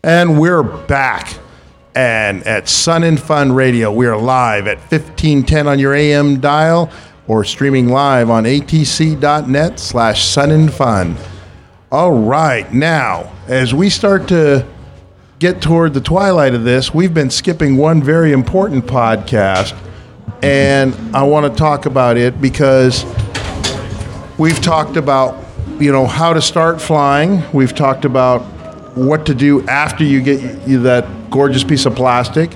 And 0.05 0.37
we're 0.37 0.63
back. 0.63 1.33
And 1.95 2.43
at 2.43 2.67
Sun 2.67 3.03
and 3.03 3.17
Fun 3.17 3.53
Radio, 3.53 3.89
we 3.89 4.05
are 4.05 4.17
live 4.17 4.67
at 4.67 4.79
1510 4.79 5.65
on 5.65 5.79
your 5.79 5.93
AM 5.93 6.41
dial 6.41 6.91
or 7.25 7.45
streaming 7.45 7.87
live 7.87 8.29
on 8.29 8.43
atc.net 8.43 9.79
slash 9.79 10.25
sun 10.25 10.51
and 10.51 10.73
fun. 10.73 11.15
All 11.89 12.11
right. 12.11 12.69
Now, 12.73 13.31
as 13.47 13.73
we 13.73 13.89
start 13.89 14.27
to 14.27 14.67
get 15.39 15.61
toward 15.61 15.93
the 15.93 16.01
twilight 16.01 16.53
of 16.53 16.65
this, 16.65 16.93
we've 16.93 17.13
been 17.13 17.29
skipping 17.29 17.77
one 17.77 18.03
very 18.03 18.33
important 18.33 18.85
podcast. 18.85 19.73
And 20.41 20.93
I 21.15 21.23
want 21.23 21.49
to 21.49 21.57
talk 21.57 21.85
about 21.85 22.17
it 22.17 22.41
because 22.41 23.05
we've 24.37 24.61
talked 24.61 24.97
about, 24.97 25.41
you 25.79 25.93
know, 25.93 26.05
how 26.05 26.33
to 26.33 26.41
start 26.41 26.81
flying. 26.81 27.41
We've 27.53 27.73
talked 27.73 28.03
about 28.03 28.52
what 28.95 29.25
to 29.25 29.33
do 29.33 29.65
after 29.67 30.03
you 30.03 30.21
get 30.21 30.67
you 30.67 30.81
that 30.83 31.29
gorgeous 31.29 31.63
piece 31.63 31.85
of 31.85 31.95
plastic. 31.95 32.51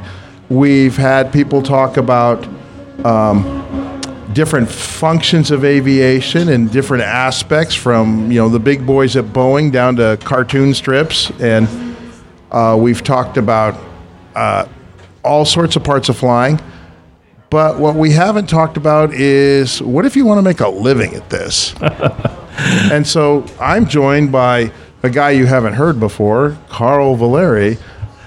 We've 0.49 0.95
had 0.95 1.33
people 1.33 1.61
talk 1.61 1.97
about 1.97 2.47
um, 3.03 4.01
different 4.33 4.69
functions 4.69 5.51
of 5.51 5.65
aviation 5.65 6.49
and 6.49 6.71
different 6.71 7.03
aspects, 7.03 7.75
from 7.75 8.31
you 8.31 8.39
know 8.39 8.49
the 8.49 8.59
big 8.59 8.85
boys 8.85 9.15
at 9.15 9.25
Boeing 9.25 9.71
down 9.71 9.95
to 9.97 10.17
cartoon 10.23 10.73
strips, 10.73 11.31
and 11.39 11.67
uh, 12.51 12.77
we've 12.79 13.03
talked 13.03 13.37
about 13.37 13.75
uh, 14.35 14.67
all 15.23 15.45
sorts 15.45 15.75
of 15.75 15.83
parts 15.83 16.09
of 16.09 16.17
flying. 16.17 16.59
But 17.49 17.79
what 17.79 17.95
we 17.95 18.11
haven't 18.11 18.47
talked 18.47 18.75
about 18.75 19.13
is 19.13 19.81
what 19.81 20.05
if 20.05 20.15
you 20.15 20.25
want 20.25 20.37
to 20.37 20.41
make 20.41 20.59
a 20.59 20.67
living 20.67 21.15
at 21.15 21.29
this? 21.29 21.73
and 22.91 23.07
so 23.07 23.45
I'm 23.59 23.87
joined 23.87 24.31
by 24.33 24.71
a 25.03 25.09
guy 25.09 25.31
you 25.31 25.45
haven't 25.45 25.73
heard 25.73 25.99
before, 25.99 26.57
Carl 26.69 27.15
Valeri 27.15 27.77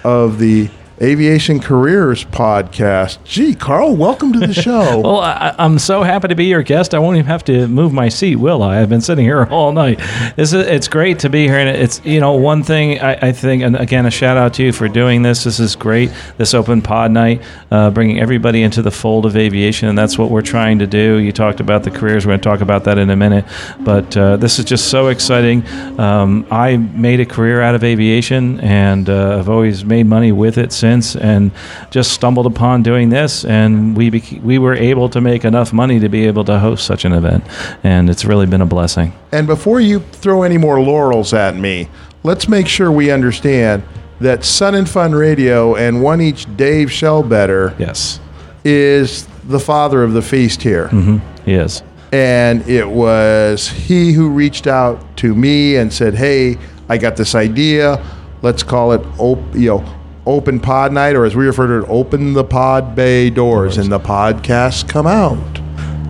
of 0.05 0.39
the 0.39 0.71
Aviation 1.03 1.61
Careers 1.61 2.27
podcast. 2.27 3.25
Gee, 3.25 3.55
Carl, 3.55 3.97
welcome 3.97 4.35
to 4.35 4.39
the 4.41 4.53
show. 4.63 5.01
well, 5.01 5.21
I, 5.21 5.55
am 5.59 5.79
so 5.79 6.03
happy 6.03 6.29
to 6.29 6.35
be 6.35 6.45
your 6.45 6.63
guest. 6.63 6.93
I 6.93 6.99
won't 6.99 7.17
even 7.17 7.27
have 7.27 7.43
to 7.45 7.67
move 7.69 7.95
my 7.95 8.11
seat, 8.11 8.37
will 8.37 8.63
I? 8.63 8.83
I've 8.83 8.91
been 8.91 9.01
sitting 9.01 9.25
here 9.25 9.45
all 9.51 9.73
night. 9.73 9.99
This 10.37 10.53
is, 10.53 10.67
it's 10.67 10.89
great 10.89 11.21
to 11.21 11.31
be 11.31 11.47
here, 11.47 11.57
and 11.57 11.75
it's 11.75 12.05
you 12.05 12.21
know 12.21 12.35
one 12.35 12.63
thing 12.63 13.01
I, 13.01 13.29
I 13.29 13.33
think, 13.33 13.63
and 13.63 13.77
again 13.77 14.05
a 14.05 14.11
shout 14.11 14.37
out 14.37 14.53
to 14.55 14.63
you 14.63 14.73
for 14.73 14.89
doing 14.89 15.23
this. 15.23 15.43
This 15.43 15.59
is 15.59 15.75
great. 15.75 16.13
This 16.37 16.53
open 16.53 16.83
pod 16.83 17.13
night, 17.13 17.43
uh, 17.71 17.89
bringing 17.89 18.21
everybody 18.21 18.63
into 18.63 18.83
the 18.83 18.91
fold 18.91 19.25
of 19.25 19.39
aviation, 19.39 19.89
and 19.89 19.97
that's 19.97 20.19
what 20.19 20.31
we're 20.31 20.43
trying 20.43 20.81
to 20.81 20.87
do. 20.87 21.17
You 21.17 21.33
talked 21.33 21.61
about 21.61 21.83
the 21.83 21.91
careers. 21.91 22.27
We're 22.27 22.33
going 22.33 22.41
to 22.41 22.49
talk 22.51 22.61
about 22.61 22.85
that 22.85 22.99
in 22.99 23.09
a 23.09 23.17
minute, 23.17 23.47
but 23.81 24.15
uh, 24.19 24.37
this 24.37 24.59
is 24.59 24.67
just 24.67 24.91
so 24.91 25.09
exciting. 25.09 25.67
Um, 25.99 26.47
I 26.51 26.77
made 26.77 27.21
a 27.21 27.27
career 27.27 27.63
out 27.63 27.75
of 27.75 27.85
aviation, 27.85 28.61
and 28.61 29.09
uh, 29.09 29.39
I've 29.39 29.49
always 29.49 29.83
made 29.83 30.05
money 30.05 30.31
with 30.31 30.59
it 30.59 30.73
since 30.73 30.90
and 30.99 31.51
just 31.91 32.13
stumbled 32.13 32.47
upon 32.47 32.83
doing 32.83 33.11
this 33.11 33.45
and 33.45 33.97
we 33.97 34.11
bec- 34.11 34.43
we 34.43 34.59
were 34.59 34.75
able 34.75 35.09
to 35.09 35.21
make 35.21 35.45
enough 35.45 35.73
money 35.73 36.01
to 36.01 36.09
be 36.09 36.27
able 36.27 36.45
to 36.45 36.59
host 36.59 36.85
such 36.87 37.05
an 37.05 37.13
event 37.13 37.45
and 37.85 38.11
it's 38.11 38.25
really 38.25 38.47
been 38.47 38.61
a 38.61 38.67
blessing. 38.67 39.13
And 39.33 39.47
before 39.47 39.81
you 39.81 40.01
throw 40.01 40.43
any 40.43 40.59
more 40.59 40.81
laurels 40.81 41.33
at 41.33 41.57
me, 41.57 41.89
let's 42.23 42.49
make 42.49 42.67
sure 42.67 42.91
we 42.91 43.11
understand 43.11 43.83
that 44.21 44.45
Sun 44.45 44.75
and 44.75 44.89
Fun 44.89 45.15
Radio 45.15 45.75
and 45.77 46.03
one 46.03 46.21
each 46.21 46.45
Dave 46.57 46.89
Shellbetter 46.89 47.79
yes 47.79 48.21
is 48.65 49.27
the 49.45 49.61
father 49.61 50.03
of 50.03 50.13
the 50.13 50.23
feast 50.23 50.63
here. 50.63 50.89
Mm-hmm. 50.89 51.45
He 51.45 51.55
is. 51.55 51.83
And 52.13 52.69
it 52.69 52.89
was 52.89 53.69
he 53.69 54.13
who 54.13 54.31
reached 54.31 54.67
out 54.67 55.17
to 55.19 55.35
me 55.35 55.77
and 55.77 55.93
said, 55.93 56.15
"Hey, 56.15 56.59
I 56.89 56.99
got 56.99 57.17
this 57.17 57.35
idea. 57.35 58.05
Let's 58.43 58.63
call 58.63 58.93
it 58.93 59.01
op- 59.19 59.55
you 59.55 59.69
know 59.71 60.00
open 60.31 60.61
pod 60.61 60.93
night, 60.93 61.17
or 61.17 61.25
as 61.25 61.35
we 61.35 61.47
refer 61.47 61.67
to 61.67 61.85
it, 61.85 61.89
open 61.89 62.33
the 62.33 62.45
pod 62.45 62.95
bay 62.95 63.31
doors, 63.31 63.79
and 63.79 63.91
the 63.91 64.01
podcasts 64.01 64.89
come 64.89 65.07
out. 65.07 65.61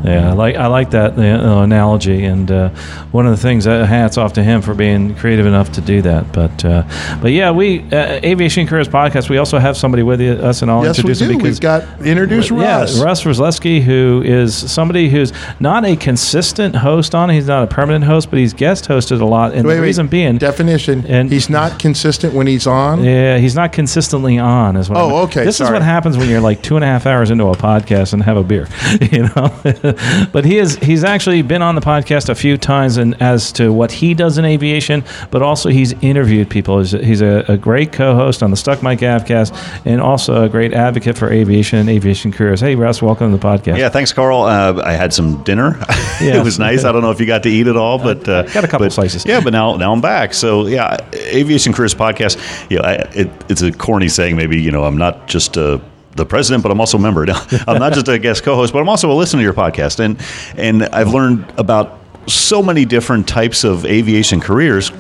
Yeah, 0.04 0.30
I 0.30 0.32
like 0.32 0.56
I 0.56 0.66
like 0.66 0.90
that 0.90 1.18
uh, 1.18 1.60
analogy, 1.60 2.24
and 2.24 2.50
uh, 2.50 2.70
one 3.10 3.26
of 3.26 3.32
the 3.32 3.42
things. 3.42 3.66
Uh, 3.66 3.84
hats 3.90 4.16
off 4.16 4.32
to 4.34 4.42
him 4.42 4.62
for 4.62 4.74
being 4.74 5.14
creative 5.16 5.46
enough 5.46 5.72
to 5.72 5.80
do 5.80 6.00
that. 6.02 6.32
But 6.32 6.64
uh, 6.64 6.84
but 7.20 7.32
yeah, 7.32 7.50
we 7.50 7.82
uh, 7.92 8.20
Aviation 8.22 8.66
Careers 8.66 8.88
podcast. 8.88 9.28
We 9.28 9.38
also 9.38 9.58
have 9.58 9.76
somebody 9.76 10.02
with 10.02 10.20
us, 10.20 10.62
and 10.62 10.70
I'll 10.70 10.84
yes, 10.84 10.98
introduce 10.98 11.20
we 11.20 11.26
do. 11.26 11.32
him 11.32 11.38
because 11.38 11.56
we've 11.56 11.60
got 11.60 12.06
introduce 12.06 12.50
Russ. 12.50 12.96
Yeah, 12.96 13.04
Russ 13.04 13.24
Rosleski, 13.24 13.82
who 13.82 14.22
is 14.24 14.54
somebody 14.70 15.10
who's 15.10 15.32
not 15.58 15.84
a 15.84 15.96
consistent 15.96 16.76
host 16.76 17.14
on. 17.14 17.30
He's 17.30 17.46
not 17.46 17.64
a 17.64 17.66
permanent 17.66 18.04
host, 18.04 18.30
but 18.30 18.38
he's 18.38 18.54
guest 18.54 18.86
hosted 18.86 19.20
a 19.20 19.24
lot. 19.24 19.52
And 19.52 19.66
wait, 19.66 19.74
the 19.74 19.80
wait, 19.80 19.86
reason 19.86 20.06
being 20.08 20.38
definition, 20.38 21.04
and 21.06 21.30
he's 21.30 21.50
not 21.50 21.78
consistent 21.78 22.34
when 22.34 22.46
he's 22.46 22.66
on. 22.66 23.04
Yeah, 23.04 23.38
he's 23.38 23.54
not 23.54 23.72
consistently 23.72 24.38
on. 24.38 24.76
Is 24.76 24.88
what 24.88 24.98
oh, 24.98 25.06
I 25.06 25.08
mean. 25.08 25.18
okay. 25.24 25.44
This 25.44 25.58
sorry. 25.58 25.68
is 25.68 25.72
what 25.72 25.82
happens 25.82 26.16
when 26.16 26.28
you're 26.28 26.40
like 26.40 26.62
two 26.62 26.76
and 26.76 26.84
a 26.84 26.88
half 26.88 27.06
hours 27.06 27.30
into 27.30 27.46
a 27.46 27.56
podcast 27.56 28.12
and 28.12 28.22
have 28.22 28.36
a 28.36 28.44
beer. 28.44 28.68
You 29.10 29.22
know. 29.22 29.60
but 30.32 30.44
he 30.44 30.58
is 30.58 30.76
he's 30.76 31.04
actually 31.04 31.42
been 31.42 31.62
on 31.62 31.74
the 31.74 31.80
podcast 31.80 32.28
a 32.28 32.34
few 32.34 32.56
times 32.56 32.96
and 32.96 33.20
as 33.22 33.52
to 33.52 33.72
what 33.72 33.92
he 33.92 34.14
does 34.14 34.38
in 34.38 34.44
aviation, 34.44 35.04
but 35.30 35.42
also 35.42 35.68
he's 35.68 35.92
interviewed 36.02 36.50
people. 36.50 36.78
He's, 36.78 36.92
he's 36.92 37.22
a, 37.22 37.44
a 37.48 37.56
great 37.56 37.92
co-host 37.92 38.42
on 38.42 38.50
the 38.50 38.56
Stuck 38.56 38.82
Mic 38.82 39.00
AvCast 39.00 39.82
and 39.84 40.00
also 40.00 40.44
a 40.44 40.48
great 40.48 40.72
advocate 40.72 41.16
for 41.16 41.30
aviation 41.32 41.78
and 41.78 41.88
aviation 41.88 42.32
careers. 42.32 42.60
Hey, 42.60 42.74
Russ, 42.74 43.02
welcome 43.02 43.30
to 43.30 43.36
the 43.36 43.46
podcast. 43.46 43.78
Yeah, 43.78 43.88
thanks, 43.88 44.12
Carl. 44.12 44.42
Uh, 44.42 44.82
I 44.84 44.92
had 44.92 45.12
some 45.12 45.42
dinner. 45.44 45.78
Yeah. 46.20 46.36
it 46.36 46.44
was 46.44 46.58
nice. 46.58 46.84
I 46.84 46.92
don't 46.92 47.00
know 47.00 47.12
if 47.12 47.18
you 47.18 47.24
got 47.24 47.44
to 47.44 47.48
eat 47.48 47.66
it 47.66 47.78
all, 47.78 47.96
but 47.96 48.28
uh, 48.28 48.42
got 48.42 48.62
a 48.62 48.68
couple 48.68 48.84
but- 48.84 48.92
slices. 48.92 49.24
Yeah, 49.24 49.40
but 49.40 49.54
now 49.54 49.76
now 49.76 49.90
I'm 49.90 50.02
back. 50.02 50.34
So 50.34 50.66
yeah, 50.66 50.98
Aviation 51.14 51.72
Careers 51.72 51.94
Podcast. 51.94 52.38
You 52.70 52.76
know, 52.76 52.82
I, 52.82 52.92
it, 53.14 53.30
it's 53.48 53.62
a 53.62 53.72
corny 53.72 54.08
saying. 54.08 54.36
Maybe 54.36 54.60
you 54.60 54.70
know, 54.70 54.84
I'm 54.84 54.98
not 54.98 55.28
just 55.28 55.56
a 55.56 55.80
the 56.16 56.26
president, 56.26 56.62
but 56.62 56.72
I'm 56.72 56.80
also 56.80 56.98
a 56.98 57.00
member. 57.00 57.24
I'm 57.66 57.78
not 57.78 57.92
just 57.92 58.08
a 58.08 58.18
guest 58.18 58.42
co-host, 58.42 58.72
but 58.72 58.80
I'm 58.80 58.88
also 58.88 59.10
a 59.10 59.14
listener 59.14 59.40
to 59.40 59.44
your 59.44 59.54
podcast, 59.54 60.00
and 60.00 60.20
and 60.56 60.84
I've 60.94 61.12
learned 61.12 61.52
about 61.56 61.98
so 62.26 62.62
many 62.62 62.84
different 62.84 63.26
types 63.28 63.64
of 63.64 63.86
aviation 63.86 64.40
careers 64.40 64.92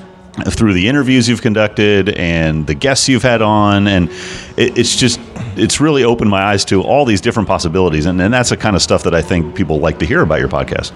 through 0.48 0.72
the 0.72 0.88
interviews 0.88 1.28
you've 1.28 1.42
conducted 1.42 2.08
and 2.10 2.66
the 2.66 2.74
guests 2.74 3.08
you've 3.08 3.22
had 3.22 3.42
on. 3.42 3.86
And 3.86 4.08
it, 4.56 4.78
it's 4.78 4.96
just 4.96 5.20
it's 5.56 5.80
really 5.80 6.04
opened 6.04 6.30
my 6.30 6.42
eyes 6.42 6.64
to 6.66 6.82
all 6.82 7.04
these 7.04 7.20
different 7.20 7.48
possibilities. 7.48 8.06
And, 8.06 8.20
and 8.20 8.32
that's 8.32 8.50
the 8.50 8.56
kind 8.56 8.76
of 8.76 8.82
stuff 8.82 9.02
that 9.02 9.14
i 9.14 9.22
think 9.22 9.54
people 9.54 9.78
like 9.78 9.98
to 9.98 10.06
hear 10.06 10.22
about 10.22 10.40
your 10.40 10.48
podcast 10.48 10.92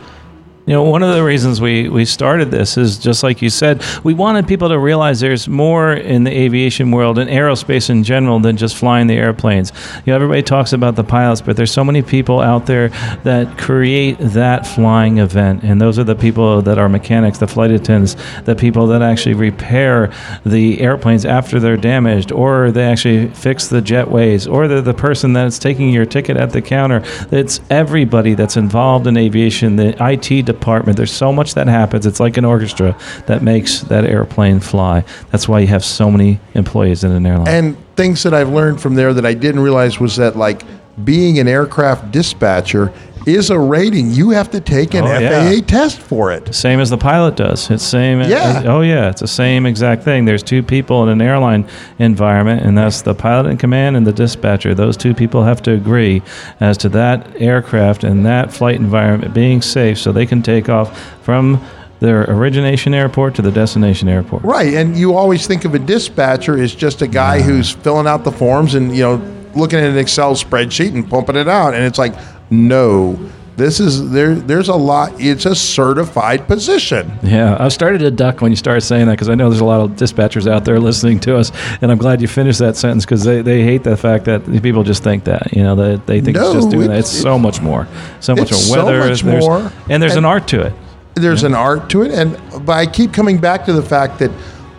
You 0.66 0.72
know, 0.72 0.82
one 0.82 1.02
of 1.02 1.14
the 1.14 1.22
reasons 1.22 1.60
we, 1.60 1.90
we 1.90 2.06
started 2.06 2.50
this 2.50 2.78
is 2.78 2.96
just 2.96 3.22
like 3.22 3.42
you 3.42 3.50
said, 3.50 3.84
we 4.02 4.14
wanted 4.14 4.48
people 4.48 4.70
to 4.70 4.78
realize 4.78 5.20
there's 5.20 5.46
more 5.46 5.92
in 5.92 6.24
the 6.24 6.30
aviation 6.30 6.90
world 6.90 7.18
and 7.18 7.28
aerospace 7.28 7.90
in 7.90 8.02
general 8.02 8.38
than 8.40 8.56
just 8.56 8.74
flying 8.74 9.06
the 9.06 9.14
airplanes. 9.14 9.72
You 10.06 10.12
know, 10.12 10.14
everybody 10.14 10.42
talks 10.42 10.72
about 10.72 10.96
the 10.96 11.04
pilots, 11.04 11.42
but 11.42 11.58
there's 11.58 11.70
so 11.70 11.84
many 11.84 12.00
people 12.00 12.40
out 12.40 12.64
there 12.64 12.88
that 13.24 13.58
create 13.58 14.16
that 14.18 14.66
flying 14.66 15.18
event. 15.18 15.64
And 15.64 15.78
those 15.82 15.98
are 15.98 16.04
the 16.04 16.14
people 16.16 16.62
that 16.62 16.78
are 16.78 16.88
mechanics, 16.88 17.36
the 17.36 17.46
flight 17.46 17.70
attendants, 17.70 18.16
the 18.44 18.54
people 18.54 18.86
that 18.86 19.02
actually 19.02 19.34
repair 19.34 20.10
the 20.46 20.80
airplanes 20.80 21.26
after 21.26 21.60
they're 21.60 21.76
damaged, 21.76 22.32
or 22.32 22.70
they 22.70 22.84
actually 22.84 23.28
fix 23.28 23.68
the 23.68 23.82
jetways, 23.82 24.50
or 24.50 24.66
they're 24.66 24.80
the 24.80 24.94
person 24.94 25.34
that's 25.34 25.58
taking 25.58 25.90
your 25.90 26.06
ticket 26.06 26.38
at 26.38 26.52
the 26.52 26.62
counter. 26.62 27.02
It's 27.30 27.60
everybody 27.68 28.32
that's 28.32 28.56
involved 28.56 29.06
in 29.06 29.18
aviation, 29.18 29.76
the 29.76 29.94
IT. 30.00 30.53
There's 30.60 31.12
so 31.12 31.32
much 31.32 31.54
that 31.54 31.66
happens. 31.66 32.06
It's 32.06 32.20
like 32.20 32.36
an 32.36 32.44
orchestra 32.44 32.96
that 33.26 33.42
makes 33.42 33.80
that 33.82 34.04
airplane 34.04 34.60
fly. 34.60 35.04
That's 35.30 35.48
why 35.48 35.60
you 35.60 35.66
have 35.68 35.84
so 35.84 36.10
many 36.10 36.40
employees 36.54 37.04
in 37.04 37.12
an 37.12 37.26
airline. 37.26 37.48
And 37.48 37.96
things 37.96 38.22
that 38.22 38.34
I've 38.34 38.50
learned 38.50 38.80
from 38.80 38.94
there 38.94 39.14
that 39.14 39.26
I 39.26 39.34
didn't 39.34 39.60
realize 39.60 40.00
was 40.00 40.16
that 40.16 40.36
like 40.36 40.62
being 41.04 41.38
an 41.38 41.48
aircraft 41.48 42.12
dispatcher 42.12 42.92
is 43.26 43.50
a 43.50 43.58
rating. 43.58 44.10
You 44.10 44.30
have 44.30 44.50
to 44.50 44.60
take 44.60 44.94
an 44.94 45.04
Oh, 45.04 45.08
FAA 45.08 45.50
yeah. 45.50 45.60
test 45.62 45.98
for 46.00 46.32
it. 46.32 46.54
Same 46.54 46.80
as 46.80 46.90
the 46.90 46.98
pilot 46.98 47.36
does. 47.36 47.70
It's 47.70 47.82
same. 47.82 48.20
Yeah. 48.20 48.62
Eh, 48.64 48.68
oh 48.68 48.80
yeah, 48.82 49.08
it's 49.10 49.20
the 49.20 49.26
same 49.28 49.66
exact 49.66 50.02
thing. 50.02 50.24
There's 50.24 50.42
two 50.42 50.62
people 50.62 51.02
in 51.02 51.08
an 51.08 51.22
airline 51.22 51.66
environment, 51.98 52.62
and 52.64 52.76
that's 52.76 53.02
the 53.02 53.14
pilot 53.14 53.46
in 53.50 53.56
command 53.56 53.96
and 53.96 54.06
the 54.06 54.12
dispatcher. 54.12 54.74
Those 54.74 54.96
two 54.96 55.14
people 55.14 55.44
have 55.44 55.62
to 55.62 55.72
agree 55.72 56.22
as 56.60 56.76
to 56.78 56.88
that 56.90 57.40
aircraft 57.40 58.04
and 58.04 58.24
that 58.26 58.52
flight 58.52 58.76
environment 58.76 59.32
being 59.34 59.62
safe, 59.62 59.98
so 59.98 60.12
they 60.12 60.26
can 60.26 60.42
take 60.42 60.68
off 60.68 60.98
from 61.22 61.64
their 62.00 62.24
origination 62.24 62.92
airport 62.92 63.34
to 63.36 63.40
the 63.42 63.50
destination 63.52 64.08
airport. 64.08 64.42
Right, 64.42 64.74
and 64.74 64.96
you 64.96 65.14
always 65.14 65.46
think 65.46 65.64
of 65.64 65.74
a 65.74 65.78
dispatcher 65.78 66.60
as 66.60 66.74
just 66.74 67.00
a 67.00 67.06
guy 67.06 67.40
who's 67.40 67.70
filling 67.70 68.06
out 68.06 68.24
the 68.24 68.32
forms 68.32 68.74
and 68.74 68.94
you 68.94 69.02
know 69.02 69.30
looking 69.54 69.78
at 69.78 69.84
an 69.88 69.96
Excel 69.96 70.34
spreadsheet 70.34 70.92
and 70.92 71.08
pumping 71.08 71.36
it 71.36 71.46
out, 71.48 71.74
and 71.74 71.84
it's 71.84 71.96
like, 71.98 72.12
no, 72.50 73.18
this 73.56 73.78
is 73.78 74.10
there. 74.10 74.34
There's 74.34 74.68
a 74.68 74.74
lot. 74.74 75.12
It's 75.20 75.46
a 75.46 75.54
certified 75.54 76.46
position. 76.48 77.12
Yeah, 77.22 77.56
I 77.60 77.68
started 77.68 77.98
to 77.98 78.10
duck 78.10 78.40
when 78.40 78.50
you 78.50 78.56
started 78.56 78.80
saying 78.80 79.06
that 79.06 79.12
because 79.12 79.28
I 79.28 79.36
know 79.36 79.48
there's 79.48 79.60
a 79.60 79.64
lot 79.64 79.80
of 79.80 79.90
dispatchers 79.92 80.50
out 80.50 80.64
there 80.64 80.80
listening 80.80 81.20
to 81.20 81.36
us, 81.36 81.52
and 81.80 81.92
I'm 81.92 81.98
glad 81.98 82.20
you 82.20 82.26
finished 82.28 82.58
that 82.58 82.76
sentence 82.76 83.04
because 83.04 83.22
they, 83.22 83.42
they 83.42 83.62
hate 83.62 83.84
the 83.84 83.96
fact 83.96 84.24
that 84.24 84.44
people 84.62 84.82
just 84.82 85.04
think 85.04 85.24
that 85.24 85.52
you 85.54 85.62
know 85.62 85.76
that 85.76 86.06
they 86.06 86.20
think 86.20 86.36
it's 86.36 86.52
just 86.52 86.66
No, 86.66 86.70
doing 86.72 86.88
that. 86.88 86.98
it's- 86.98 87.12
It's 87.14 87.22
so 87.22 87.38
much 87.38 87.60
more, 87.60 87.86
so 88.20 88.34
much 88.34 88.50
it's 88.50 88.60
of 88.60 88.66
so 88.66 88.76
much 88.86 89.22
there's- 89.22 89.44
more. 89.44 89.70
and 89.88 90.02
there's 90.02 90.16
an 90.16 90.24
art 90.24 90.48
to 90.48 90.60
it. 90.62 90.72
There's 91.14 91.44
an 91.44 91.54
art 91.54 91.88
to 91.90 92.02
it, 92.02 92.10
and 92.10 92.36
but 92.66 92.72
I 92.72 92.86
keep 92.86 93.12
coming 93.12 93.38
back 93.38 93.64
to 93.66 93.72
the 93.72 93.82
fact 93.82 94.18
that 94.18 94.32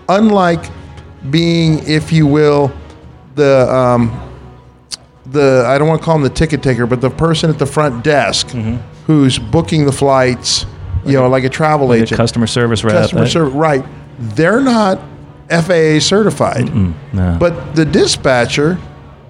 unlike 0.10 0.66
being, 1.32 1.80
if 1.88 2.12
you 2.12 2.28
will, 2.28 2.74
the 3.36 3.74
um, 3.74 4.12
the 5.26 5.64
I 5.68 5.78
don't 5.78 5.88
want 5.88 6.02
to 6.02 6.06
call 6.06 6.16
him 6.16 6.22
the 6.24 6.30
ticket 6.30 6.62
taker, 6.64 6.86
but 6.86 7.02
the 7.02 7.10
person 7.10 7.50
at 7.50 7.60
the 7.60 7.66
front 7.66 8.04
desk 8.04 8.48
Mm-hmm. 8.48 8.78
who's 9.06 9.38
booking 9.40 9.86
the 9.86 9.92
flights, 9.92 10.66
you 11.06 11.14
know, 11.14 11.28
like 11.28 11.44
a 11.44 11.50
travel 11.50 11.88
Like 11.88 12.00
a 12.00 12.04
agent, 12.04 12.18
customer 12.18 12.48
service 12.48 12.84
rep. 12.84 12.94
customer 12.94 13.22
that- 13.24 13.30
service, 13.30 13.54
right? 13.54 13.84
They're 14.20 14.62
not 14.62 15.00
FAA 15.50 16.00
certified, 16.00 16.72
no. 17.14 17.38
but 17.40 17.76
the 17.76 17.86
dispatcher, 17.86 18.80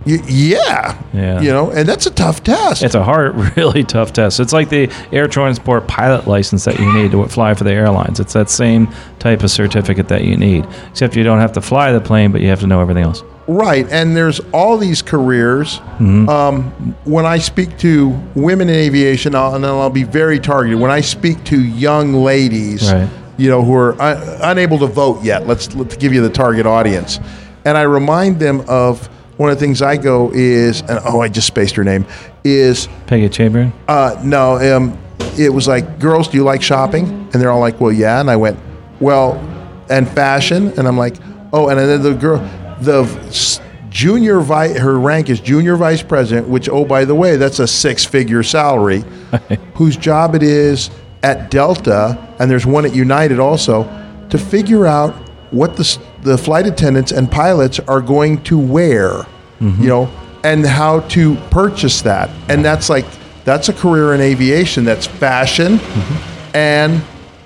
y- 0.06 0.22
yeah, 0.28 0.96
Yeah. 1.14 1.42
you 1.42 1.50
know, 1.52 1.72
and 1.72 1.90
that's 1.90 2.06
a 2.06 2.12
tough 2.12 2.44
test. 2.44 2.84
It's 2.84 2.96
a 2.96 3.04
hard, 3.04 3.36
really 3.58 3.84
tough 3.84 4.14
test. 4.14 4.40
It's 4.40 4.54
like 4.54 4.70
the 4.70 4.90
air 5.12 5.28
transport 5.28 5.88
pilot 5.88 6.28
license 6.28 6.64
that 6.66 6.80
you 6.80 6.94
need 6.94 7.12
to 7.12 7.26
fly 7.28 7.54
for 7.54 7.64
the 7.66 7.72
airlines. 7.74 8.20
It's 8.20 8.34
that 8.34 8.50
same 8.50 8.88
type 9.20 9.44
of 9.44 9.52
certificate 9.52 10.08
that 10.10 10.24
you 10.24 10.38
need, 10.38 10.66
except 10.90 11.16
you 11.18 11.24
don't 11.24 11.40
have 11.40 11.52
to 11.54 11.62
fly 11.62 11.92
the 11.92 12.00
plane, 12.02 12.32
but 12.32 12.40
you 12.42 12.48
have 12.50 12.60
to 12.62 12.68
know 12.68 12.80
everything 12.80 13.04
else. 13.04 13.24
Right, 13.48 13.88
and 13.92 14.18
there's 14.18 14.40
all 14.52 14.78
these 14.78 15.02
careers. 15.04 15.78
Mm-hmm. 16.00 16.28
Um, 16.28 16.64
when 17.04 17.26
I 17.28 17.38
speak 17.38 17.78
to 17.80 18.10
women 18.34 18.70
in 18.70 18.76
aviation, 18.76 19.36
I'll, 19.36 19.54
and 19.56 19.64
I'll 19.66 19.90
be 19.92 20.04
very 20.04 20.40
targeted. 20.40 20.80
When 20.80 20.90
I 20.90 21.02
speak 21.02 21.44
to 21.46 21.64
young 21.64 22.14
ladies, 22.14 22.92
Right. 22.92 23.08
you 23.38 23.50
know, 23.50 23.62
who 23.64 23.76
are 23.76 24.02
un- 24.02 24.38
unable 24.42 24.80
to 24.80 24.88
vote 24.88 25.24
yet, 25.24 25.46
let's 25.46 25.76
let's 25.76 25.96
give 25.96 26.12
you 26.12 26.22
the 26.22 26.30
target 26.30 26.66
audience, 26.66 27.20
and 27.66 27.78
I 27.78 27.84
remind 27.84 28.40
them 28.40 28.62
of 28.68 29.06
one 29.38 29.52
of 29.52 29.60
the 29.60 29.64
things 29.64 29.82
I 29.84 29.98
go 29.98 30.32
is, 30.34 30.82
and 30.82 31.00
oh, 31.06 31.20
I 31.22 31.28
just 31.30 31.46
spaced 31.46 31.76
her 31.76 31.84
name, 31.84 32.06
is 32.44 32.88
Peggy 33.06 33.30
Chamberlain. 33.30 33.74
uh, 33.88 34.20
no, 34.24 34.76
um, 34.76 34.98
it 35.38 35.54
was 35.54 35.68
like, 35.68 36.00
girls, 36.00 36.30
do 36.30 36.38
you 36.38 36.44
like 36.44 36.64
shopping? 36.64 37.04
And 37.32 37.34
they're 37.34 37.52
all 37.52 37.60
like, 37.60 37.80
well, 37.80 37.92
yeah. 37.92 38.22
And 38.22 38.32
I 38.32 38.38
went, 38.38 38.58
well, 39.02 39.34
and 39.90 40.08
fashion. 40.10 40.70
And 40.80 40.88
I'm 40.88 40.98
like, 40.98 41.16
oh, 41.52 41.68
and 41.68 41.78
then 41.78 42.02
the 42.02 42.14
girl, 42.14 42.40
the 42.82 43.62
junior 43.90 44.42
vice, 44.42 44.78
her 44.78 45.00
rank 45.00 45.30
is 45.30 45.40
junior 45.40 45.76
vice 45.76 46.04
president, 46.04 46.48
which, 46.48 46.68
oh, 46.70 46.86
by 46.86 47.06
the 47.06 47.16
way, 47.16 47.38
that's 47.38 47.60
a 47.60 47.68
six 47.68 48.04
figure 48.04 48.44
salary, 48.44 49.04
whose 49.76 49.96
job 49.96 50.36
it 50.36 50.44
is 50.44 50.90
at 51.24 51.50
Delta, 51.50 52.36
and 52.40 52.52
there's 52.52 52.66
one 52.66 52.86
at 52.86 52.94
United 52.94 53.40
also, 53.40 53.84
to 54.30 54.38
figure 54.38 54.86
out 54.86 55.14
what 55.52 55.78
the, 55.78 56.00
the 56.24 56.38
flight 56.38 56.68
attendants 56.68 57.12
and 57.12 57.32
pilots 57.32 57.80
are 57.80 58.02
going 58.02 58.44
to 58.44 58.60
wear, 58.60 59.10
mm-hmm. 59.60 59.82
you 59.82 59.88
know, 59.88 60.12
and 60.44 60.66
how 60.66 61.00
to 61.02 61.36
purchase 61.50 62.02
that. 62.02 62.30
And 62.50 62.64
that's 62.64 62.90
like, 62.90 63.06
that's 63.46 63.70
a 63.70 63.74
career 63.74 64.14
in 64.14 64.22
aviation 64.22 64.84
that's 64.84 65.08
fashion 65.08 65.78
mm-hmm. 65.78 66.56
and, 66.56 67.02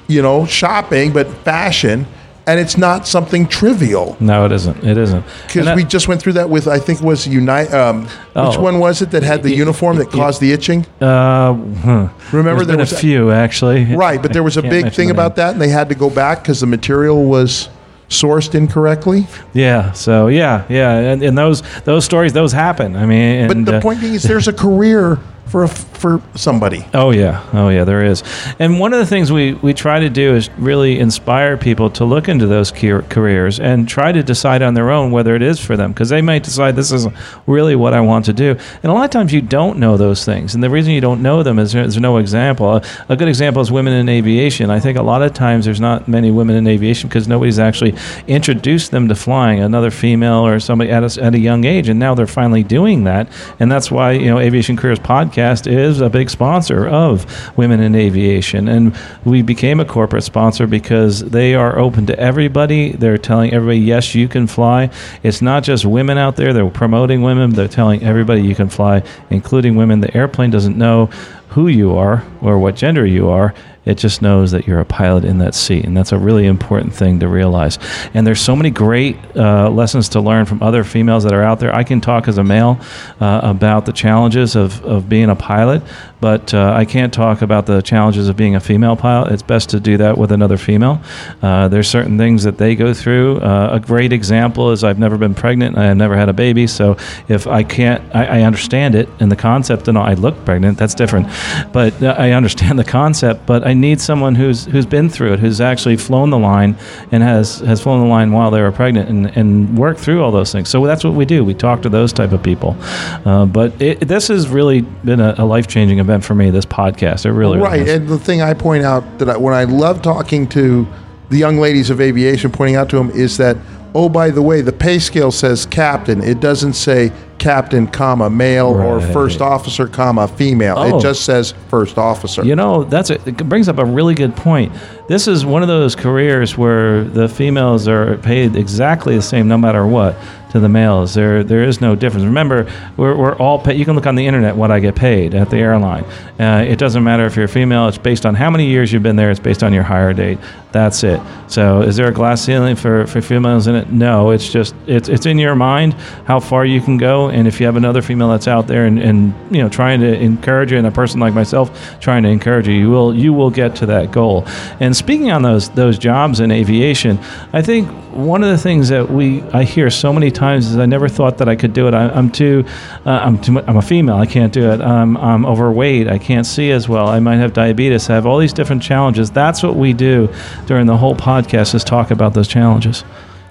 you 0.07 0.21
know, 0.21 0.45
shopping, 0.45 1.13
but 1.13 1.27
fashion. 1.43 2.05
And 2.49 2.59
it's 2.59 2.77
not 2.79 3.05
something 3.07 3.47
trivial 3.47 4.17
No, 4.19 4.43
it 4.45 4.51
isn't. 4.51 4.83
It 4.83 4.97
isn't. 4.97 5.23
Because 5.45 5.75
we 5.75 5.83
just 5.83 6.07
went 6.07 6.19
through 6.19 6.33
that 6.33 6.49
with, 6.49 6.67
I 6.67 6.79
think, 6.79 6.99
was 6.99 7.27
Unite. 7.27 7.71
Um, 7.71 8.05
Which 8.05 8.11
Oh. 8.35 8.61
one 8.61 8.79
was 8.79 9.03
it 9.03 9.11
that 9.11 9.21
had 9.21 9.43
the 9.43 9.53
uniform 9.53 9.97
that 9.97 10.09
caused 10.09 10.41
the 10.41 10.51
itching? 10.51 10.87
Uh, 10.99 11.53
huh. 11.53 12.07
Remember 12.31 12.65
There's 12.65 12.67
there 12.67 12.77
been 12.77 12.79
was 12.79 12.91
a 12.93 12.97
few 12.97 13.29
actually. 13.29 13.95
Right, 13.95 14.19
but 14.19 14.33
there 14.33 14.41
was 14.41 14.57
a 14.57 14.63
big 14.63 14.91
thing 14.93 15.11
about 15.11 15.35
that, 15.35 15.51
and 15.53 15.61
they 15.61 15.69
had 15.69 15.89
to 15.89 15.95
go 15.95 16.09
back 16.09 16.41
because 16.41 16.59
the 16.61 16.67
material 16.67 17.23
was 17.25 17.69
sourced 18.09 18.55
incorrectly. 18.55 19.27
Yeah. 19.53 19.91
So 19.91 20.27
yeah, 20.27 20.63
yeah, 20.69 21.11
and, 21.11 21.21
and 21.21 21.37
those 21.37 21.61
those 21.83 22.03
stories 22.03 22.33
those 22.33 22.51
happen. 22.51 22.95
I 22.95 23.05
mean, 23.05 23.47
But 23.47 23.65
the 23.65 23.77
uh, 23.77 23.81
point 23.81 24.01
being 24.01 24.15
is, 24.15 24.23
there's 24.23 24.47
a 24.47 24.53
career 24.53 25.19
for 25.45 25.63
a, 25.65 25.69
for 25.99 26.21
somebody. 26.35 26.85
Oh 26.93 27.11
yeah, 27.11 27.45
oh 27.53 27.69
yeah, 27.69 27.83
there 27.83 28.03
is. 28.03 28.23
And 28.57 28.79
one 28.79 28.93
of 28.93 28.99
the 28.99 29.05
things 29.05 29.31
we 29.31 29.53
we 29.55 29.73
try 29.73 29.99
to 29.99 30.09
do 30.09 30.35
is 30.35 30.49
really 30.57 30.99
inspire 30.99 31.57
people 31.57 31.89
to 31.91 32.05
look 32.05 32.29
into 32.29 32.47
those 32.47 32.71
careers 32.71 33.59
and 33.59 33.87
try 33.87 34.11
to 34.11 34.23
decide 34.23 34.61
on 34.61 34.73
their 34.73 34.89
own 34.89 35.11
whether 35.11 35.35
it 35.35 35.41
is 35.41 35.59
for 35.59 35.75
them 35.75 35.91
because 35.91 36.09
they 36.09 36.21
might 36.21 36.43
decide 36.43 36.75
this 36.75 36.91
is 36.91 37.07
really 37.47 37.75
what 37.75 37.93
I 37.93 38.01
want 38.01 38.25
to 38.25 38.33
do. 38.33 38.51
And 38.81 38.85
a 38.85 38.93
lot 38.93 39.05
of 39.05 39.11
times 39.11 39.33
you 39.33 39.41
don't 39.41 39.77
know 39.79 39.97
those 39.97 40.23
things, 40.23 40.55
and 40.55 40.63
the 40.63 40.69
reason 40.69 40.93
you 40.93 41.01
don't 41.01 41.21
know 41.21 41.43
them 41.43 41.59
is 41.59 41.73
there's 41.73 41.97
no 41.97 42.17
example. 42.17 42.81
A, 43.09 43.15
good 43.15 43.27
example 43.27 43.61
is 43.61 43.71
women 43.71 43.93
in 43.93 44.07
aviation. 44.07 44.69
I 44.69 44.79
think 44.79 44.97
a 44.97 45.03
lot 45.03 45.21
of 45.21 45.33
times 45.33 45.65
there's 45.65 45.81
not 45.81 46.07
many 46.07 46.31
women 46.31 46.55
in 46.55 46.67
aviation 46.67 47.09
because 47.09 47.27
nobody's 47.27 47.59
actually 47.59 47.95
introduced 48.27 48.91
them 48.91 49.09
to 49.09 49.15
flying. 49.15 49.59
Another 49.59 49.91
female 49.91 50.45
or 50.45 50.59
somebody 50.59 50.89
at 50.91 51.03
a, 51.03 51.23
at 51.23 51.35
a 51.35 51.39
young 51.39 51.65
age, 51.65 51.89
and 51.89 51.99
now 51.99 52.15
they're 52.15 52.27
finally 52.27 52.63
doing 52.63 53.03
that, 53.03 53.27
and 53.59 53.69
that's 53.69 53.91
why 53.91 54.11
you 54.11 54.27
know 54.27 54.39
Aviation 54.39 54.77
Careers 54.77 54.99
Podcast 54.99 55.69
is 55.69 55.88
a 55.97 56.09
big 56.09 56.29
sponsor 56.29 56.87
of 56.87 57.25
Women 57.57 57.79
in 57.79 57.95
Aviation, 57.95 58.67
and 58.67 58.95
we 59.25 59.41
became 59.41 59.79
a 59.79 59.85
corporate 59.85 60.23
sponsor 60.23 60.67
because 60.67 61.21
they 61.21 61.55
are 61.55 61.79
open 61.79 62.05
to 62.05 62.19
everybody. 62.19 62.91
They're 62.91 63.17
telling 63.17 63.51
everybody, 63.51 63.79
yes, 63.79 64.13
you 64.13 64.27
can 64.27 64.45
fly. 64.45 64.91
It's 65.23 65.41
not 65.41 65.63
just 65.63 65.85
women 65.85 66.17
out 66.17 66.35
there; 66.35 66.53
they're 66.53 66.69
promoting 66.69 67.21
women. 67.23 67.49
They're 67.49 67.67
telling 67.67 68.03
everybody 68.03 68.41
you 68.41 68.55
can 68.55 68.69
fly, 68.69 69.03
including 69.29 69.75
women. 69.75 70.01
The 70.01 70.15
airplane 70.15 70.51
doesn't 70.51 70.77
know 70.77 71.07
who 71.49 71.67
you 71.67 71.95
are 71.97 72.23
or 72.41 72.59
what 72.59 72.75
gender 72.75 73.05
you 73.05 73.29
are. 73.29 73.53
It 73.85 73.97
just 73.97 74.21
knows 74.21 74.51
that 74.51 74.67
you're 74.67 74.79
a 74.79 74.85
pilot 74.85 75.25
in 75.25 75.39
that 75.39 75.55
seat, 75.55 75.85
and 75.85 75.95
that's 75.95 76.11
a 76.11 76.17
really 76.17 76.45
important 76.45 76.93
thing 76.93 77.19
to 77.21 77.27
realize. 77.27 77.79
And 78.13 78.27
there's 78.27 78.41
so 78.41 78.55
many 78.55 78.69
great 78.69 79.17
uh, 79.35 79.69
lessons 79.69 80.09
to 80.09 80.21
learn 80.21 80.45
from 80.45 80.61
other 80.61 80.83
females 80.83 81.23
that 81.23 81.33
are 81.33 81.43
out 81.43 81.59
there. 81.59 81.73
I 81.73 81.83
can 81.83 82.01
talk 82.01 82.27
as 82.27 82.37
a 82.37 82.43
male 82.43 82.79
uh, 83.19 83.41
about 83.43 83.85
the 83.85 83.93
challenges 83.93 84.55
of, 84.55 84.83
of 84.85 85.07
being 85.07 85.29
a 85.29 85.35
pilot, 85.35 85.81
but 86.21 86.53
uh, 86.53 86.73
I 86.75 86.85
can't 86.85 87.13
talk 87.13 87.41
about 87.41 87.65
the 87.65 87.81
challenges 87.81 88.27
of 88.27 88.35
being 88.35 88.55
a 88.55 88.59
female 88.59 88.95
pilot. 88.95 89.31
It's 89.31 89.41
best 89.41 89.69
to 89.69 89.79
do 89.79 89.97
that 89.97 90.17
with 90.17 90.31
another 90.31 90.57
female. 90.57 91.01
Uh, 91.41 91.69
there's 91.69 91.87
certain 91.87 92.17
things 92.17 92.43
that 92.43 92.57
they 92.57 92.75
go 92.75 92.93
through. 92.93 93.37
Uh, 93.37 93.69
a 93.71 93.79
great 93.79 94.11
example 94.11 94.71
is 94.71 94.83
I've 94.83 94.99
never 94.99 95.17
been 95.17 95.33
pregnant. 95.33 95.77
I 95.77 95.85
have 95.85 95.97
never 95.97 96.17
had 96.17 96.27
a 96.27 96.33
baby, 96.33 96.67
so 96.67 96.97
if 97.27 97.47
I 97.47 97.63
can't, 97.63 98.03
I, 98.13 98.39
I 98.39 98.41
understand 98.41 98.95
it 98.95 99.07
and 99.19 99.31
the 99.31 99.37
concept, 99.37 99.87
and 99.87 99.97
I 99.97 100.15
look 100.15 100.43
pregnant. 100.43 100.77
That's 100.77 100.95
different, 100.95 101.27
but 101.71 102.01
uh, 102.03 102.15
I 102.17 102.31
understand 102.31 102.77
the 102.77 102.83
concept. 102.83 103.45
But 103.45 103.65
need 103.73 104.01
someone 104.01 104.35
who's 104.35 104.65
who's 104.65 104.85
been 104.85 105.09
through 105.09 105.33
it, 105.33 105.39
who's 105.39 105.61
actually 105.61 105.97
flown 105.97 106.29
the 106.29 106.39
line 106.39 106.77
and 107.11 107.23
has 107.23 107.59
has 107.59 107.81
flown 107.81 108.01
the 108.01 108.07
line 108.07 108.31
while 108.31 108.51
they 108.51 108.61
were 108.61 108.71
pregnant 108.71 109.09
and 109.09 109.37
and 109.37 109.77
worked 109.77 109.99
through 109.99 110.23
all 110.23 110.31
those 110.31 110.51
things. 110.51 110.69
So 110.69 110.85
that's 110.85 111.03
what 111.03 111.13
we 111.13 111.25
do. 111.25 111.43
We 111.43 111.53
talk 111.53 111.81
to 111.83 111.89
those 111.89 112.13
type 112.13 112.31
of 112.31 112.43
people. 112.43 112.77
Uh, 113.25 113.45
but 113.45 113.79
it, 113.81 114.01
this 114.01 114.27
has 114.27 114.47
really 114.47 114.81
been 114.81 115.19
a, 115.19 115.35
a 115.37 115.45
life 115.45 115.67
changing 115.67 115.99
event 115.99 116.23
for 116.23 116.35
me. 116.35 116.49
This 116.49 116.65
podcast, 116.65 117.25
it 117.25 117.31
really 117.31 117.57
is. 117.57 117.63
right. 117.63 117.79
really. 117.79 117.91
And 117.91 118.07
the 118.07 118.19
thing 118.19 118.41
I 118.41 118.53
point 118.53 118.83
out 118.83 119.19
that 119.19 119.29
I, 119.29 119.37
when 119.37 119.53
I 119.53 119.65
love 119.65 120.01
talking 120.01 120.47
to 120.49 120.87
the 121.29 121.37
young 121.37 121.57
ladies 121.57 121.89
of 121.89 122.01
aviation, 122.01 122.51
pointing 122.51 122.75
out 122.75 122.89
to 122.89 122.97
them 122.97 123.11
is 123.11 123.37
that 123.37 123.57
oh, 123.95 124.09
by 124.09 124.29
the 124.29 124.41
way, 124.41 124.61
the 124.61 124.73
pay 124.73 124.99
scale 124.99 125.31
says 125.31 125.65
captain. 125.65 126.21
It 126.21 126.39
doesn't 126.39 126.73
say 126.73 127.11
captain, 127.39 127.87
comma 127.87 128.29
male 128.29 128.67
or 128.67 129.01
first 129.01 129.41
officer, 129.41 129.87
comma 129.87 130.27
female. 130.27 130.75
Oh. 130.77 130.97
It 130.97 131.01
just 131.01 131.23
says 131.23 131.53
first 131.69 131.97
officer. 131.97 132.43
You 132.43 132.55
know, 132.55 132.83
that's 132.83 133.09
a, 133.09 133.15
it 133.27 133.37
brings 133.49 133.69
up 133.69 133.77
a 133.77 133.85
really 133.85 134.13
good 134.13 134.35
point. 134.35 134.73
This 135.07 135.27
is 135.27 135.45
one 135.45 135.61
of 135.61 135.67
those 135.67 135.95
careers 135.95 136.57
where 136.57 137.03
the 137.03 137.27
females 137.27 137.87
are 137.87 138.17
paid 138.17 138.55
exactly 138.55 139.15
the 139.15 139.21
same 139.21 139.47
no 139.47 139.57
matter 139.57 139.87
what 139.87 140.15
to 140.51 140.59
the 140.59 140.69
males. 140.69 141.13
There 141.13 141.43
there 141.43 141.63
is 141.63 141.81
no 141.81 141.95
difference. 141.95 142.25
Remember, 142.25 142.71
we're, 142.97 143.15
we're 143.15 143.35
all 143.37 143.59
paid. 143.59 143.77
You 143.79 143.85
can 143.85 143.95
look 143.95 144.07
on 144.07 144.15
the 144.15 144.27
internet 144.27 144.55
what 144.55 144.71
I 144.71 144.79
get 144.79 144.95
paid 144.95 145.33
at 145.33 145.49
the 145.49 145.57
airline. 145.57 146.03
Uh, 146.39 146.65
it 146.67 146.77
doesn't 146.77 147.03
matter 147.03 147.25
if 147.25 147.35
you're 147.35 147.45
a 147.45 147.49
female. 147.49 147.87
It's 147.87 147.97
based 147.97 148.25
on 148.25 148.35
how 148.35 148.49
many 148.49 148.67
years 148.67 148.91
you've 148.91 149.03
been 149.03 149.15
there. 149.15 149.31
It's 149.31 149.39
based 149.39 149.63
on 149.63 149.73
your 149.73 149.83
hire 149.83 150.13
date. 150.13 150.39
That's 150.71 151.03
it. 151.03 151.19
So, 151.47 151.81
is 151.81 151.95
there 151.95 152.07
a 152.07 152.13
glass 152.13 152.43
ceiling 152.43 152.75
for, 152.75 153.07
for 153.07 153.21
females 153.21 153.65
in 153.65 153.73
it? 153.73 153.91
No. 153.91 154.29
It's 154.29 154.51
just 154.51 154.75
it's 154.85 155.09
it's 155.09 155.25
in 155.25 155.39
your 155.39 155.55
mind 155.55 155.93
how 156.25 156.39
far 156.39 156.63
you 156.63 156.79
can 156.79 156.97
go, 156.97 157.29
and 157.29 157.47
if 157.47 157.59
you 157.59 157.65
have 157.65 157.75
another 157.75 158.03
female 158.03 158.29
that's 158.29 158.47
out 158.47 158.67
there 158.67 158.85
and, 158.85 158.99
and 158.99 159.33
you 159.49 159.63
know 159.63 159.69
trying 159.69 159.99
to 160.01 160.13
encourage 160.19 160.71
you, 160.71 160.77
and 160.77 160.85
a 160.85 160.91
person 160.91 161.19
like 161.19 161.33
myself 161.33 161.99
trying 161.99 162.21
to 162.21 162.29
encourage 162.29 162.67
you, 162.67 162.75
you 162.75 162.89
will 162.91 163.15
you 163.15 163.33
will 163.33 163.49
get 163.49 163.75
to 163.77 163.87
that 163.87 164.11
goal. 164.11 164.43
And 164.79 164.95
speaking 164.95 165.31
on 165.31 165.41
those 165.41 165.69
those 165.69 165.97
jobs 165.97 166.39
in 166.39 166.51
aviation, 166.51 167.17
I 167.51 167.63
think 167.63 167.89
one 168.11 168.43
of 168.43 168.49
the 168.49 168.57
things 168.57 168.89
that 168.89 169.09
we 169.09 169.41
I 169.51 169.63
hear 169.63 169.89
so 169.89 170.13
many 170.13 170.29
times 170.29 170.67
is 170.67 170.77
I 170.77 170.85
never 170.85 171.09
thought 171.09 171.39
that 171.39 171.49
I 171.49 171.55
could 171.55 171.73
do 171.73 171.87
it. 171.87 171.95
I, 171.95 172.09
I'm 172.09 172.29
too 172.29 172.63
uh, 173.07 173.09
I'm 173.09 173.41
too 173.41 173.59
I'm 173.61 173.77
a 173.77 173.81
female. 173.81 174.17
I 174.17 174.27
can't 174.27 174.53
do 174.53 174.69
it. 174.69 174.81
I'm 174.81 175.17
I'm 175.17 175.47
overweight. 175.47 176.07
I 176.07 176.19
can't 176.19 176.45
see 176.45 176.69
as 176.69 176.87
well. 176.87 177.07
I 177.07 177.19
might 177.19 177.37
have 177.37 177.53
diabetes. 177.53 178.07
I 178.07 178.13
have 178.13 178.27
all 178.27 178.37
these 178.37 178.53
different 178.53 178.83
challenges. 178.83 179.31
That's 179.31 179.63
what 179.63 179.75
we 179.75 179.93
do 179.93 180.29
during 180.69 180.85
the 180.85 180.95
whole 180.95 181.15
podcast 181.15 181.73
is 181.73 181.83
talk 181.83 182.11
about 182.11 182.35
those 182.35 182.47
challenges. 182.47 183.03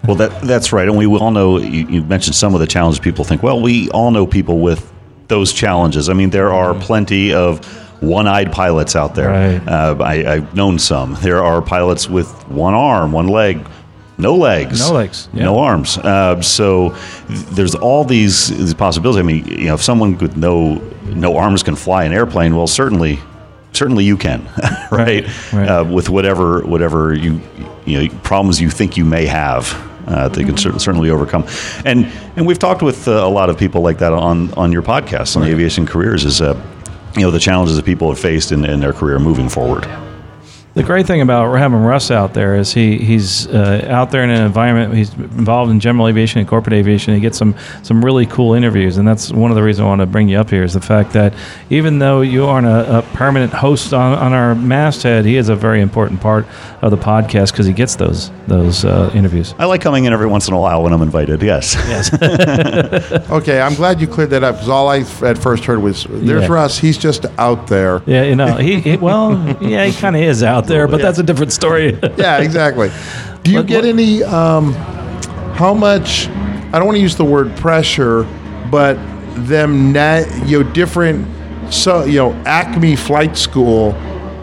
Well, 0.06 0.14
that 0.16 0.40
that's 0.42 0.72
right, 0.72 0.86
and 0.88 0.96
we 0.96 1.04
all 1.04 1.32
know. 1.32 1.58
You, 1.58 1.84
you 1.88 2.02
mentioned 2.04 2.36
some 2.36 2.54
of 2.54 2.60
the 2.60 2.66
challenges 2.68 3.00
people 3.00 3.24
think. 3.24 3.42
Well, 3.42 3.60
we 3.60 3.90
all 3.90 4.12
know 4.12 4.24
people 4.24 4.60
with 4.60 4.90
those 5.26 5.52
challenges. 5.52 6.08
I 6.08 6.12
mean, 6.12 6.30
there 6.30 6.52
are 6.52 6.74
plenty 6.74 7.34
of 7.34 7.66
one-eyed 8.00 8.52
pilots 8.52 8.94
out 8.94 9.16
there. 9.16 9.30
Right. 9.30 9.68
Uh, 9.68 9.96
I, 10.00 10.34
I've 10.34 10.54
known 10.54 10.78
some. 10.78 11.16
There 11.20 11.42
are 11.42 11.60
pilots 11.60 12.08
with 12.08 12.28
one 12.48 12.74
arm, 12.74 13.10
one 13.10 13.26
leg, 13.26 13.66
no 14.16 14.36
legs, 14.36 14.88
No 14.88 14.94
legs, 14.94 15.28
yeah. 15.34 15.44
no 15.46 15.58
arms. 15.58 15.98
Uh, 15.98 16.40
so 16.40 16.90
th- 17.26 17.40
there's 17.56 17.74
all 17.74 18.04
these, 18.04 18.56
these 18.56 18.74
possibilities. 18.74 19.18
I 19.18 19.24
mean, 19.24 19.44
you 19.48 19.66
know, 19.66 19.74
if 19.74 19.82
someone 19.82 20.16
with 20.18 20.36
no 20.36 20.74
no 21.06 21.36
arms 21.36 21.64
can 21.64 21.74
fly 21.74 22.04
an 22.04 22.12
airplane, 22.12 22.54
well, 22.54 22.68
certainly. 22.68 23.18
Certainly, 23.78 24.04
you 24.04 24.16
can, 24.16 24.44
right? 24.90 25.24
right. 25.52 25.68
Uh, 25.68 25.84
with 25.84 26.08
whatever 26.10 26.62
whatever 26.62 27.14
you 27.14 27.40
you 27.86 28.02
know 28.02 28.14
problems 28.24 28.60
you 28.60 28.70
think 28.70 28.96
you 28.96 29.04
may 29.04 29.24
have, 29.26 29.72
uh, 30.08 30.28
they 30.28 30.42
can 30.42 30.56
cer- 30.56 30.80
certainly 30.80 31.10
overcome. 31.10 31.46
And 31.84 32.06
and 32.34 32.44
we've 32.44 32.58
talked 32.58 32.82
with 32.82 33.06
uh, 33.06 33.12
a 33.12 33.30
lot 33.30 33.50
of 33.50 33.56
people 33.56 33.80
like 33.80 33.98
that 33.98 34.12
on 34.12 34.52
on 34.54 34.72
your 34.72 34.82
podcast 34.82 35.36
on 35.36 35.42
the 35.42 35.50
aviation 35.50 35.86
careers. 35.86 36.24
Is 36.24 36.40
uh, 36.40 36.60
you 37.14 37.22
know 37.22 37.30
the 37.30 37.38
challenges 37.38 37.76
that 37.76 37.84
people 37.84 38.08
have 38.08 38.18
faced 38.18 38.50
in, 38.50 38.64
in 38.64 38.80
their 38.80 38.92
career 38.92 39.20
moving 39.20 39.48
forward. 39.48 39.86
The 40.78 40.84
great 40.84 41.06
thing 41.06 41.20
about 41.22 41.52
having 41.58 41.80
Russ 41.80 42.12
out 42.12 42.34
there 42.34 42.54
is 42.54 42.72
he 42.72 42.98
he's 42.98 43.48
uh, 43.48 43.84
out 43.90 44.12
there 44.12 44.22
in 44.22 44.30
an 44.30 44.46
environment. 44.46 44.94
He's 44.94 45.12
involved 45.12 45.72
in 45.72 45.80
general 45.80 46.06
aviation 46.06 46.38
and 46.38 46.46
corporate 46.48 46.72
aviation. 46.74 47.14
He 47.14 47.20
gets 47.20 47.36
some 47.36 47.56
some 47.82 48.04
really 48.04 48.26
cool 48.26 48.54
interviews, 48.54 48.96
and 48.96 49.06
that's 49.08 49.32
one 49.32 49.50
of 49.50 49.56
the 49.56 49.62
reasons 49.64 49.84
I 49.84 49.88
want 49.88 50.02
to 50.02 50.06
bring 50.06 50.28
you 50.28 50.38
up 50.38 50.50
here 50.50 50.62
is 50.62 50.74
the 50.74 50.80
fact 50.80 51.14
that 51.14 51.34
even 51.68 51.98
though 51.98 52.20
you 52.20 52.44
aren't 52.46 52.68
a, 52.68 52.98
a 52.98 53.02
permanent 53.02 53.52
host 53.52 53.92
on, 53.92 54.16
on 54.16 54.32
our 54.32 54.54
masthead, 54.54 55.24
he 55.24 55.36
is 55.36 55.48
a 55.48 55.56
very 55.56 55.80
important 55.80 56.20
part 56.20 56.46
of 56.80 56.92
the 56.92 56.96
podcast 56.96 57.50
because 57.50 57.66
he 57.66 57.72
gets 57.72 57.96
those 57.96 58.30
those 58.46 58.84
uh, 58.84 59.10
interviews. 59.14 59.56
I 59.58 59.64
like 59.64 59.80
coming 59.80 60.04
in 60.04 60.12
every 60.12 60.28
once 60.28 60.46
in 60.46 60.54
a 60.54 60.60
while 60.60 60.84
when 60.84 60.92
I'm 60.92 61.02
invited. 61.02 61.42
Yes. 61.42 61.74
Yes. 61.88 62.08
Okay, 63.28 63.60
I'm 63.60 63.74
glad 63.74 64.00
you 64.00 64.06
cleared 64.06 64.30
that 64.30 64.42
up 64.44 64.54
because 64.56 64.68
all 64.68 64.88
I 64.88 64.98
at 65.22 65.38
first 65.38 65.64
heard 65.64 65.80
was 65.80 66.04
there's 66.04 66.42
Yeah. 66.42 66.52
Russ. 66.52 66.78
He's 66.78 66.96
just 66.96 67.26
out 67.36 67.66
there. 67.66 68.00
yeah, 68.06 68.22
you 68.22 68.36
know 68.36 68.56
he, 68.56 68.80
he 68.80 68.96
well 68.96 69.32
yeah 69.60 69.84
he 69.84 69.92
kind 69.98 70.14
of 70.16 70.22
is 70.22 70.42
out 70.42 70.66
there, 70.68 70.86
but 70.86 71.00
that's 71.00 71.18
a 71.18 71.22
different 71.22 71.52
story. 71.52 71.98
Yeah, 72.16 72.38
exactly. 72.38 72.90
Do 73.42 73.50
you 73.52 73.58
But 73.58 73.66
get 73.66 73.84
any? 73.84 74.22
Um, 74.22 74.72
how 75.54 75.74
much? 75.74 76.28
I 76.28 76.72
don't 76.72 76.86
want 76.86 76.96
to 76.96 77.02
use 77.02 77.16
the 77.16 77.24
word 77.24 77.56
pressure, 77.56 78.24
but 78.70 78.94
them 79.46 79.92
na- 79.92 80.24
you 80.44 80.62
know 80.62 80.70
different. 80.72 81.26
So 81.72 82.04
you 82.04 82.18
know 82.18 82.32
Acme 82.44 82.96
Flight 82.96 83.36
School, 83.36 83.94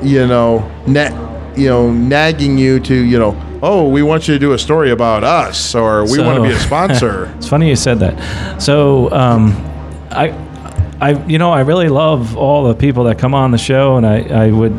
you 0.01 0.25
know 0.27 0.69
na- 0.87 1.53
you 1.55 1.69
know 1.69 1.91
nagging 1.91 2.57
you 2.57 2.79
to 2.81 2.93
you 2.95 3.17
know 3.19 3.35
oh 3.61 3.87
we 3.89 4.03
want 4.03 4.27
you 4.27 4.33
to 4.35 4.39
do 4.39 4.53
a 4.53 4.57
story 4.59 4.91
about 4.91 5.23
us 5.23 5.73
or 5.75 6.03
we 6.09 6.19
want 6.19 6.37
to 6.37 6.43
be 6.43 6.51
a 6.55 6.59
sponsor. 6.69 7.33
It's 7.37 7.47
funny 7.47 7.69
you 7.69 7.75
said 7.75 7.99
that. 7.99 8.61
So, 8.61 9.11
um, 9.11 9.51
I, 10.11 10.29
I, 11.01 11.25
you 11.27 11.37
know, 11.39 11.51
I 11.51 11.61
really 11.61 11.89
love 11.89 12.37
all 12.37 12.67
the 12.67 12.75
people 12.75 13.03
that 13.05 13.17
come 13.19 13.33
on 13.33 13.51
the 13.51 13.57
show, 13.57 13.97
and 13.97 14.05
I, 14.05 14.45
I 14.45 14.51
would, 14.51 14.71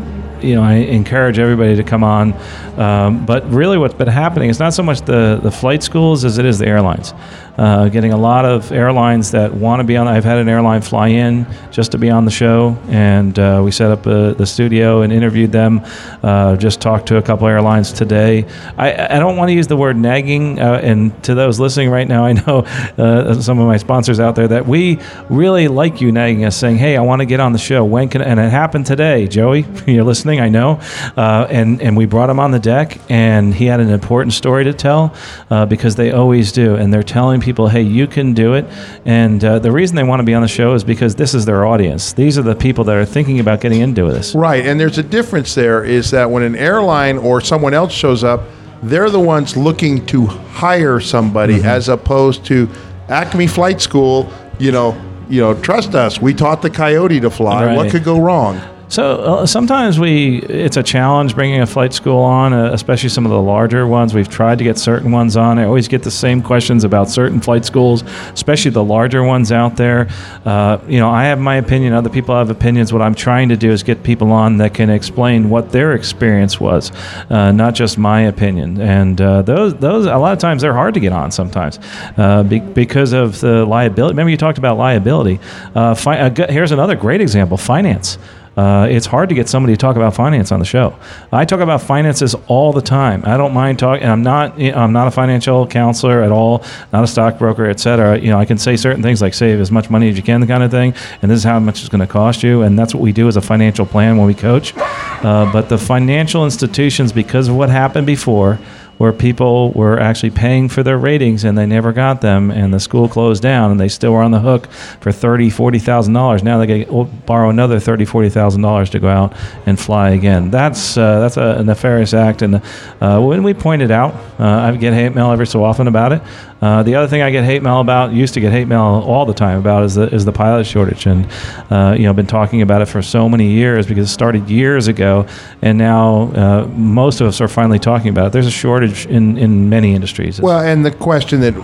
you 0.42 0.54
know, 0.54 0.62
I 0.62 0.74
encourage 0.74 1.38
everybody 1.38 1.76
to 1.76 1.82
come 1.84 2.04
on. 2.04 2.34
Um, 2.78 3.24
but 3.24 3.48
really, 3.50 3.78
what's 3.78 3.94
been 3.94 4.08
happening 4.08 4.50
is 4.50 4.58
not 4.58 4.74
so 4.74 4.82
much 4.82 5.00
the 5.02 5.40
the 5.42 5.50
flight 5.50 5.82
schools 5.82 6.24
as 6.24 6.38
it 6.38 6.44
is 6.44 6.58
the 6.58 6.66
airlines. 6.66 7.14
Uh, 7.58 7.88
getting 7.88 8.12
a 8.12 8.16
lot 8.16 8.44
of 8.44 8.70
airlines 8.70 9.30
that 9.30 9.54
want 9.54 9.80
to 9.80 9.84
be 9.84 9.96
on. 9.96 10.06
I've 10.06 10.24
had 10.24 10.36
an 10.36 10.46
airline 10.46 10.82
fly 10.82 11.08
in 11.08 11.46
just 11.70 11.92
to 11.92 11.98
be 11.98 12.10
on 12.10 12.26
the 12.26 12.30
show, 12.30 12.76
and 12.88 13.38
uh, 13.38 13.62
we 13.64 13.70
set 13.70 13.90
up 13.90 14.06
uh 14.06 14.34
the 14.34 14.44
studio 14.44 15.00
and 15.00 15.10
interviewed 15.10 15.52
them. 15.52 15.80
Uh, 16.22 16.56
just 16.56 16.82
talked 16.82 17.06
to 17.08 17.16
a 17.16 17.22
couple 17.22 17.48
airlines 17.48 17.92
today. 17.92 18.44
I, 18.76 19.16
I 19.16 19.18
don't 19.18 19.38
want 19.38 19.48
to 19.48 19.54
use 19.54 19.68
the 19.68 19.76
word 19.76 19.96
nagging, 19.96 20.60
uh, 20.60 20.80
and 20.82 21.22
to 21.24 21.34
those 21.34 21.58
listening 21.58 21.88
right 21.88 22.06
now, 22.06 22.26
I 22.30 22.32
know 22.34 22.58
uh, 22.98 23.40
some 23.40 23.58
of 23.58 23.66
my 23.66 23.78
sponsors 23.78 24.20
out 24.20 24.34
there 24.34 24.48
that 24.48 24.66
we 24.66 24.98
really 25.30 25.68
like 25.68 26.02
you 26.02 26.12
nagging 26.12 26.44
us, 26.44 26.56
saying, 26.58 26.76
"Hey, 26.76 26.98
I 26.98 27.00
want 27.00 27.20
to 27.20 27.26
get 27.26 27.40
on 27.40 27.52
the 27.52 27.58
show. 27.58 27.86
When 27.86 28.10
can?" 28.10 28.20
And 28.20 28.38
it 28.38 28.50
happened 28.50 28.84
today, 28.84 29.28
Joey. 29.28 29.64
You're 29.86 30.04
listening, 30.04 30.40
I 30.40 30.50
know. 30.50 30.78
And 31.16 31.80
and 31.80 31.96
we 31.96 32.04
brought 32.04 32.28
him 32.28 32.38
on 32.38 32.50
the 32.50 32.65
deck, 32.66 32.98
and 33.08 33.54
he 33.54 33.66
had 33.66 33.80
an 33.80 33.90
important 33.90 34.32
story 34.34 34.64
to 34.64 34.74
tell 34.74 35.14
uh, 35.50 35.64
because 35.66 35.94
they 35.94 36.10
always 36.10 36.52
do, 36.52 36.74
and 36.74 36.92
they're 36.92 37.02
telling 37.18 37.40
people, 37.40 37.68
"Hey, 37.68 37.82
you 37.82 38.06
can 38.06 38.34
do 38.34 38.54
it." 38.54 38.64
And 39.04 39.42
uh, 39.44 39.58
the 39.60 39.70
reason 39.70 39.94
they 39.96 40.02
want 40.02 40.20
to 40.20 40.24
be 40.24 40.34
on 40.34 40.42
the 40.42 40.48
show 40.48 40.74
is 40.74 40.84
because 40.84 41.14
this 41.14 41.32
is 41.32 41.44
their 41.46 41.64
audience. 41.64 42.12
These 42.12 42.36
are 42.38 42.42
the 42.42 42.56
people 42.56 42.84
that 42.84 42.96
are 42.96 43.04
thinking 43.06 43.38
about 43.40 43.60
getting 43.60 43.80
into 43.80 44.04
this. 44.10 44.34
Right, 44.34 44.66
and 44.66 44.78
there's 44.80 44.98
a 44.98 45.02
difference 45.02 45.54
there 45.54 45.84
is 45.84 46.10
that 46.10 46.28
when 46.30 46.42
an 46.42 46.56
airline 46.56 47.18
or 47.18 47.40
someone 47.40 47.72
else 47.72 47.92
shows 47.92 48.24
up, 48.24 48.42
they're 48.82 49.10
the 49.10 49.20
ones 49.20 49.56
looking 49.56 50.04
to 50.06 50.26
hire 50.26 51.00
somebody 51.00 51.54
Mm-hmm. 51.54 51.66
as 51.66 51.88
opposed 51.88 52.44
to 52.46 52.68
Acme 53.08 53.46
Flight 53.46 53.80
School, 53.80 54.28
you 54.58 54.72
know, 54.72 55.00
you 55.28 55.40
know, 55.40 55.54
trust 55.60 55.94
us, 55.94 56.20
we 56.20 56.34
taught 56.34 56.60
the 56.62 56.70
coyote 56.70 57.20
to 57.20 57.30
fly. 57.30 57.74
What 57.76 57.90
could 57.90 58.04
go 58.04 58.20
wrong? 58.20 58.60
So 58.88 59.16
uh, 59.16 59.46
sometimes 59.46 59.98
we 59.98 60.38
it's 60.42 60.76
a 60.76 60.82
challenge 60.82 61.34
bringing 61.34 61.60
a 61.60 61.66
flight 61.66 61.92
school 61.92 62.20
on, 62.20 62.52
uh, 62.52 62.72
especially 62.72 63.08
some 63.08 63.24
of 63.24 63.32
the 63.32 63.40
larger 63.40 63.84
ones. 63.86 64.14
We've 64.14 64.28
tried 64.28 64.58
to 64.58 64.64
get 64.64 64.78
certain 64.78 65.10
ones 65.10 65.36
on. 65.36 65.58
I 65.58 65.64
always 65.64 65.88
get 65.88 66.04
the 66.04 66.10
same 66.10 66.40
questions 66.40 66.84
about 66.84 67.08
certain 67.08 67.40
flight 67.40 67.64
schools, 67.64 68.04
especially 68.32 68.70
the 68.70 68.84
larger 68.84 69.24
ones 69.24 69.50
out 69.50 69.76
there. 69.76 70.08
Uh, 70.44 70.78
you 70.86 70.98
know, 70.98 71.10
I 71.10 71.24
have 71.24 71.40
my 71.40 71.56
opinion. 71.56 71.94
Other 71.94 72.08
people 72.08 72.36
have 72.36 72.48
opinions. 72.48 72.92
What 72.92 73.02
I'm 73.02 73.14
trying 73.14 73.48
to 73.48 73.56
do 73.56 73.72
is 73.72 73.82
get 73.82 74.04
people 74.04 74.30
on 74.30 74.58
that 74.58 74.72
can 74.72 74.88
explain 74.88 75.50
what 75.50 75.72
their 75.72 75.94
experience 75.94 76.60
was, 76.60 76.92
uh, 77.28 77.50
not 77.50 77.74
just 77.74 77.98
my 77.98 78.20
opinion. 78.22 78.80
And 78.80 79.20
uh, 79.20 79.42
those 79.42 79.74
those 79.74 80.06
a 80.06 80.16
lot 80.16 80.32
of 80.32 80.38
times 80.38 80.62
they're 80.62 80.72
hard 80.72 80.94
to 80.94 81.00
get 81.00 81.12
on 81.12 81.32
sometimes 81.32 81.80
uh, 82.16 82.44
be, 82.44 82.60
because 82.60 83.12
of 83.12 83.40
the 83.40 83.66
liability. 83.66 84.12
Remember 84.12 84.30
you 84.30 84.36
talked 84.36 84.58
about 84.58 84.78
liability. 84.78 85.40
Fi- 85.74 86.30
here's 86.48 86.70
another 86.70 86.94
great 86.94 87.20
example: 87.20 87.56
finance. 87.56 88.16
Uh, 88.56 88.86
it's 88.90 89.06
hard 89.06 89.28
to 89.28 89.34
get 89.34 89.48
somebody 89.48 89.74
to 89.74 89.76
talk 89.76 89.96
about 89.96 90.14
finance 90.14 90.50
on 90.50 90.58
the 90.58 90.64
show. 90.64 90.98
I 91.30 91.44
talk 91.44 91.60
about 91.60 91.82
finances 91.82 92.34
all 92.48 92.72
the 92.72 92.80
time. 92.80 93.22
I 93.26 93.36
don't 93.36 93.52
mind 93.52 93.78
talking. 93.78 94.06
I'm 94.06 94.22
not. 94.22 94.58
I'm 94.60 94.92
not 94.92 95.08
a 95.08 95.10
financial 95.10 95.66
counselor 95.66 96.22
at 96.22 96.32
all. 96.32 96.64
Not 96.92 97.04
a 97.04 97.06
stockbroker, 97.06 97.66
et 97.66 97.78
cetera. 97.80 98.18
You 98.18 98.30
know, 98.30 98.38
I 98.38 98.46
can 98.46 98.56
say 98.56 98.76
certain 98.76 99.02
things 99.02 99.20
like 99.20 99.34
save 99.34 99.60
as 99.60 99.70
much 99.70 99.90
money 99.90 100.08
as 100.08 100.16
you 100.16 100.22
can, 100.22 100.40
the 100.40 100.46
kind 100.46 100.62
of 100.62 100.70
thing. 100.70 100.94
And 101.20 101.30
this 101.30 101.38
is 101.38 101.44
how 101.44 101.58
much 101.60 101.80
it's 101.80 101.90
going 101.90 102.00
to 102.00 102.06
cost 102.06 102.42
you. 102.42 102.62
And 102.62 102.78
that's 102.78 102.94
what 102.94 103.02
we 103.02 103.12
do 103.12 103.28
as 103.28 103.36
a 103.36 103.42
financial 103.42 103.84
plan 103.84 104.16
when 104.16 104.26
we 104.26 104.34
coach. 104.34 104.72
Uh, 104.76 105.50
but 105.52 105.68
the 105.68 105.78
financial 105.78 106.44
institutions, 106.44 107.12
because 107.12 107.48
of 107.48 107.56
what 107.56 107.68
happened 107.68 108.06
before 108.06 108.58
where 108.98 109.12
people 109.12 109.72
were 109.72 109.98
actually 110.00 110.30
paying 110.30 110.68
for 110.68 110.82
their 110.82 110.96
ratings 110.96 111.44
and 111.44 111.56
they 111.56 111.66
never 111.66 111.92
got 111.92 112.20
them 112.20 112.50
and 112.50 112.72
the 112.72 112.80
school 112.80 113.08
closed 113.08 113.42
down 113.42 113.70
and 113.70 113.78
they 113.78 113.88
still 113.88 114.12
were 114.12 114.22
on 114.22 114.30
the 114.30 114.40
hook 114.40 114.66
for 115.00 115.12
thirty, 115.12 115.50
forty 115.50 115.78
thousand 115.78 116.14
dollars. 116.14 116.42
Now 116.42 116.58
they 116.58 116.66
get 116.66 117.26
borrow 117.26 117.50
another 117.50 117.78
thirty, 117.78 118.04
forty 118.04 118.30
thousand 118.30 118.62
dollars 118.62 118.90
to 118.90 118.98
go 118.98 119.08
out 119.08 119.34
and 119.66 119.78
fly 119.78 120.10
again. 120.10 120.50
That's 120.50 120.96
uh, 120.96 121.20
that's 121.20 121.36
a 121.36 121.62
nefarious 121.62 122.14
act, 122.14 122.42
and 122.42 122.62
uh, 123.00 123.20
when 123.20 123.42
we 123.42 123.54
point 123.54 123.82
it 123.82 123.90
out, 123.90 124.14
uh, 124.38 124.44
I 124.46 124.76
get 124.76 124.94
hate 124.94 125.14
mail 125.14 125.30
every 125.30 125.46
so 125.46 125.64
often 125.64 125.88
about 125.88 126.12
it. 126.12 126.22
Uh, 126.60 126.82
the 126.82 126.94
other 126.94 127.06
thing 127.06 127.22
I 127.22 127.30
get 127.30 127.44
hate 127.44 127.62
mail 127.62 127.80
about, 127.80 128.12
used 128.12 128.34
to 128.34 128.40
get 128.40 128.50
hate 128.52 128.66
mail 128.66 128.80
all 128.80 129.26
the 129.26 129.34
time 129.34 129.58
about, 129.58 129.84
is 129.84 129.94
the 129.94 130.12
is 130.14 130.24
the 130.24 130.32
pilot 130.32 130.64
shortage, 130.64 131.06
and 131.06 131.28
uh, 131.70 131.94
you 131.96 132.04
know, 132.04 132.12
been 132.12 132.26
talking 132.26 132.62
about 132.62 132.82
it 132.82 132.86
for 132.86 133.02
so 133.02 133.28
many 133.28 133.50
years 133.50 133.86
because 133.86 134.08
it 134.08 134.12
started 134.12 134.48
years 134.48 134.88
ago, 134.88 135.26
and 135.60 135.76
now 135.76 136.32
uh, 136.32 136.66
most 136.74 137.20
of 137.20 137.26
us 137.26 137.40
are 137.40 137.48
finally 137.48 137.78
talking 137.78 138.08
about 138.08 138.28
it. 138.28 138.32
There's 138.32 138.46
a 138.46 138.50
shortage 138.50 139.06
in 139.06 139.36
in 139.36 139.68
many 139.68 139.94
industries. 139.94 140.40
Well, 140.40 140.60
and 140.60 140.84
the 140.84 140.92
question 140.92 141.40
that 141.40 141.54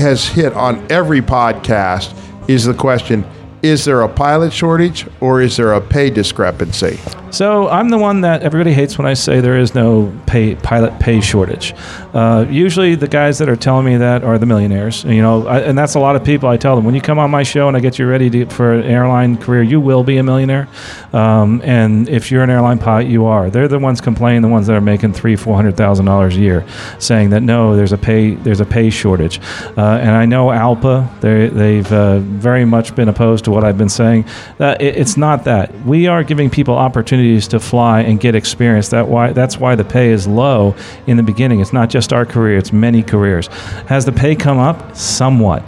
has 0.00 0.26
hit 0.26 0.54
on 0.54 0.90
every 0.90 1.20
podcast 1.20 2.16
is 2.48 2.64
the 2.64 2.74
question 2.74 3.24
is 3.62 3.84
there 3.84 4.00
a 4.00 4.08
pilot 4.08 4.52
shortage 4.52 5.06
or 5.20 5.42
is 5.42 5.56
there 5.56 5.74
a 5.74 5.80
pay 5.80 6.08
discrepancy? 6.08 6.98
So 7.30 7.68
I'm 7.68 7.90
the 7.90 7.98
one 7.98 8.22
that 8.22 8.42
everybody 8.42 8.72
hates 8.72 8.98
when 8.98 9.06
I 9.06 9.14
say 9.14 9.40
there 9.40 9.58
is 9.58 9.74
no 9.74 10.12
pay 10.26 10.56
pilot 10.56 10.98
pay 10.98 11.20
shortage. 11.20 11.74
Uh, 12.12 12.44
usually, 12.50 12.96
the 12.96 13.06
guys 13.06 13.38
that 13.38 13.48
are 13.48 13.56
telling 13.56 13.86
me 13.86 13.96
that 13.98 14.24
are 14.24 14.36
the 14.36 14.46
millionaires. 14.46 15.04
You 15.04 15.22
know, 15.22 15.46
I, 15.46 15.60
and 15.60 15.78
that's 15.78 15.94
a 15.94 16.00
lot 16.00 16.16
of 16.16 16.24
people. 16.24 16.48
I 16.48 16.56
tell 16.56 16.74
them 16.74 16.84
when 16.84 16.94
you 16.94 17.00
come 17.00 17.20
on 17.20 17.30
my 17.30 17.44
show 17.44 17.68
and 17.68 17.76
I 17.76 17.80
get 17.80 18.00
you 18.00 18.08
ready 18.08 18.28
to, 18.30 18.46
for 18.46 18.74
an 18.74 18.82
airline 18.84 19.36
career, 19.36 19.62
you 19.62 19.80
will 19.80 20.02
be 20.02 20.16
a 20.16 20.24
millionaire. 20.24 20.68
Um, 21.12 21.62
and 21.64 22.08
if 22.08 22.32
you're 22.32 22.42
an 22.42 22.50
airline 22.50 22.78
pilot, 22.80 23.06
you 23.06 23.26
are. 23.26 23.48
They're 23.48 23.68
the 23.68 23.78
ones 23.78 24.00
complaining, 24.00 24.42
the 24.42 24.48
ones 24.48 24.66
that 24.66 24.74
are 24.74 24.80
making 24.80 25.12
three, 25.12 25.36
four 25.36 25.54
hundred 25.54 25.76
thousand 25.76 26.06
dollars 26.06 26.36
a 26.36 26.40
year, 26.40 26.66
saying 26.98 27.30
that 27.30 27.42
no, 27.42 27.76
there's 27.76 27.92
a 27.92 27.98
pay 27.98 28.34
there's 28.34 28.60
a 28.60 28.66
pay 28.66 28.90
shortage. 28.90 29.38
Uh, 29.76 29.98
and 30.00 30.10
I 30.10 30.26
know 30.26 30.48
ALPA, 30.48 31.20
they 31.20 31.46
they've 31.46 31.92
uh, 31.92 32.18
very 32.18 32.64
much 32.64 32.96
been 32.96 33.08
opposed 33.08 33.44
to 33.44 33.52
what 33.52 33.62
I've 33.62 33.78
been 33.78 33.88
saying. 33.88 34.24
That 34.58 34.82
it, 34.82 34.96
it's 34.96 35.16
not 35.16 35.44
that 35.44 35.72
we 35.84 36.08
are 36.08 36.24
giving 36.24 36.50
people 36.50 36.74
opportunities 36.74 37.19
to 37.48 37.60
fly 37.60 38.00
and 38.00 38.18
get 38.20 38.34
experience. 38.34 38.88
That 38.88 39.08
why 39.08 39.32
that's 39.32 39.58
why 39.58 39.74
the 39.74 39.84
pay 39.84 40.10
is 40.10 40.26
low 40.26 40.74
in 41.06 41.16
the 41.16 41.22
beginning. 41.22 41.60
It's 41.60 41.72
not 41.72 41.90
just 41.90 42.12
our 42.12 42.26
career; 42.26 42.58
it's 42.58 42.72
many 42.72 43.02
careers. 43.02 43.46
Has 43.88 44.04
the 44.04 44.12
pay 44.12 44.34
come 44.34 44.58
up 44.58 44.96
somewhat? 44.96 45.62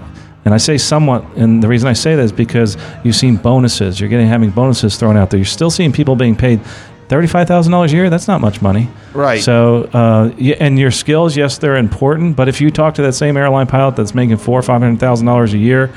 And 0.44 0.52
I 0.52 0.56
say 0.56 0.76
somewhat, 0.76 1.24
and 1.36 1.62
the 1.62 1.68
reason 1.68 1.88
I 1.88 1.92
say 1.92 2.16
that 2.16 2.22
is 2.22 2.32
because 2.32 2.76
you've 3.04 3.14
seen 3.14 3.36
bonuses. 3.36 4.00
You're 4.00 4.08
getting 4.08 4.26
having 4.26 4.50
bonuses 4.50 4.96
thrown 4.96 5.16
out 5.16 5.30
there. 5.30 5.38
You're 5.38 5.44
still 5.44 5.70
seeing 5.70 5.92
people 5.92 6.16
being 6.16 6.34
paid 6.34 6.60
thirty-five 7.12 7.46
thousand 7.46 7.72
dollars 7.72 7.92
a 7.92 7.96
year. 7.96 8.08
That's 8.10 8.26
not 8.26 8.40
much 8.40 8.62
money, 8.62 8.88
Right. 9.12 9.42
So, 9.42 9.84
uh, 9.92 10.32
y- 10.40 10.56
and 10.58 10.78
your 10.78 10.90
skills, 10.90 11.36
yes, 11.36 11.58
they're 11.58 11.76
important. 11.76 12.36
But 12.36 12.48
if 12.48 12.60
you 12.60 12.70
talk 12.70 12.94
to 12.94 13.02
that 13.02 13.12
same 13.12 13.36
airline 13.36 13.66
pilot 13.66 13.96
that's 13.96 14.14
making 14.14 14.38
four 14.38 14.58
or 14.58 14.62
five 14.62 14.80
hundred 14.80 14.98
thousand 14.98 15.26
dollars 15.26 15.52
a 15.52 15.58
year, 15.58 15.90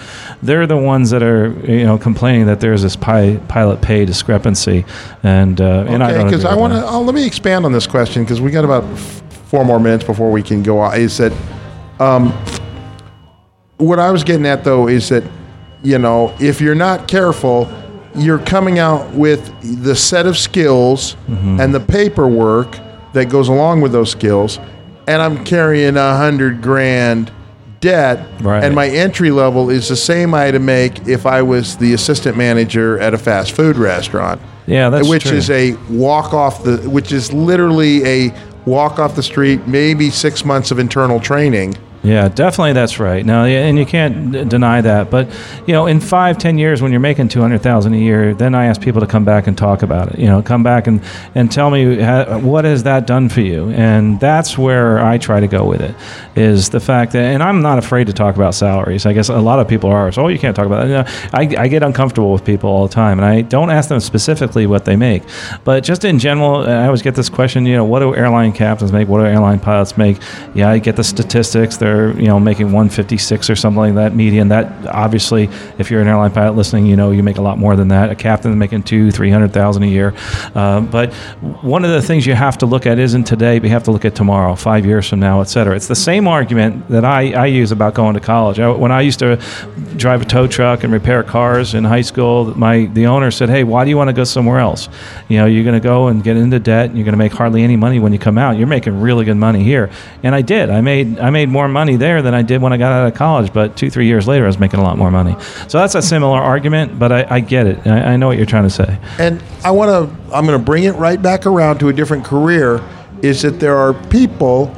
they're 0.43 0.67
the 0.67 0.75
ones 0.77 1.11
that 1.11 1.23
are 1.23 1.49
you 1.65 1.85
know 1.85 1.97
complaining 1.97 2.47
that 2.47 2.59
there's 2.59 2.81
this 2.81 2.95
pi- 2.97 3.37
pilot 3.47 3.81
pay 3.81 4.03
discrepancy. 4.05 4.83
And 5.23 5.61
uh, 5.61 5.85
and 5.87 6.03
I 6.03 6.23
because 6.25 6.43
I 6.43 6.53
want 6.55 6.73
to. 6.73 6.85
Oh, 6.85 7.01
let 7.01 7.15
me 7.15 7.25
expand 7.25 7.65
on 7.65 7.71
this 7.71 7.87
question 7.87 8.23
because 8.23 8.41
we 8.41 8.51
got 8.51 8.65
about 8.65 8.83
f- 8.83 9.23
four 9.47 9.63
more 9.63 9.79
minutes 9.79 10.03
before 10.03 10.29
we 10.31 10.43
can 10.43 10.61
go 10.63 10.79
on. 10.79 10.99
Is 10.99 11.17
that 11.19 11.31
um, 11.99 12.33
what 13.77 13.99
I 13.99 14.11
was 14.11 14.23
getting 14.23 14.45
at 14.45 14.63
though? 14.63 14.87
Is 14.87 15.09
that 15.09 15.23
you 15.83 15.97
know 15.97 16.35
if 16.39 16.59
you're 16.61 16.75
not 16.75 17.07
careful, 17.07 17.65
you're 18.15 18.39
coming 18.39 18.79
out 18.79 19.11
with 19.13 19.51
the 19.83 19.95
set 19.95 20.25
of 20.25 20.37
skills 20.37 21.15
Mm-hmm. 21.27 21.59
and 21.59 21.73
the 21.73 21.79
paperwork 21.79 22.77
that 23.13 23.29
goes 23.29 23.47
along 23.47 23.81
with 23.81 23.91
those 23.91 24.11
skills, 24.11 24.59
and 25.07 25.21
I'm 25.21 25.43
carrying 25.45 25.95
a 25.97 26.15
hundred 26.17 26.61
grand 26.61 27.31
debt, 27.79 28.25
Right. 28.41 28.63
and 28.63 28.73
my 28.75 28.87
entry 28.89 29.31
level 29.31 29.69
is 29.69 29.87
the 29.89 29.95
same 29.95 30.33
I 30.33 30.43
had 30.45 30.51
to 30.53 30.59
make 30.59 31.07
if 31.07 31.25
I 31.25 31.41
was 31.41 31.77
the 31.77 31.93
assistant 31.93 32.35
manager 32.37 32.99
at 32.99 33.13
a 33.13 33.17
fast 33.17 33.51
food 33.51 33.77
restaurant 33.77 34.41
Yeah, 34.65 34.89
that's 34.89 35.07
which 35.07 35.23
true. 35.25 35.37
is 35.37 35.49
a 35.49 35.73
walk 35.89 36.33
off 36.33 36.63
the 36.63 36.77
which 36.89 37.11
is 37.11 37.31
literally 37.31 38.03
a 38.05 38.33
walk 38.65 38.97
off 38.97 39.15
the 39.15 39.21
street 39.23 39.67
maybe 39.67 40.09
six 40.09 40.43
months 40.43 40.71
of 40.71 40.79
internal 40.79 41.19
training 41.19 41.75
Yeah, 42.05 42.27
definitely 42.27 42.73
that's 42.73 42.99
right. 42.99 43.25
No, 43.25 43.45
and 43.45 43.79
you 43.79 43.85
can't 43.85 44.31
d- 44.31 44.45
deny 44.45 44.79
that. 44.81 45.09
But 45.09 45.27
you 45.65 45.73
know, 45.73 45.87
in 45.87 45.99
five, 45.99 46.37
ten 46.37 46.59
years, 46.59 46.79
when 46.79 46.91
you're 46.91 46.99
making 46.99 47.29
two 47.29 47.41
hundred 47.41 47.63
thousand 47.63 47.95
a 47.95 47.97
year, 47.97 48.35
then 48.35 48.53
I 48.53 48.65
ask 48.65 48.79
people 48.79 49.01
to 49.01 49.07
come 49.07 49.25
back 49.25 49.47
and 49.47 49.57
talk 49.57 49.81
about 49.81 50.13
it. 50.13 50.19
You 50.19 50.27
know, 50.27 50.43
come 50.43 50.61
back 50.61 50.85
and 50.85 51.01
and 51.33 51.51
tell 51.51 51.71
me 51.71 51.99
ha- 51.99 52.37
what 52.37 52.63
has 52.63 52.83
that 52.83 53.07
done 53.07 53.27
for 53.27 53.41
you. 53.41 53.71
And 53.71 54.19
that's 54.19 54.55
where 54.55 55.03
I 55.03 55.17
try 55.17 55.39
to 55.39 55.47
go 55.47 55.65
with 55.65 55.81
it. 55.81 55.95
Is 56.35 56.69
the 56.69 56.79
fact 56.79 57.13
that, 57.13 57.23
and 57.23 57.41
I'm 57.41 57.61
not 57.63 57.79
afraid 57.79 58.05
to 58.07 58.13
talk 58.13 58.35
about 58.35 58.53
salaries. 58.53 59.05
I 59.07 59.13
guess 59.13 59.29
a 59.29 59.39
lot 59.39 59.59
of 59.59 59.67
people 59.67 59.89
are. 59.89 60.11
So, 60.11 60.25
oh, 60.25 60.27
you 60.27 60.37
can't 60.37 60.55
talk 60.55 60.67
about 60.67 60.87
that. 60.87 61.07
You 61.07 61.29
know, 61.49 61.57
I, 61.57 61.63
I 61.63 61.67
get 61.67 61.81
uncomfortable 61.81 62.31
with 62.33 62.45
people 62.45 62.69
all 62.69 62.87
the 62.87 62.93
time, 62.93 63.17
and 63.17 63.25
I 63.25 63.41
don't 63.41 63.71
ask 63.71 63.89
them 63.89 63.99
specifically 63.99 64.67
what 64.67 64.85
they 64.85 64.95
make, 64.95 65.23
but 65.63 65.83
just 65.83 66.05
in 66.05 66.19
general, 66.19 66.57
I 66.67 66.85
always 66.85 67.01
get 67.01 67.15
this 67.15 67.29
question. 67.29 67.65
You 67.65 67.77
know, 67.77 67.85
what 67.85 67.99
do 68.01 68.13
airline 68.13 68.51
captains 68.53 68.91
make? 68.91 69.07
What 69.07 69.19
do 69.21 69.25
airline 69.25 69.59
pilots 69.59 69.97
make? 69.97 70.17
Yeah, 70.53 70.69
I 70.69 70.77
get 70.77 70.97
the 70.97 71.03
statistics. 71.03 71.77
They're 71.77 71.94
you 71.95 72.27
know 72.27 72.39
making 72.39 72.67
156 72.67 73.49
or 73.49 73.55
something 73.55 73.79
like 73.79 73.95
that 73.95 74.15
median. 74.15 74.49
That 74.49 74.87
obviously, 74.87 75.49
if 75.77 75.89
you're 75.89 76.01
an 76.01 76.07
airline 76.07 76.31
pilot 76.31 76.55
listening, 76.55 76.85
you 76.85 76.95
know 76.95 77.11
you 77.11 77.23
make 77.23 77.37
a 77.37 77.41
lot 77.41 77.57
more 77.57 77.75
than 77.75 77.89
that. 77.89 78.09
A 78.09 78.15
captain 78.15 78.57
making 78.57 78.83
two, 78.83 79.11
three 79.11 79.29
hundred 79.29 79.53
thousand 79.53 79.83
a 79.83 79.87
year. 79.87 80.13
Uh, 80.53 80.81
but 80.81 81.13
one 81.63 81.85
of 81.85 81.91
the 81.91 82.01
things 82.01 82.25
you 82.25 82.33
have 82.33 82.57
to 82.59 82.65
look 82.65 82.85
at 82.85 82.99
isn't 82.99 83.25
today, 83.25 83.59
but 83.59 83.65
you 83.65 83.73
have 83.73 83.83
to 83.83 83.91
look 83.91 84.05
at 84.05 84.15
tomorrow, 84.15 84.55
five 84.55 84.85
years 84.85 85.09
from 85.09 85.19
now, 85.19 85.41
et 85.41 85.45
cetera. 85.45 85.75
It's 85.75 85.87
the 85.87 85.95
same 85.95 86.27
argument 86.27 86.87
that 86.89 87.05
I, 87.05 87.33
I 87.33 87.45
use 87.47 87.71
about 87.71 87.93
going 87.93 88.13
to 88.15 88.19
college. 88.19 88.59
I, 88.59 88.69
when 88.69 88.91
I 88.91 89.01
used 89.01 89.19
to 89.19 89.37
drive 89.97 90.21
a 90.21 90.25
tow 90.25 90.47
truck 90.47 90.83
and 90.83 90.91
repair 90.91 91.23
cars 91.23 91.73
in 91.73 91.83
high 91.83 92.01
school, 92.01 92.57
my 92.57 92.85
the 92.85 93.07
owner 93.07 93.31
said, 93.31 93.49
"Hey, 93.49 93.63
why 93.63 93.83
do 93.83 93.89
you 93.89 93.97
want 93.97 94.09
to 94.09 94.13
go 94.13 94.23
somewhere 94.23 94.59
else? 94.59 94.89
You 95.29 95.37
know, 95.37 95.45
you're 95.45 95.63
going 95.63 95.79
to 95.79 95.85
go 95.85 96.07
and 96.07 96.23
get 96.23 96.37
into 96.37 96.59
debt. 96.59 96.89
And 96.89 96.97
you're 96.97 97.05
going 97.05 97.13
to 97.13 97.17
make 97.17 97.33
hardly 97.33 97.63
any 97.63 97.75
money 97.75 97.99
when 97.99 98.13
you 98.13 98.19
come 98.19 98.37
out. 98.37 98.57
You're 98.57 98.67
making 98.67 98.99
really 98.99 99.25
good 99.25 99.37
money 99.37 99.63
here." 99.63 99.89
And 100.23 100.33
I 100.33 100.41
did. 100.41 100.69
I 100.69 100.81
made 100.81 101.19
I 101.19 101.29
made 101.29 101.49
more 101.49 101.67
money 101.67 101.84
there 101.95 102.23
than 102.23 102.33
I 102.33 102.41
did 102.41 102.59
when 102.59 102.73
I 102.73 102.77
got 102.77 102.91
out 102.91 103.07
of 103.07 103.13
college. 103.13 103.53
But 103.53 103.77
two 103.77 103.91
three 103.91 104.07
years 104.07 104.27
later, 104.27 104.45
I 104.45 104.47
was 104.47 104.57
making 104.57 104.79
a 104.79 104.83
lot 104.83 104.97
more 104.97 105.11
money. 105.11 105.35
So 105.67 105.77
that's 105.77 105.93
a 105.93 106.01
similar 106.01 106.39
argument, 106.39 106.97
but 106.97 107.11
I, 107.11 107.27
I 107.29 107.39
get 107.39 107.67
it. 107.67 107.85
I, 107.85 108.13
I 108.13 108.15
know 108.17 108.25
what 108.27 108.37
you're 108.37 108.47
trying 108.47 108.63
to 108.63 108.69
say. 108.71 108.97
and 109.19 109.43
i 109.63 109.69
want 109.69 109.89
to 109.89 110.35
i'm 110.35 110.45
going 110.45 110.57
to 110.57 110.65
bring 110.65 110.85
it 110.85 110.93
right 110.93 111.21
back 111.21 111.45
around 111.45 111.77
to 111.79 111.89
a 111.89 111.93
different 111.93 112.25
career 112.25 112.81
is 113.21 113.41
that 113.43 113.59
there 113.59 113.75
are 113.77 113.93
people 114.09 114.75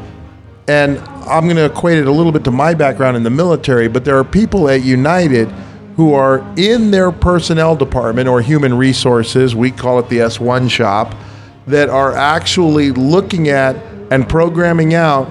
and 0.67 0.97
i'm 1.27 1.45
going 1.45 1.55
to 1.55 1.65
equate 1.65 1.97
it 1.97 2.07
a 2.07 2.11
little 2.11 2.31
bit 2.31 2.43
to 2.43 2.51
my 2.51 2.73
background 2.73 3.15
in 3.15 3.23
the 3.23 3.29
military 3.29 3.87
but 3.87 4.03
there 4.05 4.17
are 4.17 4.23
people 4.23 4.69
at 4.69 4.81
united 4.83 5.47
who 5.95 6.13
are 6.13 6.39
in 6.57 6.91
their 6.91 7.11
personnel 7.11 7.75
department 7.75 8.27
or 8.27 8.41
human 8.41 8.73
resources 8.73 9.55
we 9.55 9.71
call 9.71 9.99
it 9.99 10.07
the 10.09 10.17
s1 10.17 10.69
shop 10.69 11.15
that 11.65 11.89
are 11.89 12.13
actually 12.13 12.91
looking 12.91 13.49
at 13.49 13.75
and 14.11 14.27
programming 14.29 14.93
out 14.93 15.29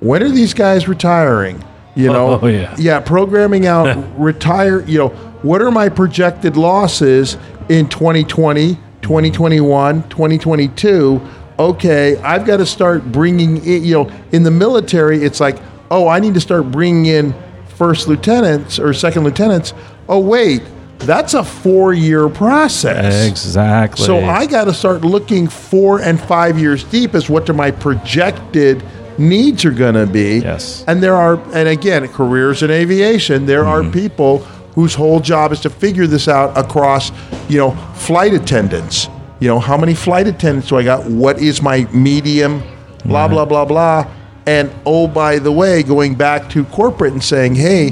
when 0.00 0.22
are 0.22 0.30
these 0.30 0.54
guys 0.54 0.88
retiring? 0.88 1.64
You 1.94 2.10
oh, 2.10 2.12
know? 2.12 2.40
Oh, 2.42 2.46
yeah. 2.46 2.74
yeah 2.78 3.00
programming 3.00 3.66
out 3.66 3.96
retire 4.18 4.82
you 4.82 4.98
know 4.98 5.08
what 5.42 5.60
are 5.62 5.70
my 5.70 5.88
projected 5.88 6.56
losses 6.56 7.36
in 7.68 7.88
2020 7.88 8.74
2021 9.02 10.08
2022 10.08 11.20
okay 11.58 12.16
i've 12.18 12.44
got 12.44 12.58
to 12.58 12.66
start 12.66 13.10
bringing 13.10 13.56
in 13.64 13.82
you 13.82 13.94
know 13.94 14.12
in 14.32 14.42
the 14.42 14.50
military 14.50 15.24
it's 15.24 15.40
like 15.40 15.56
oh 15.90 16.06
i 16.06 16.20
need 16.20 16.34
to 16.34 16.40
start 16.40 16.70
bringing 16.70 17.06
in 17.06 17.34
first 17.80 18.08
lieutenants 18.08 18.78
or 18.78 18.92
second 18.92 19.24
lieutenants. 19.24 19.72
Oh 20.06 20.18
wait 20.18 20.62
that's 20.98 21.32
a 21.32 21.42
four 21.42 21.94
year 21.94 22.28
process. 22.28 23.26
Exactly. 23.26 24.04
so 24.04 24.22
I 24.22 24.44
got 24.44 24.64
to 24.64 24.74
start 24.74 25.00
looking 25.00 25.48
four 25.48 26.02
and 26.02 26.20
five 26.20 26.58
years 26.58 26.84
deep 26.84 27.14
as 27.14 27.30
what 27.30 27.48
are 27.48 27.54
my 27.54 27.70
projected 27.70 28.84
needs 29.20 29.64
are 29.64 29.70
going 29.70 29.94
to 29.94 30.06
be. 30.06 30.38
Yes. 30.38 30.84
And 30.88 31.02
there 31.02 31.14
are, 31.14 31.38
and 31.54 31.68
again, 31.68 32.08
careers 32.08 32.62
in 32.62 32.70
aviation, 32.70 33.46
there 33.46 33.64
are 33.64 33.84
people 33.84 34.38
whose 34.74 34.94
whole 34.94 35.20
job 35.20 35.52
is 35.52 35.60
to 35.60 35.70
figure 35.70 36.06
this 36.06 36.26
out 36.26 36.56
across, 36.56 37.12
you 37.48 37.58
know, 37.58 37.72
flight 37.94 38.32
attendants. 38.32 39.08
You 39.40 39.48
know, 39.48 39.58
how 39.58 39.76
many 39.76 39.94
flight 39.94 40.26
attendants 40.26 40.68
do 40.68 40.76
I 40.76 40.82
got? 40.82 41.06
What 41.06 41.40
is 41.40 41.62
my 41.62 41.84
medium? 41.92 42.62
Blah, 43.04 43.28
blah, 43.28 43.44
blah, 43.44 43.64
blah. 43.64 44.10
And 44.46 44.70
oh, 44.86 45.06
by 45.06 45.38
the 45.38 45.52
way, 45.52 45.82
going 45.82 46.14
back 46.14 46.48
to 46.50 46.64
corporate 46.66 47.12
and 47.12 47.22
saying, 47.22 47.54
hey, 47.54 47.90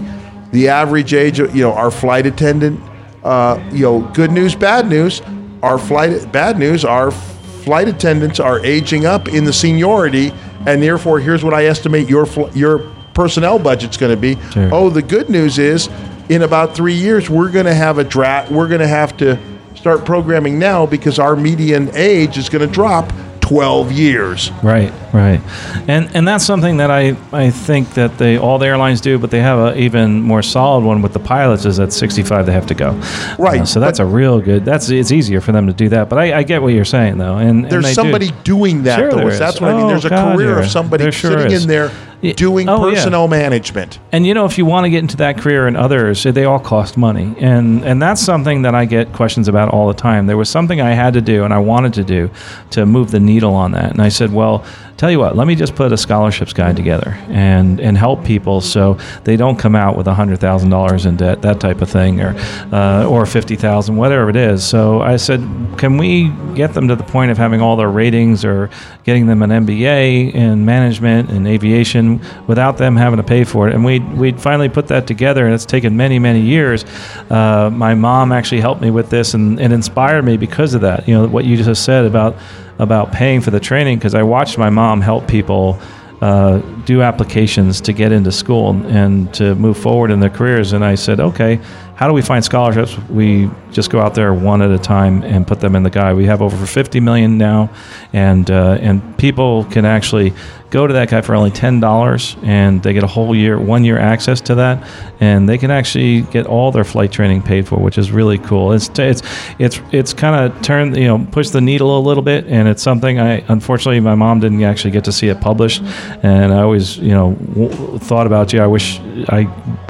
the 0.53 0.69
average 0.69 1.15
age 1.15 1.41
of, 1.41 1.55
you 1.55 1.63
know, 1.63 1.73
our 1.73 1.91
flight 1.91 2.27
attendant, 2.27 2.81
uh, 3.25 3.63
you 3.73 3.83
know, 3.83 4.01
good 4.15 4.31
news, 4.31 4.55
bad 4.55 4.89
news, 4.89 5.21
our 5.63 5.79
flight 5.79 6.31
bad 6.33 6.59
news, 6.59 6.85
our 6.85 7.11
flight 7.11 7.89
attendants 7.89 8.41
are 8.41 8.65
aging 8.65 9.05
up 9.05 9.29
in 9.29 9.45
the 9.45 9.53
seniority, 9.53 10.33
and 10.69 10.83
therefore, 10.83 11.19
here's 11.21 11.43
what 11.43 11.55
I 11.55 11.65
estimate 11.67 12.09
your 12.09 12.27
your 12.55 12.91
personnel 13.15 13.59
budget's 13.59 13.97
going 13.97 14.15
to 14.15 14.21
be. 14.21 14.41
Sure. 14.53 14.71
Oh, 14.73 14.91
the 14.91 15.03
good 15.03 15.29
news 15.29 15.59
is, 15.59 15.89
in 16.29 16.43
about 16.43 16.75
three 16.75 16.95
years, 16.95 17.29
we're 17.29 17.51
going 17.51 17.67
to 17.67 17.75
have 17.75 17.99
a 17.99 18.05
draft. 18.05 18.53
We're 18.53 18.69
going 18.69 18.81
to 18.81 18.89
have 18.89 19.17
to 19.19 19.39
start 19.75 20.05
programming 20.05 20.59
now 20.59 20.87
because 20.87 21.19
our 21.19 21.37
median 21.37 21.91
age 21.95 22.37
is 22.37 22.49
going 22.49 22.67
to 22.67 22.73
drop 22.73 23.13
12 23.49 23.93
years. 23.93 24.51
Right, 24.63 24.93
right, 25.13 25.41
and 25.89 26.15
and 26.15 26.27
that's 26.29 26.45
something 26.45 26.77
that 26.79 26.91
I, 26.91 27.17
I 27.33 27.51
think 27.51 27.95
that 27.95 28.19
they 28.19 28.37
all 28.39 28.59
the 28.59 28.67
airlines 28.67 29.01
do, 29.01 29.19
but 29.19 29.31
they 29.31 29.41
have 29.41 29.59
a 29.59 29.79
even 29.79 30.21
more 30.23 30.43
solid 30.43 30.85
one 30.85 31.01
with 31.03 31.13
the 31.13 31.19
pilots 31.19 31.65
is 31.65 31.81
at 31.81 31.93
65 31.93 32.47
they 32.47 32.53
have 32.53 32.67
to 32.67 32.75
go. 32.75 32.91
Right, 33.39 33.63
Uh, 33.63 33.65
so 33.65 33.81
that's 33.81 33.99
a 34.01 34.05
real 34.07 34.41
good. 34.41 34.65
That's 34.65 34.91
it's 34.91 35.13
easier 35.13 35.41
for 35.41 35.53
them 35.53 35.67
to 35.67 35.73
do 35.73 35.89
that. 35.91 36.09
But 36.09 36.19
I, 36.19 36.39
I 36.39 36.43
get 36.43 36.61
what 36.63 36.75
you're 36.75 36.85
saying 36.85 37.19
though, 37.19 37.37
and 37.37 37.49
and 37.49 37.71
There's 37.71 37.85
they 37.85 37.91
do. 37.91 37.95
somebody 37.95 38.31
doing 38.45 38.83
that, 38.85 38.99
Sure 38.99 39.11
though. 39.11 39.31
That's 39.31 39.61
what 39.61 39.71
I 39.71 39.75
mean. 39.75 39.85
Oh, 39.85 39.89
There's 39.89 40.05
a 40.05 40.11
God, 40.11 40.37
career 40.37 40.59
of 40.59 40.67
somebody 40.67 41.11
sure 41.11 41.33
sitting 41.39 41.53
is. 41.53 41.63
in 41.63 41.69
there 41.69 41.91
doing 42.21 42.69
oh, 42.69 42.89
yeah. 42.89 43.27
management. 43.27 43.99
And 44.13 44.27
you 44.27 44.35
know, 44.35 44.45
if 44.45 44.59
you 44.59 44.67
want 44.67 44.85
to 44.85 44.91
get 44.91 44.99
into 44.99 45.17
that 45.19 45.39
career 45.39 45.67
and 45.67 45.77
others, 45.77 46.23
they 46.23 46.45
all 46.45 46.59
cost 46.59 46.97
money, 46.97 47.35
and 47.39 47.85
and 47.85 48.03
that's 48.03 48.21
something 48.21 48.63
that 48.63 48.75
I 48.75 48.85
get 48.85 49.13
questions 49.13 49.49
about 49.49 49.69
all 49.69 49.89
the 49.89 49.95
time. 49.95 50.27
There 50.27 50.37
was 50.37 50.49
something 50.49 50.81
I 50.81 50.93
had 50.93 51.15
to 51.15 51.21
do 51.21 51.45
and 51.45 51.55
I 51.55 51.59
wanted 51.59 51.95
to 51.95 52.05
do 52.05 52.31
to 52.71 52.87
move 52.87 53.11
the 53.11 53.21
needle 53.21 53.55
on 53.55 53.73
that, 53.73 53.93
and 53.93 54.03
I 54.03 54.09
said, 54.09 54.33
well, 54.33 54.65
tell 54.99 55.13
you 55.13 55.21
what, 55.21 55.37
let 55.37 55.47
me 55.47 55.55
just 55.55 55.77
put 55.77 55.93
a 55.93 55.97
scholarships 55.97 56.53
guide 56.53 56.75
together 56.75 57.17
and 57.29 57.79
and 57.81 57.97
help 57.97 58.25
people 58.25 58.61
so 58.61 58.99
they 59.23 59.37
don't 59.37 59.57
come 59.57 59.77
out 59.77 59.97
with 59.97 60.09
hundred 60.09 60.41
thousand 60.41 60.71
dollars 60.71 61.07
in 61.07 61.17
debt, 61.17 61.41
that 61.43 61.61
type 61.61 61.81
of 61.81 61.89
thing, 61.89 62.21
or 62.21 62.35
uh, 62.73 63.07
or 63.09 63.25
fifty 63.25 63.55
thousand, 63.55 63.97
whatever 63.97 64.29
it 64.29 64.35
is. 64.37 64.67
So 64.67 65.01
I 65.01 65.17
said, 65.17 65.41
can 65.79 65.97
we 65.99 66.31
get 66.55 66.75
them 66.75 66.89
to 66.89 66.97
the 66.97 67.05
point 67.05 67.31
of 67.31 67.39
having 67.39 67.61
all 67.61 67.77
their 67.77 67.91
ratings 67.91 68.45
or 68.45 68.71
getting 69.05 69.27
them 69.27 69.43
an 69.43 69.51
MBA 69.51 70.35
in 70.35 70.65
management 70.65 71.31
and 71.31 71.47
aviation 71.47 72.21
without 72.49 72.77
them 72.77 72.97
having 72.97 73.19
to 73.19 73.23
pay 73.23 73.45
for 73.45 73.69
it? 73.69 73.75
And 73.75 73.85
we 73.85 74.01
we 74.01 74.33
finally 74.33 74.69
put 74.69 74.89
that 74.89 75.07
together, 75.07 75.47
and 75.47 75.55
it's 75.55 75.67
taken 75.67 75.97
many 75.97 76.19
many 76.19 76.41
years. 76.41 76.85
Uh, 77.31 77.71
my 77.73 77.95
mom 77.95 78.33
actually 78.33 78.61
helped 78.61 78.83
me 78.83 78.91
with 78.91 79.11
this, 79.11 79.35
and 79.35 79.61
it 79.61 79.71
inspired 79.71 80.25
me 80.25 80.37
because 80.37 80.75
of 80.75 80.81
that. 80.81 81.07
You 81.07 81.15
know 81.15 81.29
what 81.29 81.45
you 81.45 81.57
just 81.57 81.85
said 81.85 82.05
about 82.05 82.37
about 82.79 83.13
paying 83.13 83.41
for 83.41 83.51
the 83.51 83.61
training 83.61 83.99
because 83.99 84.15
I 84.15 84.23
watched 84.23 84.59
my 84.59 84.71
mom 84.71 85.01
help 85.01 85.27
people 85.27 85.81
uh, 86.21 86.59
do 86.85 87.03
applications 87.03 87.81
to 87.83 87.93
get 87.93 88.11
into 88.11 88.33
school 88.33 88.71
and 88.87 89.33
to 89.35 89.55
move 89.55 89.79
forward 89.79 90.11
in 90.11 90.19
their 90.19 90.31
careers. 90.31 90.73
And 90.73 90.85
I 90.85 90.97
said, 90.97 91.21
okay, 91.21 91.61
how 91.95 92.09
do 92.09 92.13
we 92.13 92.23
find 92.23 92.45
scholarships? 92.45 92.99
We 93.09 93.51
just 93.71 93.91
go 93.91 94.01
out 94.01 94.15
there 94.15 94.35
one 94.35 94.63
at 94.63 94.71
a 94.71 94.79
time 94.79 95.23
and 95.23 95.47
put 95.47 95.61
them 95.61 95.77
in 95.77 95.83
the 95.83 95.91
guy. 95.91 96.15
We 96.15 96.27
have 96.27 96.43
over 96.43 96.67
50 96.67 97.01
million 97.01 97.39
now, 97.39 97.71
and 98.13 98.51
uh, 98.51 98.79
and 98.81 99.17
people 99.19 99.65
can 99.65 99.85
actually 99.85 100.33
go 100.71 100.87
to 100.87 100.93
that 100.95 101.09
guy 101.09 101.21
for 101.21 101.35
only 101.35 101.51
ten 101.51 101.81
dollars, 101.81 102.37
and 102.43 102.83
they 102.83 102.93
get 102.93 103.03
a 103.03 103.07
whole 103.07 103.35
year, 103.35 103.59
one 103.59 103.85
year 103.85 103.99
access 103.99 104.41
to 104.43 104.55
that, 104.57 104.87
and 105.21 105.49
they 105.49 105.57
can 105.57 105.71
actually 105.71 106.23
get 106.23 106.47
all 106.47 106.71
their 106.71 106.85
flight 106.85 107.11
training 107.11 107.43
paid 107.43 107.67
for, 107.67 107.77
which 107.77 107.97
is 107.97 108.11
really 108.11 108.39
cool. 108.39 108.73
It's 108.73 108.91
it's 108.99 109.23
it's 109.59 109.81
it's 109.93 110.13
kind 110.13 110.37
of 110.37 110.63
turned 110.63 110.97
you 110.97 111.07
know 111.07 111.27
push 111.31 111.51
the 111.51 111.61
needle 111.61 111.99
a 111.99 112.01
little 112.01 112.23
bit, 112.23 112.47
and 112.47 112.69
it's 112.69 112.83
something 112.83 113.19
I 113.19 113.45
unfortunately 113.49 114.01
my 114.01 114.15
mom 114.15 114.41
didn't 114.41 114.63
actually 114.63 114.91
get 114.91 115.05
to 115.05 115.13
see 115.13 115.29
it 115.29 115.41
published, 115.41 115.83
and 116.23 116.53
I 116.53 116.63
always 116.63 116.99
you 116.99 117.13
know 117.13 117.33
w- 117.33 117.99
thought 117.99 118.27
about 118.27 118.53
you. 118.53 118.61
I 118.61 118.67
wish 118.67 118.99
I 119.29 119.45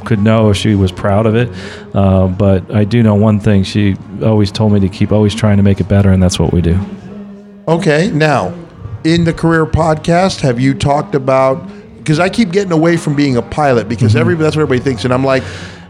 could 0.05 0.21
know 0.21 0.51
if 0.51 0.57
she 0.57 0.75
was 0.75 0.93
proud 0.93 1.27
of 1.27 1.35
it, 1.35 1.49
uh, 1.95 2.29
but 2.29 2.71
I 2.75 2.85
do 2.85 3.03
know 3.03 3.15
one 3.15 3.41
thing. 3.41 3.65
She 3.65 3.97
always 4.23 4.53
told 4.53 4.73
me 4.73 4.81
to 4.81 4.89
keep 4.89 5.13
always 5.13 5.35
trying 5.35 5.57
to 5.57 5.63
make 5.63 5.81
it 5.81 5.89
better, 5.89 6.11
and 6.11 6.23
that's 6.23 6.39
what 6.39 6.53
we 6.53 6.61
do. 6.61 6.79
Okay, 7.67 8.11
now 8.13 8.55
in 9.05 9.25
the 9.25 9.33
career 9.33 9.67
podcast, 9.67 10.41
have 10.41 10.59
you 10.61 10.75
talked 10.75 11.15
about? 11.15 11.67
Because 11.99 12.19
I 12.19 12.29
keep 12.29 12.53
getting 12.53 12.73
away 12.73 12.97
from 12.97 13.15
being 13.15 13.37
a 13.37 13.43
pilot 13.43 13.89
because 13.89 14.13
Mm-hmm. 14.13 14.21
everybody 14.21 14.45
that's 14.45 14.57
what 14.57 14.63
everybody 14.63 14.81
thinks, 14.83 15.05
and 15.05 15.13
I'm 15.13 15.25
like 15.25 15.43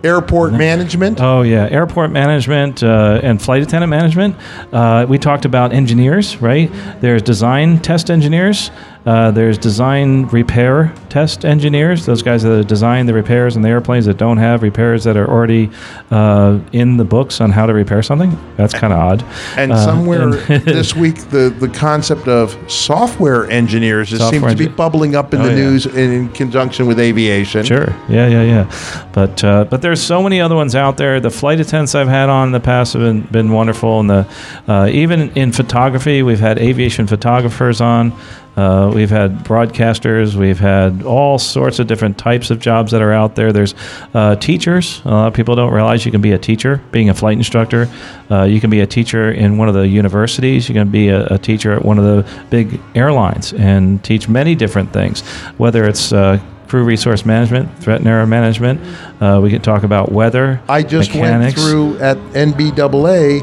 airport 0.05 0.53
management. 0.53 1.21
Oh 1.21 1.43
yeah, 1.43 1.69
airport 1.71 2.11
management 2.11 2.83
uh, 2.83 3.21
and 3.23 3.41
flight 3.41 3.63
attendant 3.63 3.91
management. 3.91 4.37
Uh, 4.73 5.07
we 5.09 5.19
talked 5.19 5.45
about 5.45 5.73
engineers, 5.73 6.41
right? 6.41 6.71
There's 7.01 7.23
design 7.23 7.79
test 7.81 8.11
engineers. 8.11 8.71
Uh, 9.09 9.31
there's 9.31 9.57
design 9.57 10.27
repair 10.27 10.93
test 11.09 11.47
engineers. 11.47 12.05
Those 12.05 12.23
guys 12.23 12.43
that 12.43 12.69
design 12.69 13.07
the 13.07 13.15
repairs 13.15 13.57
in 13.57 13.63
the 13.63 13.71
airplanes 13.71 14.05
that 14.05 14.19
don't 14.19 14.37
have 14.37 14.63
repairs 14.63 15.05
that 15.05 15.17
are 15.17 15.27
already 15.27 15.71
uh, 16.11 16.59
in 16.73 16.99
the 16.99 17.07
books 17.07 17.41
on 17.41 17.51
how 17.51 17.65
to 17.65 17.73
repair 17.73 18.03
something. 18.03 18.37
That's 18.59 18.75
kind 18.75 18.93
of 18.93 18.99
odd. 18.99 19.25
And 19.57 19.73
Uh, 19.73 19.77
somewhere 19.83 20.25
and- 20.25 20.33
this 20.65 20.95
week, 20.95 21.17
the, 21.31 21.49
the 21.59 21.69
concept 21.69 22.29
of 22.29 22.55
software 22.71 23.49
engineers 23.51 24.11
just 24.11 24.21
seems 24.29 24.43
Software 24.43 24.51
to 24.55 24.57
be 24.59 24.69
bubbling 24.69 25.17
up 25.17 25.33
in 25.33 25.41
Oh, 25.41 25.45
the 25.45 25.51
yeah. 25.53 25.57
news 25.57 25.87
in, 25.87 26.13
in 26.13 26.29
conjunction 26.29 26.87
with 26.87 27.01
aviation. 27.01 27.65
Sure. 27.65 27.89
Yeah, 28.11 28.27
yeah, 28.29 28.43
yeah. 28.43 29.07
But 29.15 29.43
uh, 29.43 29.65
but 29.65 29.81
there's 29.81 30.03
so 30.03 30.23
many 30.23 30.39
other 30.39 30.55
ones 30.55 30.75
out 30.75 30.99
there. 30.99 31.19
The 31.19 31.31
flight 31.31 31.61
attendants 31.61 31.95
I've 31.95 32.09
had 32.09 32.29
on 32.29 32.49
in 32.49 32.53
the 32.53 32.61
past 32.61 32.93
have 32.93 33.01
been, 33.01 33.23
been 33.23 33.53
wonderful, 33.53 34.01
and 34.01 34.11
the 34.11 34.27
uh, 34.69 34.87
even 34.93 35.31
in 35.35 35.53
photography, 35.53 36.23
we've 36.23 36.41
had 36.41 36.59
aviation 36.59 37.07
photographers 37.07 37.81
on. 37.81 38.13
Uh, 38.59 38.91
we've 38.93 39.09
had 39.09 39.45
broadcasters. 39.45 40.35
We've 40.35 40.59
had 40.59 41.05
all 41.05 41.39
sorts 41.39 41.79
of 41.79 41.87
different 41.87 42.19
types 42.19 42.51
of 42.51 42.59
jobs 42.59 42.91
that 42.91 43.01
are 43.01 43.13
out 43.13 43.37
there. 43.37 43.53
There's 43.53 43.73
uh, 44.15 44.35
teachers. 44.35 45.01
A 45.05 45.11
lot 45.11 45.29
of 45.29 45.35
people 45.35 45.55
don't 45.55 45.73
realize 45.73 46.05
you 46.05 46.11
can 46.11 46.21
be 46.21 46.33
a 46.33 46.39
teacher, 46.39 46.83
being 46.91 47.09
a 47.09 47.15
flight 47.15 47.39
instructor. 47.39 47.89
Uh, 48.29 48.43
you 48.43 48.61
can 48.61 48.69
be 48.69 48.81
a 48.81 48.87
teacher 48.87 49.31
in 49.31 49.59
one 49.59 49.69
of 49.69 49.75
the 49.75 49.87
universities. 49.87 50.69
You 50.69 50.75
can 50.75 50.91
be 50.91 51.09
a, 51.09 51.27
a 51.27 51.39
teacher 51.39 51.73
at 51.73 51.85
one 51.85 52.01
of 52.01 52.05
the 52.05 52.29
big 52.51 52.81
airlines 52.97 53.53
and 53.53 54.03
teach 54.03 54.29
many 54.29 54.57
different 54.57 54.93
things, 54.93 55.21
whether 55.57 55.85
it's 55.85 56.13
uh, 56.13 56.41
crew 56.67 56.83
resource 56.83 57.25
management, 57.25 57.79
threat 57.79 58.01
and 58.01 58.09
error 58.09 58.27
management. 58.27 58.81
Uh, 59.23 59.39
we 59.41 59.51
can 59.51 59.63
talk 59.63 59.85
about 59.85 60.11
weather. 60.11 60.61
I 60.69 60.83
just 60.83 61.11
mechanics. 61.11 61.57
went 61.57 61.71
through 61.71 61.99
at 61.99 62.17
NBAA 62.35 63.43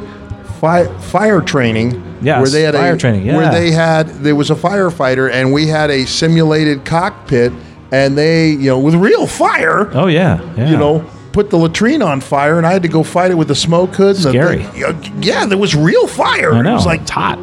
fi- 0.60 0.88
fire 1.00 1.40
training. 1.40 2.02
Yes, 2.22 2.42
where 2.42 2.50
they 2.50 2.62
had 2.64 2.76
fire 2.76 2.94
a, 2.94 2.98
training, 2.98 3.28
Where 3.28 3.52
they 3.52 3.72
had 3.72 4.08
there 4.08 4.36
was 4.36 4.50
a 4.52 4.56
firefighter, 4.56 5.32
and 5.32 5.54
we 5.54 5.68
had 5.68 5.90
a 5.92 6.06
simulated 6.06 6.86
cockpit, 6.86 7.52
and 7.92 8.18
they 8.18 8.50
you 8.50 8.70
know 8.70 8.80
with 8.80 8.96
real 8.96 9.28
fire. 9.28 9.90
Oh 9.94 10.08
yeah, 10.08 10.42
yeah. 10.56 10.70
You 10.72 10.78
know. 10.78 11.10
Put 11.32 11.50
the 11.50 11.58
latrine 11.58 12.02
on 12.02 12.22
fire, 12.22 12.58
and 12.58 12.66
I 12.66 12.72
had 12.72 12.82
to 12.84 12.88
go 12.88 13.04
fight 13.04 13.30
it 13.30 13.34
with 13.34 13.50
the 13.50 13.56
smoke 13.56 13.94
hood. 13.96 14.16
and 14.16 14.24
the 14.24 14.30
Scary. 14.30 14.66
yeah, 15.20 15.46
there 15.46 15.58
was 15.58 15.76
real 15.76 16.08
fire. 16.08 16.54
I 16.54 16.62
know. 16.62 16.72
It 16.72 16.74
was 16.76 16.86
like 16.86 17.02
it's 17.02 17.12
hot. 17.12 17.38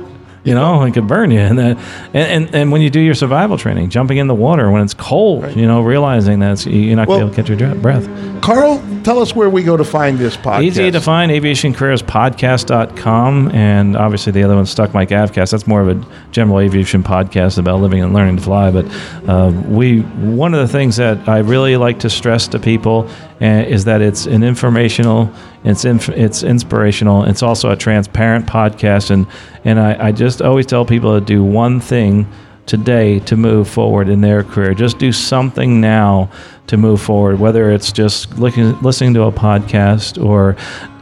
You 0.44 0.54
know, 0.54 0.82
it 0.82 0.92
could 0.92 1.06
burn 1.06 1.30
you. 1.30 1.38
And, 1.38 1.56
then, 1.56 1.76
and, 2.12 2.16
and 2.46 2.54
and 2.54 2.72
when 2.72 2.82
you 2.82 2.90
do 2.90 2.98
your 3.00 3.14
survival 3.14 3.56
training, 3.56 3.90
jumping 3.90 4.18
in 4.18 4.26
the 4.26 4.34
water 4.34 4.70
when 4.72 4.82
it's 4.82 4.92
cold, 4.94 5.54
you 5.54 5.66
know, 5.66 5.82
realizing 5.82 6.40
that 6.40 6.66
you're 6.66 6.96
not 6.96 7.06
Well- 7.06 7.20
going 7.20 7.32
to 7.32 7.42
be 7.42 7.52
able 7.52 7.58
to 7.58 7.64
catch 7.64 7.74
your 7.74 7.80
breath. 7.80 8.08
Carl, 8.42 8.82
tell 9.04 9.20
us 9.20 9.36
where 9.36 9.48
we 9.48 9.62
go 9.62 9.76
to 9.76 9.84
find 9.84 10.18
this 10.18 10.36
podcast. 10.36 10.64
Easy 10.64 10.90
to 10.90 11.00
find, 11.00 11.30
aviationcareerspodcast.com. 11.30 13.50
And 13.52 13.96
obviously, 13.96 14.32
the 14.32 14.42
other 14.42 14.56
one's 14.56 14.70
Stuck 14.70 14.92
Mic 14.94 15.10
AvCast. 15.10 15.52
That's 15.52 15.66
more 15.68 15.80
of 15.80 15.88
a 15.88 16.04
general 16.32 16.58
aviation 16.60 17.04
podcast 17.04 17.58
about 17.58 17.80
living 17.80 18.02
and 18.02 18.12
learning 18.12 18.38
to 18.38 18.42
fly. 18.42 18.70
But 18.72 18.86
uh, 19.28 19.52
we, 19.68 20.00
one 20.00 20.54
of 20.54 20.60
the 20.60 20.66
things 20.68 20.96
that 20.96 21.28
I 21.28 21.38
really 21.38 21.76
like 21.76 22.00
to 22.00 22.10
stress 22.10 22.48
to 22.48 22.58
people 22.58 23.08
uh, 23.42 23.64
is 23.66 23.84
that 23.86 24.00
it's 24.00 24.26
an 24.26 24.44
informational, 24.44 25.28
it's 25.64 25.84
inf- 25.84 26.08
it's 26.10 26.44
inspirational. 26.44 27.24
It's 27.24 27.42
also 27.42 27.70
a 27.70 27.76
transparent 27.76 28.46
podcast. 28.46 29.10
And, 29.10 29.26
and 29.64 29.80
I, 29.80 30.08
I 30.08 30.12
just 30.12 30.40
always 30.40 30.64
tell 30.64 30.84
people 30.84 31.18
to 31.18 31.24
do 31.24 31.42
one 31.42 31.80
thing 31.80 32.30
today 32.66 33.18
to 33.18 33.36
move 33.36 33.68
forward 33.68 34.08
in 34.08 34.20
their 34.20 34.44
career. 34.44 34.74
Just 34.74 34.98
do 34.98 35.10
something 35.10 35.80
now 35.80 36.30
to 36.68 36.76
move 36.76 37.02
forward, 37.02 37.40
whether 37.40 37.72
it's 37.72 37.90
just 37.90 38.38
looking, 38.38 38.80
listening 38.80 39.14
to 39.14 39.22
a 39.22 39.32
podcast 39.32 40.24
or 40.24 40.54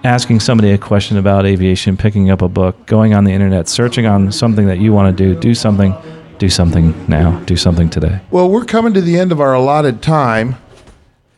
asking 0.03 0.41
somebody 0.41 0.72
a 0.72 0.78
question 0.78 1.18
about 1.18 1.45
aviation, 1.45 1.99
picking 1.99 2.30
up 2.30 2.41
a 2.41 2.49
book, 2.49 2.86
going 2.86 3.12
on 3.12 3.24
the 3.24 3.32
internet, 3.32 3.68
searching 3.68 4.07
on 4.07 4.32
something 4.32 4.66
that 4.66 4.78
you 4.78 4.95
want 4.95 5.14
to 5.14 5.34
do. 5.34 5.38
Do 5.38 5.55
something. 5.55 5.95
Do 6.38 6.49
something 6.49 6.95
now. 7.07 7.38
Do 7.41 7.55
something 7.55 7.91
today. 7.91 8.18
Well, 8.30 8.49
we're 8.49 8.64
coming 8.64 8.95
to 8.95 9.03
the 9.03 9.18
end 9.18 9.30
of 9.30 9.43
our 9.43 9.53
allotted 9.53 10.01
time. 10.01 10.57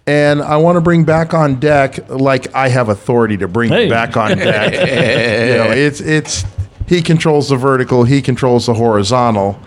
And 0.06 0.42
I 0.42 0.56
want 0.56 0.76
to 0.76 0.80
bring 0.80 1.04
back 1.04 1.32
on 1.32 1.60
deck, 1.60 2.10
like 2.10 2.52
I 2.54 2.68
have 2.68 2.88
authority 2.88 3.36
to 3.38 3.46
bring 3.48 3.70
Hey. 3.70 3.88
back 3.88 4.16
on 4.16 4.30
deck. 4.38 4.72
you 4.72 5.54
know, 5.56 5.70
it's 5.70 6.00
it's 6.00 6.44
he 6.88 7.00
controls 7.02 7.48
the 7.50 7.56
vertical, 7.56 8.02
he 8.04 8.20
controls 8.20 8.66
the 8.66 8.74
horizontal. 8.74 9.58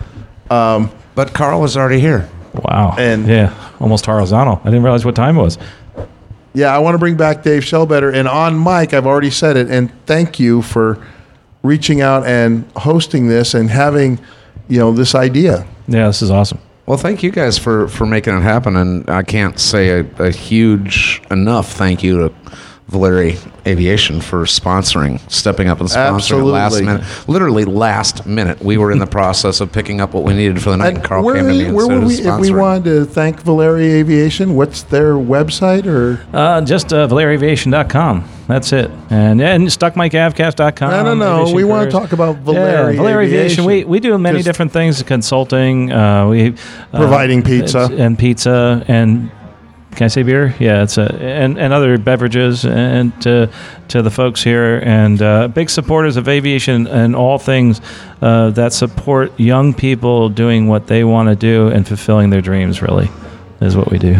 Um, 0.50 0.90
But 1.14 1.32
Carl 1.32 1.60
was 1.62 1.76
already 1.76 2.00
here. 2.00 2.28
Wow. 2.62 2.94
And- 2.98 3.26
yeah, 3.26 3.52
almost 3.80 4.04
horizontal. 4.06 4.60
I 4.62 4.66
didn't 4.66 4.82
realize 4.82 5.04
what 5.06 5.14
time 5.16 5.38
it 5.38 5.42
was. 5.42 5.58
yeah, 6.52 6.74
I 6.74 6.78
want 6.78 6.94
to 6.94 6.98
bring 6.98 7.16
back 7.16 7.42
Dave 7.42 7.62
Shellbetter. 7.62 8.12
And 8.14 8.28
on 8.28 8.56
Mike. 8.58 8.92
I've 8.94 9.06
already 9.06 9.30
said 9.30 9.56
it. 9.56 9.70
And 9.70 9.90
thank 10.06 10.38
you 10.38 10.60
for 10.62 10.98
reaching 11.62 12.00
out 12.02 12.26
and 12.26 12.64
hosting 12.76 13.28
this 13.28 13.54
and 13.54 13.70
having, 13.70 14.18
you 14.68 14.78
know, 14.78 14.92
this 14.92 15.14
idea. 15.14 15.66
Yeah, 15.88 16.06
this 16.06 16.20
is 16.22 16.30
awesome. 16.30 16.58
Well, 16.86 16.98
thank 16.98 17.24
you 17.24 17.32
guys 17.32 17.58
for, 17.58 17.88
for 17.88 18.06
making 18.06 18.36
it 18.36 18.42
happen, 18.42 18.76
and 18.76 19.10
I 19.10 19.24
can't 19.24 19.58
say 19.58 20.00
a, 20.00 20.06
a 20.22 20.30
huge 20.30 21.20
enough 21.32 21.72
thank 21.72 22.04
you 22.04 22.28
to 22.28 22.34
Valeri 22.88 23.36
Aviation 23.66 24.20
for 24.20 24.44
sponsoring, 24.44 25.18
stepping 25.30 25.66
up 25.66 25.80
and 25.80 25.88
sponsoring 25.88 26.44
last 26.44 26.80
minute. 26.80 27.02
Literally 27.28 27.64
last 27.64 28.26
minute, 28.26 28.60
we 28.62 28.78
were 28.78 28.92
in 28.92 29.00
the 29.00 29.06
process 29.08 29.60
of 29.60 29.72
picking 29.72 30.00
up 30.00 30.14
what 30.14 30.22
we 30.22 30.34
needed 30.34 30.62
for 30.62 30.70
the 30.70 30.76
night, 30.76 30.94
and, 30.94 31.02
Carl 31.04 31.24
where 31.24 31.34
came 31.34 31.46
to 31.46 31.50
we- 31.52 31.58
me 31.58 31.64
and 31.64 31.74
where 31.74 31.86
said, 31.86 31.94
would 31.98 32.06
we, 32.06 32.14
"It's 32.14 32.26
if 32.26 32.38
we 32.40 32.52
wanted 32.52 32.84
to 32.84 33.04
thank 33.04 33.40
Valeri 33.42 33.90
Aviation, 33.90 34.54
what's 34.54 34.82
their 34.84 35.14
website 35.14 35.86
or? 35.86 36.20
Uh, 36.32 36.60
just 36.60 36.92
uh, 36.92 37.08
valeriaviation.com. 37.08 38.28
That's 38.46 38.72
it. 38.72 38.88
And 39.10 39.40
and 39.42 39.66
stuckmicavcast.com. 39.66 40.90
No, 40.90 41.02
no, 41.02 41.14
no. 41.14 41.34
Aviation 41.40 41.56
We 41.56 41.64
want 41.64 41.90
to 41.90 41.90
talk 41.90 42.12
about 42.12 42.36
Valeri 42.36 42.94
yeah, 42.94 43.02
Valeri 43.02 43.26
Aviation. 43.26 43.64
We, 43.64 43.82
we 43.82 43.98
do 43.98 44.16
many 44.16 44.38
'Cause 44.38 44.44
different 44.44 44.70
things, 44.72 45.02
consulting. 45.02 45.90
Uh, 45.90 46.28
we 46.28 46.50
uh, 46.50 46.52
Providing 46.92 47.42
pizza. 47.42 47.90
and 47.98 48.16
pizza 48.16 48.84
and 48.86 49.28
can 49.96 50.04
I 50.04 50.08
say 50.08 50.22
beer? 50.22 50.54
Yeah, 50.58 50.82
it's 50.82 50.98
a 50.98 51.12
and, 51.14 51.58
and 51.58 51.72
other 51.72 51.98
beverages 51.98 52.64
and 52.64 53.20
to 53.22 53.50
to 53.88 54.02
the 54.02 54.10
folks 54.10 54.42
here 54.42 54.80
and 54.84 55.20
uh, 55.20 55.48
big 55.48 55.70
supporters 55.70 56.16
of 56.16 56.28
aviation 56.28 56.86
and 56.86 57.16
all 57.16 57.38
things 57.38 57.80
uh, 58.20 58.50
that 58.50 58.72
support 58.72 59.38
young 59.40 59.74
people 59.74 60.28
doing 60.28 60.68
what 60.68 60.86
they 60.86 61.02
want 61.02 61.28
to 61.30 61.34
do 61.34 61.68
and 61.68 61.88
fulfilling 61.88 62.30
their 62.30 62.42
dreams. 62.42 62.82
Really 62.82 63.08
is 63.60 63.76
what 63.76 63.90
we 63.90 63.98
do. 63.98 64.14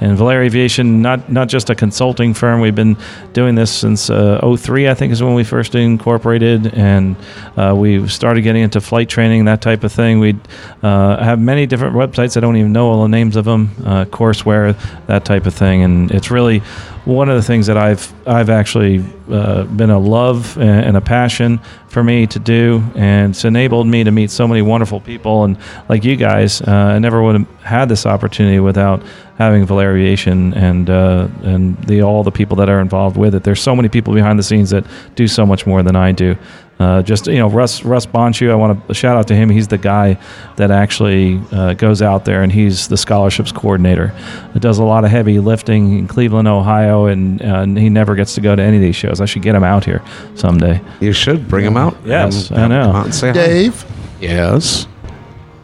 And 0.00 0.16
Valeri 0.16 0.46
Aviation, 0.46 1.02
not 1.02 1.30
not 1.30 1.48
just 1.48 1.70
a 1.70 1.74
consulting 1.74 2.34
firm. 2.34 2.60
We've 2.60 2.74
been 2.74 2.96
doing 3.32 3.54
this 3.54 3.70
since 3.72 4.10
uh, 4.10 4.56
03, 4.56 4.88
I 4.88 4.94
think, 4.94 5.12
is 5.12 5.22
when 5.22 5.34
we 5.34 5.44
first 5.44 5.74
incorporated, 5.74 6.74
and 6.74 7.16
uh, 7.56 7.74
we 7.76 8.06
started 8.08 8.42
getting 8.42 8.62
into 8.62 8.80
flight 8.80 9.08
training, 9.08 9.46
that 9.46 9.62
type 9.62 9.84
of 9.84 9.92
thing. 9.92 10.18
We 10.18 10.38
uh, 10.82 11.22
have 11.22 11.40
many 11.40 11.66
different 11.66 11.94
websites. 11.94 12.36
I 12.36 12.40
don't 12.40 12.56
even 12.56 12.72
know 12.72 12.88
all 12.88 13.02
the 13.02 13.08
names 13.08 13.36
of 13.36 13.44
them. 13.44 13.70
Uh, 13.84 14.04
courseware, 14.04 14.76
that 15.06 15.24
type 15.24 15.46
of 15.46 15.54
thing, 15.54 15.82
and 15.82 16.10
it's 16.10 16.30
really 16.30 16.62
one 17.04 17.28
of 17.28 17.36
the 17.36 17.42
things 17.42 17.66
that 17.66 17.76
I've 17.76 18.12
I've 18.26 18.48
actually 18.48 19.04
uh, 19.30 19.64
been 19.64 19.90
a 19.90 19.98
love 19.98 20.56
and 20.58 20.96
a 20.96 21.00
passion 21.00 21.58
for 21.88 22.02
me 22.02 22.26
to 22.28 22.38
do, 22.38 22.82
and 22.94 23.32
it's 23.32 23.44
enabled 23.44 23.86
me 23.86 24.04
to 24.04 24.10
meet 24.10 24.30
so 24.30 24.46
many 24.46 24.62
wonderful 24.62 25.00
people, 25.00 25.44
and 25.44 25.58
like 25.88 26.04
you 26.04 26.16
guys, 26.16 26.62
uh, 26.62 26.70
I 26.70 26.98
never 26.98 27.22
would 27.22 27.40
have 27.40 27.60
had 27.62 27.88
this 27.88 28.06
opportunity 28.06 28.60
without 28.60 29.02
having 29.38 29.66
Valeri 29.66 30.02
Aviation 30.02 30.54
and 30.54 30.88
uh, 30.88 31.28
and 31.42 31.76
the 31.84 32.02
all 32.02 32.22
the 32.22 32.30
people 32.30 32.56
that 32.58 32.68
are 32.68 32.80
involved 32.80 33.16
with 33.16 33.34
it. 33.34 33.42
There's 33.42 33.60
so 33.60 33.74
many 33.74 33.88
people 33.88 34.14
behind 34.14 34.38
the 34.38 34.44
scenes 34.44 34.70
that 34.70 34.84
do 35.16 35.26
so 35.26 35.44
much 35.44 35.66
more 35.66 35.82
than 35.82 35.96
I 35.96 36.12
do. 36.12 36.36
Uh, 36.82 37.00
just 37.02 37.26
you 37.28 37.38
know, 37.38 37.48
Russ 37.48 37.84
Russ 37.84 38.06
Bonchu. 38.06 38.50
I 38.50 38.54
want 38.56 38.88
to 38.88 38.94
shout 38.94 39.16
out 39.16 39.28
to 39.28 39.34
him. 39.36 39.48
He's 39.50 39.68
the 39.68 39.78
guy 39.78 40.18
that 40.56 40.70
actually 40.72 41.40
uh, 41.52 41.74
goes 41.74 42.02
out 42.02 42.24
there 42.24 42.42
and 42.42 42.50
he's 42.50 42.88
the 42.88 42.96
scholarships 42.96 43.52
coordinator. 43.52 44.12
It 44.56 44.62
does 44.62 44.78
a 44.78 44.84
lot 44.84 45.04
of 45.04 45.10
heavy 45.10 45.38
lifting 45.38 45.98
in 45.98 46.08
Cleveland, 46.08 46.48
Ohio, 46.48 47.06
and, 47.06 47.40
uh, 47.40 47.60
and 47.62 47.78
he 47.78 47.88
never 47.88 48.14
gets 48.16 48.34
to 48.34 48.40
go 48.40 48.56
to 48.56 48.62
any 48.62 48.78
of 48.78 48.82
these 48.82 48.96
shows. 48.96 49.20
I 49.20 49.26
should 49.26 49.42
get 49.42 49.54
him 49.54 49.62
out 49.62 49.84
here 49.84 50.02
someday. 50.34 50.80
You 51.00 51.12
should 51.12 51.46
bring 51.46 51.64
him 51.64 51.76
out. 51.76 51.96
Yes, 52.04 52.48
Have 52.48 52.58
I 52.58 52.66
know. 52.68 52.86
come 52.86 52.96
out 52.96 53.04
and 53.04 53.14
say 53.14 53.28
hi. 53.28 53.32
Dave, 53.34 53.84
Yes. 54.20 54.86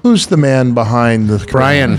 who's 0.04 0.26
the 0.28 0.36
man 0.36 0.72
behind 0.72 1.28
the 1.28 1.44
Brian. 1.50 1.98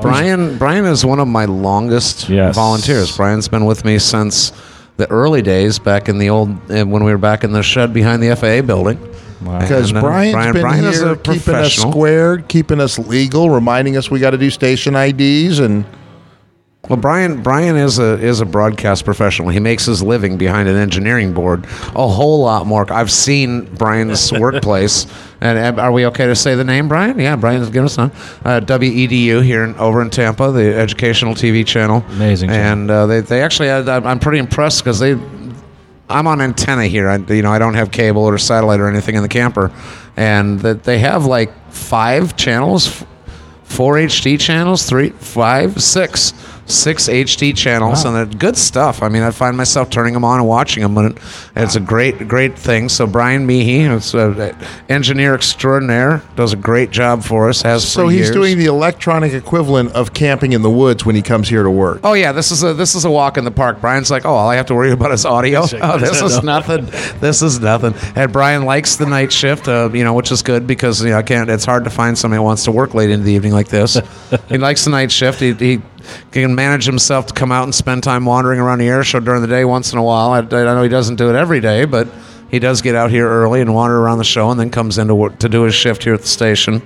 Brian 0.00 0.56
Brian 0.58 0.84
is 0.84 1.04
one 1.04 1.18
of 1.18 1.26
my 1.26 1.46
longest 1.46 2.28
Yes. 2.28 2.54
volunteers. 2.54 3.16
Brian's 3.16 3.48
been 3.48 3.64
with 3.64 3.84
me 3.84 3.98
since 3.98 4.52
the 5.00 5.10
early 5.10 5.42
days 5.42 5.78
back 5.78 6.08
in 6.08 6.18
the 6.18 6.30
old 6.30 6.50
uh, 6.70 6.84
when 6.84 7.02
we 7.02 7.10
were 7.10 7.18
back 7.18 7.42
in 7.42 7.52
the 7.52 7.62
shed 7.62 7.92
behind 7.92 8.22
the 8.22 8.36
FAA 8.36 8.64
building. 8.64 8.98
Because 9.40 9.90
And, 9.90 9.98
uh, 9.98 10.02
Brian's 10.02 10.34
Brian, 10.34 10.52
been 10.52 10.62
Brian 10.62 10.82
here 10.82 10.92
is 10.92 11.02
a 11.02 11.16
keeping 11.16 11.54
us 11.54 11.72
squared, 11.72 12.46
keeping 12.46 12.78
us 12.78 12.98
legal, 12.98 13.48
reminding 13.48 13.96
us 13.96 14.10
we 14.10 14.20
got 14.20 14.30
to 14.30 14.38
do 14.38 14.50
station 14.50 14.94
IDs, 14.94 15.60
and 15.60 15.86
Well, 16.90 16.98
Brian 16.98 17.40
Brian 17.40 17.76
is 17.76 18.00
a 18.00 18.18
is 18.18 18.40
a 18.40 18.44
broadcast 18.44 19.04
professional. 19.04 19.48
He 19.50 19.60
makes 19.60 19.86
his 19.86 20.02
living 20.02 20.36
behind 20.36 20.68
an 20.68 20.74
engineering 20.74 21.32
board. 21.32 21.64
A 21.94 22.08
whole 22.08 22.40
lot 22.40 22.66
more. 22.66 22.92
I've 22.92 23.12
seen 23.12 23.72
Brian's 23.76 24.32
workplace. 24.40 25.06
And 25.40 25.78
are 25.78 25.92
we 25.92 26.04
okay 26.06 26.26
to 26.26 26.34
say 26.34 26.56
the 26.56 26.64
name, 26.64 26.88
Brian? 26.88 27.16
Yeah, 27.20 27.36
Brian's 27.36 27.68
giving 27.68 27.84
us 27.84 27.96
one. 27.96 28.10
Uh, 28.44 28.60
WEDU 28.60 29.40
here 29.44 29.62
in, 29.62 29.76
over 29.76 30.02
in 30.02 30.10
Tampa, 30.10 30.50
the 30.50 30.74
educational 30.74 31.34
TV 31.34 31.64
channel. 31.64 32.04
Amazing. 32.08 32.50
And 32.50 32.90
uh, 32.90 33.06
they 33.06 33.20
they 33.20 33.40
actually 33.40 33.68
had, 33.68 33.88
I'm 33.88 34.18
pretty 34.18 34.38
impressed 34.38 34.82
because 34.82 34.98
they. 34.98 35.12
I'm 36.08 36.26
on 36.26 36.40
antenna 36.40 36.86
here. 36.86 37.08
I, 37.08 37.18
you 37.18 37.42
know, 37.42 37.52
I 37.52 37.60
don't 37.60 37.74
have 37.74 37.92
cable 37.92 38.22
or 38.22 38.36
satellite 38.36 38.80
or 38.80 38.88
anything 38.88 39.14
in 39.14 39.22
the 39.22 39.28
camper, 39.28 39.70
and 40.16 40.58
that 40.62 40.82
they 40.82 40.98
have 40.98 41.24
like 41.24 41.52
five 41.70 42.36
channels, 42.36 43.04
four 43.62 43.94
HD 43.94 44.40
channels, 44.40 44.86
three, 44.86 45.10
five, 45.10 45.80
six, 45.80 46.34
six 46.70 47.08
HD 47.08 47.56
channels, 47.56 48.04
and 48.04 48.14
they're 48.14 48.26
good 48.26 48.56
stuff. 48.56 49.02
I 49.02 49.08
mean, 49.08 49.22
I 49.22 49.30
find 49.30 49.56
myself 49.56 49.90
turning 49.90 50.14
them 50.14 50.24
on 50.24 50.38
and 50.38 50.48
watching 50.48 50.82
them, 50.82 50.96
and 50.96 51.18
it's 51.56 51.76
a 51.76 51.80
great, 51.80 52.28
great 52.28 52.58
thing. 52.58 52.88
So 52.88 53.06
Brian 53.06 53.48
an 53.50 54.56
engineer 54.88 55.34
extraordinaire, 55.34 56.22
does 56.36 56.52
a 56.52 56.56
great 56.56 56.90
job 56.90 57.22
for 57.22 57.48
us. 57.48 57.62
Has 57.62 57.86
so 57.86 58.08
he's 58.08 58.20
years. 58.20 58.30
doing 58.30 58.58
the 58.58 58.66
electronic 58.66 59.32
equivalent 59.32 59.92
of 59.92 60.14
camping 60.14 60.52
in 60.52 60.62
the 60.62 60.70
woods 60.70 61.04
when 61.04 61.16
he 61.16 61.22
comes 61.22 61.48
here 61.48 61.62
to 61.62 61.70
work. 61.70 62.00
Oh 62.04 62.12
yeah, 62.12 62.32
this 62.32 62.50
is 62.50 62.62
a 62.62 62.74
this 62.74 62.94
is 62.94 63.04
a 63.04 63.10
walk 63.10 63.36
in 63.36 63.44
the 63.44 63.50
park. 63.50 63.80
Brian's 63.80 64.10
like, 64.10 64.24
oh, 64.24 64.30
all 64.30 64.48
I 64.48 64.56
have 64.56 64.66
to 64.66 64.74
worry 64.74 64.92
about 64.92 65.12
is 65.12 65.24
audio. 65.26 65.62
Oh, 65.82 65.98
this 65.98 66.22
is 66.22 66.42
nothing. 66.44 66.86
This 67.20 67.42
is 67.42 67.60
nothing. 67.60 67.94
And 68.16 68.32
Brian 68.32 68.64
likes 68.64 68.96
the 68.96 69.06
night 69.06 69.32
shift, 69.32 69.68
uh, 69.68 69.90
you 69.92 70.04
know, 70.04 70.14
which 70.14 70.30
is 70.30 70.42
good 70.42 70.66
because 70.66 71.02
you 71.02 71.10
know 71.10 71.18
I 71.18 71.22
can't. 71.22 71.50
It's 71.50 71.64
hard 71.64 71.84
to 71.84 71.90
find 71.90 72.16
somebody 72.16 72.38
who 72.38 72.44
wants 72.44 72.64
to 72.64 72.72
work 72.72 72.94
late 72.94 73.10
into 73.10 73.24
the 73.24 73.32
evening 73.32 73.52
like 73.52 73.68
this. 73.68 73.98
he 74.48 74.58
likes 74.58 74.84
the 74.84 74.90
night 74.90 75.10
shift. 75.10 75.40
He, 75.40 75.52
he 75.54 75.82
can 76.32 76.54
manage 76.54 76.86
himself 76.86 77.26
to 77.26 77.34
come 77.34 77.52
out 77.52 77.64
and 77.64 77.74
spend 77.74 78.02
time 78.02 78.24
wandering 78.24 78.60
around 78.60 78.78
the 78.78 78.88
air 78.88 79.04
show 79.04 79.20
during 79.20 79.42
the 79.42 79.48
day 79.48 79.64
once 79.64 79.92
in 79.92 79.98
a 79.98 80.02
while. 80.02 80.30
I, 80.30 80.38
I 80.38 80.42
know 80.42 80.82
he 80.82 80.88
doesn't 80.88 81.16
do 81.16 81.30
it 81.30 81.36
every 81.36 81.60
day, 81.60 81.84
but 81.84 82.08
he 82.50 82.58
does 82.58 82.82
get 82.82 82.94
out 82.94 83.10
here 83.10 83.28
early 83.28 83.60
and 83.60 83.74
wander 83.74 83.98
around 83.98 84.18
the 84.18 84.24
show, 84.24 84.50
and 84.50 84.58
then 84.58 84.70
comes 84.70 84.98
in 84.98 85.08
to 85.08 85.14
work, 85.14 85.38
to 85.38 85.48
do 85.48 85.62
his 85.62 85.74
shift 85.74 86.04
here 86.04 86.14
at 86.14 86.22
the 86.22 86.28
station. 86.28 86.82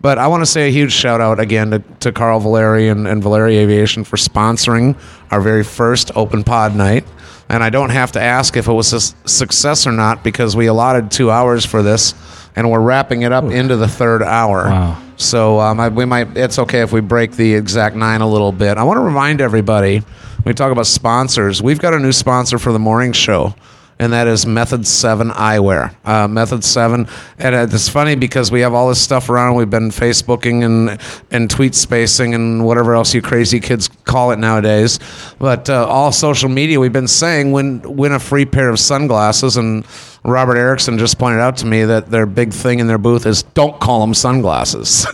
But 0.00 0.18
I 0.18 0.28
want 0.28 0.42
to 0.42 0.46
say 0.46 0.68
a 0.68 0.70
huge 0.70 0.92
shout 0.92 1.20
out 1.20 1.40
again 1.40 1.70
to, 1.70 1.78
to 2.00 2.12
Carl 2.12 2.38
Valeri 2.40 2.88
and, 2.88 3.08
and 3.08 3.22
Valeri 3.22 3.56
Aviation 3.56 4.04
for 4.04 4.16
sponsoring 4.16 4.96
our 5.30 5.40
very 5.40 5.64
first 5.64 6.12
open 6.14 6.44
pod 6.44 6.76
night. 6.76 7.04
And 7.48 7.64
I 7.64 7.70
don't 7.70 7.90
have 7.90 8.12
to 8.12 8.20
ask 8.20 8.56
if 8.56 8.68
it 8.68 8.72
was 8.72 8.92
a 8.92 9.00
success 9.28 9.86
or 9.86 9.92
not 9.92 10.22
because 10.22 10.54
we 10.54 10.66
allotted 10.66 11.10
two 11.10 11.30
hours 11.30 11.64
for 11.64 11.82
this 11.82 12.14
and 12.54 12.70
we're 12.70 12.80
wrapping 12.80 13.22
it 13.22 13.32
up 13.32 13.44
into 13.44 13.76
the 13.76 13.88
third 13.88 14.22
hour. 14.22 14.64
Wow. 14.64 15.02
So 15.18 15.58
um, 15.58 15.80
I, 15.80 15.88
we 15.88 16.04
might. 16.04 16.36
It's 16.36 16.58
okay 16.60 16.80
if 16.80 16.92
we 16.92 17.00
break 17.00 17.32
the 17.32 17.54
exact 17.54 17.96
nine 17.96 18.20
a 18.20 18.28
little 18.28 18.52
bit. 18.52 18.78
I 18.78 18.84
want 18.84 18.98
to 18.98 19.02
remind 19.02 19.40
everybody. 19.40 20.02
We 20.44 20.54
talk 20.54 20.70
about 20.70 20.86
sponsors. 20.86 21.60
We've 21.60 21.80
got 21.80 21.92
a 21.92 21.98
new 21.98 22.12
sponsor 22.12 22.58
for 22.58 22.72
the 22.72 22.78
morning 22.78 23.12
show, 23.12 23.56
and 23.98 24.12
that 24.12 24.28
is 24.28 24.46
Method 24.46 24.86
Seven 24.86 25.30
Eyewear. 25.30 25.92
Uh, 26.04 26.28
Method 26.28 26.62
Seven, 26.62 27.08
and 27.36 27.54
it's 27.72 27.88
funny 27.88 28.14
because 28.14 28.52
we 28.52 28.60
have 28.60 28.72
all 28.74 28.88
this 28.88 29.00
stuff 29.00 29.28
around. 29.28 29.56
We've 29.56 29.68
been 29.68 29.90
Facebooking 29.90 30.64
and 30.64 31.00
and 31.32 31.50
tweet 31.50 31.74
spacing 31.74 32.32
and 32.34 32.64
whatever 32.64 32.94
else 32.94 33.12
you 33.12 33.20
crazy 33.20 33.58
kids 33.58 33.88
call 34.04 34.30
it 34.30 34.38
nowadays. 34.38 35.00
But 35.40 35.68
uh, 35.68 35.84
all 35.84 36.12
social 36.12 36.48
media, 36.48 36.78
we've 36.78 36.92
been 36.92 37.08
saying 37.08 37.50
win 37.50 37.82
win 37.82 38.12
a 38.12 38.20
free 38.20 38.46
pair 38.46 38.70
of 38.70 38.78
sunglasses 38.78 39.56
and. 39.56 39.84
Robert 40.28 40.56
Erickson 40.56 40.98
just 40.98 41.18
pointed 41.18 41.40
out 41.40 41.56
to 41.58 41.66
me 41.66 41.84
that 41.84 42.10
their 42.10 42.26
big 42.26 42.52
thing 42.52 42.78
in 42.78 42.86
their 42.86 42.98
booth 42.98 43.26
is 43.26 43.42
don't 43.42 43.80
call 43.80 44.00
them 44.00 44.14
sunglasses. 44.14 45.06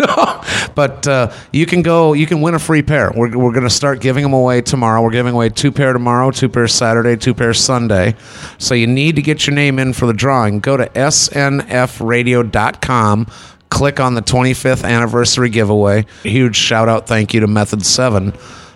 but 0.75 1.09
uh, 1.09 1.33
you 1.53 1.67
can 1.67 1.83
go, 1.83 2.13
you 2.13 2.27
can 2.27 2.41
win 2.41 2.55
a 2.55 2.59
free 2.59 2.83
pair. 2.83 3.13
We're, 3.15 3.37
we're 3.37 3.53
going 3.53 3.65
to 3.65 3.71
start 3.71 4.01
giving 4.01 4.23
them 4.23 4.33
away 4.33 4.63
tomorrow. 4.63 5.03
We're 5.03 5.11
giving 5.11 5.35
away 5.35 5.49
two 5.49 5.73
pair 5.73 5.93
tomorrow, 5.93 6.31
two 6.31 6.49
pair 6.49 6.69
Saturday, 6.69 7.17
two 7.17 7.35
pair 7.35 7.53
Sunday. 7.55 8.15
So 8.59 8.75
you 8.75 8.87
need 8.87 9.17
to 9.17 9.23
get 9.23 9.47
your 9.47 9.55
name 9.55 9.79
in 9.79 9.93
for 9.93 10.07
the 10.07 10.13
drawing. 10.13 10.61
Go 10.61 10.77
to 10.77 10.87
snfradio.com. 10.87 13.27
Click 13.71 13.99
on 13.99 14.15
the 14.15 14.23
25th 14.23 14.85
anniversary 14.85 15.51
giveaway. 15.51 16.07
Huge 16.23 16.57
shout 16.57 16.89
out, 16.89 17.09
thank 17.09 17.35
you 17.35 17.41
to 17.41 17.47
Method 17.47 17.85
7 17.85 18.33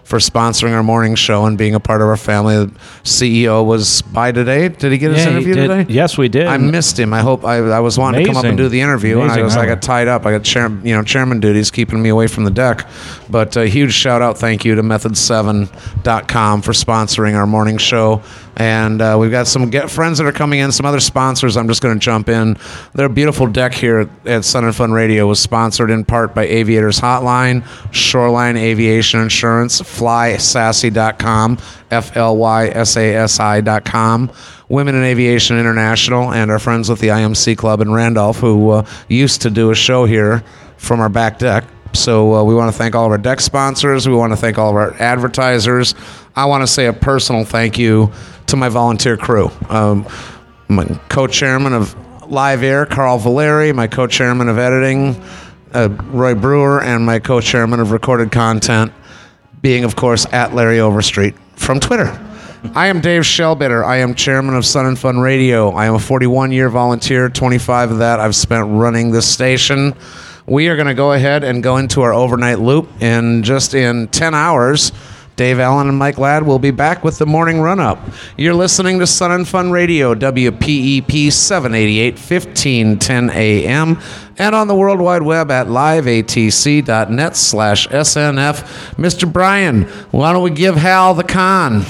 for 0.09 0.18
sponsoring 0.18 0.72
our 0.72 0.82
morning 0.82 1.14
show 1.14 1.44
and 1.44 1.59
being 1.59 1.74
a 1.74 1.80
part 1.80 2.00
of 2.00 2.09
our 2.09 2.16
family. 2.16 2.64
The 2.64 2.72
CEO 3.04 3.62
was 3.62 4.00
by 4.00 4.32
today. 4.32 4.70
Did 4.70 4.90
he 4.90 4.96
get 4.96 5.11
his 5.12 5.22
Yeah, 5.22 5.32
interview 5.32 5.54
today? 5.54 5.84
Yes, 5.86 6.16
we 6.16 6.30
did. 6.30 6.46
I 6.46 6.56
missed 6.56 6.98
him. 6.98 7.12
I 7.12 7.20
hope 7.20 7.44
I, 7.44 7.59
I 7.59 7.80
was 7.80 7.98
wanting 7.98 8.22
to 8.22 8.26
come 8.26 8.38
up 8.38 8.44
and 8.46 8.56
do 8.56 8.70
the 8.70 8.80
interview, 8.80 9.20
and 9.20 9.30
I 9.30 9.34
Amazing 9.34 9.44
was 9.44 9.56
I 9.59 9.66
got 9.66 9.82
tied 9.82 10.09
up. 10.09 10.24
I 10.24 10.30
got 10.30 10.44
chair, 10.44 10.70
you 10.82 10.94
know 10.94 11.02
chairman 11.02 11.40
duties 11.40 11.70
keeping 11.70 12.00
me 12.00 12.09
away 12.09 12.26
from 12.26 12.44
the 12.44 12.50
deck. 12.50 12.88
But 13.28 13.54
a 13.56 13.66
huge 13.66 13.92
shout 13.92 14.22
out, 14.22 14.38
thank 14.38 14.64
you 14.64 14.74
to 14.76 14.82
Method7.com 14.82 16.62
for 16.62 16.72
sponsoring 16.72 17.34
our 17.34 17.46
morning 17.46 17.76
show. 17.76 18.22
And 18.59 19.00
uh, 19.00 19.16
we've 19.18 19.30
got 19.30 19.46
some 19.46 19.70
friends 19.70 20.18
that 20.18 20.26
are 20.26 20.32
coming 20.32 20.59
in, 20.59 20.72
some 20.72 20.84
other 20.84 20.98
sponsors. 20.98 21.56
I'm 21.56 21.68
just 21.68 21.80
going 21.80 21.96
to 21.96 22.04
jump 22.04 22.28
in. 22.28 22.56
Their 22.92 23.09
beautiful 23.09 23.46
deck 23.46 23.72
here 23.72 24.11
at 24.26 24.44
Sun 24.44 24.64
and 24.64 24.74
Fun 24.74 24.90
Radio 24.90 25.28
was 25.28 25.38
sponsored 25.38 25.90
in 25.90 26.04
part 26.04 26.34
by 26.34 26.44
Aviators 26.44 26.98
Hotline, 26.98 27.64
Shoreline 27.94 28.56
Aviation 28.56 29.20
Insurance, 29.20 29.80
FlySassy.com, 29.80 31.59
F 31.92 32.16
L 32.16 32.36
Y 32.36 32.66
S 32.66 32.96
A 32.96 33.14
S 33.14 33.38
I.com, 33.38 34.32
Women 34.68 34.96
in 34.96 35.04
Aviation 35.04 35.56
International, 35.56 36.32
and 36.32 36.50
our 36.50 36.59
friends 36.59 36.88
with 36.88 36.98
the 36.98 37.09
IMC 37.09 37.56
Club 37.56 37.80
in 37.80 37.92
Randolph, 37.92 38.38
who 38.38 38.70
uh, 38.70 38.86
used 39.09 39.40
to 39.42 39.50
do 39.50 39.70
a 39.70 39.74
show 39.76 40.04
here 40.04 40.42
from 40.78 40.98
our 40.98 41.09
back 41.09 41.38
deck. 41.38 41.64
So 41.92 42.34
uh, 42.34 42.42
we 42.42 42.56
want 42.56 42.72
to 42.72 42.76
thank 42.76 42.96
all 42.96 43.06
of 43.06 43.12
our 43.12 43.18
deck 43.18 43.40
sponsors. 43.40 44.09
We 44.09 44.14
want 44.14 44.32
to 44.32 44.36
thank 44.36 44.59
all 44.59 44.70
of 44.70 44.76
our 44.76 44.94
advertisers. 44.94 45.94
I 46.34 46.46
want 46.46 46.62
to 46.62 46.66
say 46.66 46.86
a 46.86 46.92
personal 46.92 47.44
thank 47.44 47.78
you 47.78 48.12
to 48.49 48.57
my 48.57 48.68
volunteer 48.68 49.16
crew. 49.16 49.51
Um, 49.68 50.07
my 50.68 50.84
co-chairman 51.09 51.72
of 51.72 51.94
Live 52.30 52.62
Air, 52.62 52.84
Carl 52.86 53.18
Valeri, 53.18 53.72
my 53.72 53.86
co-chairman 53.86 54.49
of 54.49 54.59
editing, 54.59 55.20
uh, 55.72 55.88
Roy 55.88 56.34
Brewer, 56.34 56.82
and 56.82 57.07
my 57.07 57.18
co-chairman 57.18 57.80
of 57.80 57.90
recorded 57.90 58.32
content, 58.32 58.92
being 59.62 59.84
of 59.84 59.96
course 59.96 60.26
at 60.32 60.55
Larry 60.55 60.80
Overstreet 60.80 61.34
from 61.57 61.80
Twitter. 61.80 62.07
I 62.74 62.88
am 62.88 63.01
Dave 63.01 63.22
Shellbitter. 63.22 63.84
I 63.84 63.99
am 63.99 64.14
chairman 64.14 64.57
of 64.57 64.66
Sun 64.66 64.86
and 64.86 64.99
Fun 64.99 65.20
Radio. 65.20 65.70
I 65.70 65.86
am 65.86 65.94
a 65.94 65.99
41 65.99 66.51
year 66.51 66.68
volunteer. 66.68 67.28
25 67.28 67.92
of 67.92 67.99
that 67.99 68.18
I've 68.18 68.34
spent 68.34 68.66
running 68.68 69.12
this 69.12 69.30
station. 69.30 69.94
We 70.44 70.68
are 70.68 70.74
going 70.74 70.88
to 70.88 70.94
go 70.94 71.12
ahead 71.12 71.44
and 71.44 71.62
go 71.62 71.76
into 71.76 72.01
our 72.03 72.12
overnight 72.12 72.59
loop 72.59 72.88
in 73.01 73.44
just 73.44 73.74
in 73.74 74.09
10 74.09 74.34
hours. 74.34 74.92
Dave 75.39 75.61
Allen 75.61 75.89
and 75.89 75.97
Mike 75.97 76.18
Ladd 76.18 76.43
will 76.43 76.59
be 76.59 76.72
back 76.72 77.05
with 77.05 77.18
the 77.18 77.24
morning 77.24 77.61
run 77.61 77.78
up. 77.78 78.01
You're 78.36 78.55
listening 78.55 78.99
to 78.99 79.07
Sun 79.07 79.30
and 79.30 79.47
Fun 79.47 79.70
Radio, 79.70 80.12
WPEP 80.12 81.30
788, 81.30 82.14
1510 82.14 83.30
AM, 83.30 84.01
and 84.36 84.55
on 84.57 84.66
the 84.66 84.74
World 84.74 85.01
Wide 85.01 85.22
Web 85.22 85.53
at 85.53 85.68
liveatc.net 85.68 87.36
slash 87.36 87.86
SNF. 87.86 88.97
Mr. 88.97 89.32
Brian, 89.32 89.84
why 90.11 90.32
don't 90.32 90.43
we 90.43 90.51
give 90.51 90.74
Hal 90.74 91.14
the 91.14 91.22
con? 91.22 91.84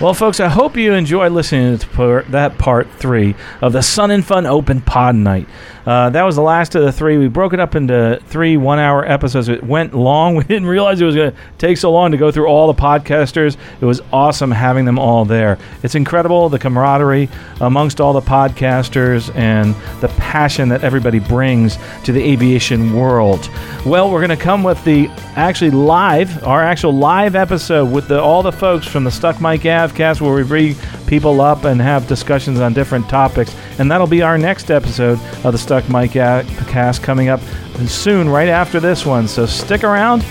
Well, 0.00 0.14
folks, 0.14 0.40
I 0.40 0.48
hope 0.48 0.76
you 0.76 0.94
enjoyed 0.94 1.30
listening 1.30 1.78
to 1.78 2.24
that 2.30 2.58
part 2.58 2.90
three 2.90 3.36
of 3.60 3.72
the 3.72 3.82
Sun 3.82 4.10
and 4.10 4.24
Fun 4.24 4.46
Open 4.46 4.80
Pod 4.80 5.14
Night. 5.14 5.46
Uh, 5.86 6.10
that 6.10 6.22
was 6.22 6.36
the 6.36 6.42
last 6.42 6.74
of 6.74 6.82
the 6.82 6.92
three. 6.92 7.18
We 7.18 7.28
broke 7.28 7.52
it 7.52 7.60
up 7.60 7.74
into 7.74 8.20
three 8.26 8.56
one 8.56 8.78
hour 8.78 9.04
episodes. 9.04 9.48
It 9.48 9.64
went 9.64 9.94
long. 9.94 10.30
We 10.40 10.44
didn't 10.44 10.68
realize 10.68 11.00
it 11.00 11.04
was 11.04 11.14
going 11.14 11.32
to 11.32 11.38
take 11.58 11.76
so 11.76 11.92
long 11.92 12.12
to 12.12 12.16
go 12.16 12.30
through 12.30 12.46
all 12.46 12.72
the 12.72 12.80
podcasters. 12.80 13.56
It 13.80 13.84
was 13.84 14.00
awesome 14.12 14.50
having 14.50 14.86
them 14.86 14.98
all 14.98 15.24
there. 15.24 15.58
It's 15.82 15.94
incredible 15.94 16.48
the 16.48 16.58
camaraderie 16.58 17.28
amongst 17.60 18.00
all 18.00 18.12
the 18.12 18.22
podcasters 18.22 19.34
and 19.34 19.74
the 20.00 20.08
passion 20.16 20.70
that 20.70 20.82
everybody 20.82 21.18
brings 21.18 21.76
to 22.04 22.12
the 22.12 22.22
aviation 22.22 22.94
world. 22.94 23.50
Well, 23.84 24.10
we're 24.10 24.26
going 24.26 24.36
to 24.36 24.42
come 24.42 24.62
with 24.62 24.82
the 24.84 25.08
actually 25.36 25.70
live, 25.70 26.42
our 26.44 26.62
actual 26.62 26.92
live 26.92 27.34
episode 27.34 27.92
with 27.92 28.08
the, 28.08 28.20
all 28.20 28.42
the 28.42 28.52
folks 28.52 28.86
from 28.86 29.04
the 29.04 29.10
Stuck 29.10 29.40
Mic 29.40 29.62
AvCast 29.62 30.20
where 30.20 30.34
we 30.34 30.42
bring 30.44 30.74
people 31.10 31.40
up 31.40 31.64
and 31.64 31.80
have 31.80 32.06
discussions 32.06 32.60
on 32.60 32.72
different 32.72 33.08
topics. 33.08 33.54
And 33.78 33.90
that'll 33.90 34.06
be 34.06 34.22
our 34.22 34.38
next 34.38 34.70
episode 34.70 35.18
of 35.44 35.52
the 35.52 35.58
Stuck 35.58 35.90
Mic 35.90 36.12
Cast 36.12 37.02
coming 37.02 37.28
up 37.28 37.40
soon, 37.86 38.28
right 38.28 38.48
after 38.48 38.78
this 38.78 39.04
one. 39.04 39.26
So 39.26 39.44
stick 39.44 39.82
around, 39.82 40.22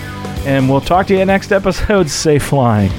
and 0.46 0.68
we'll 0.68 0.80
talk 0.80 1.06
to 1.08 1.16
you 1.16 1.24
next 1.26 1.52
episode. 1.52 2.08
Safe 2.10 2.42
flying. 2.42 2.90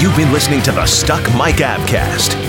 You've 0.00 0.16
been 0.16 0.32
listening 0.32 0.62
to 0.62 0.72
the 0.72 0.86
Stuck 0.86 1.22
Mic 1.34 1.56
AvCast. 1.56 2.41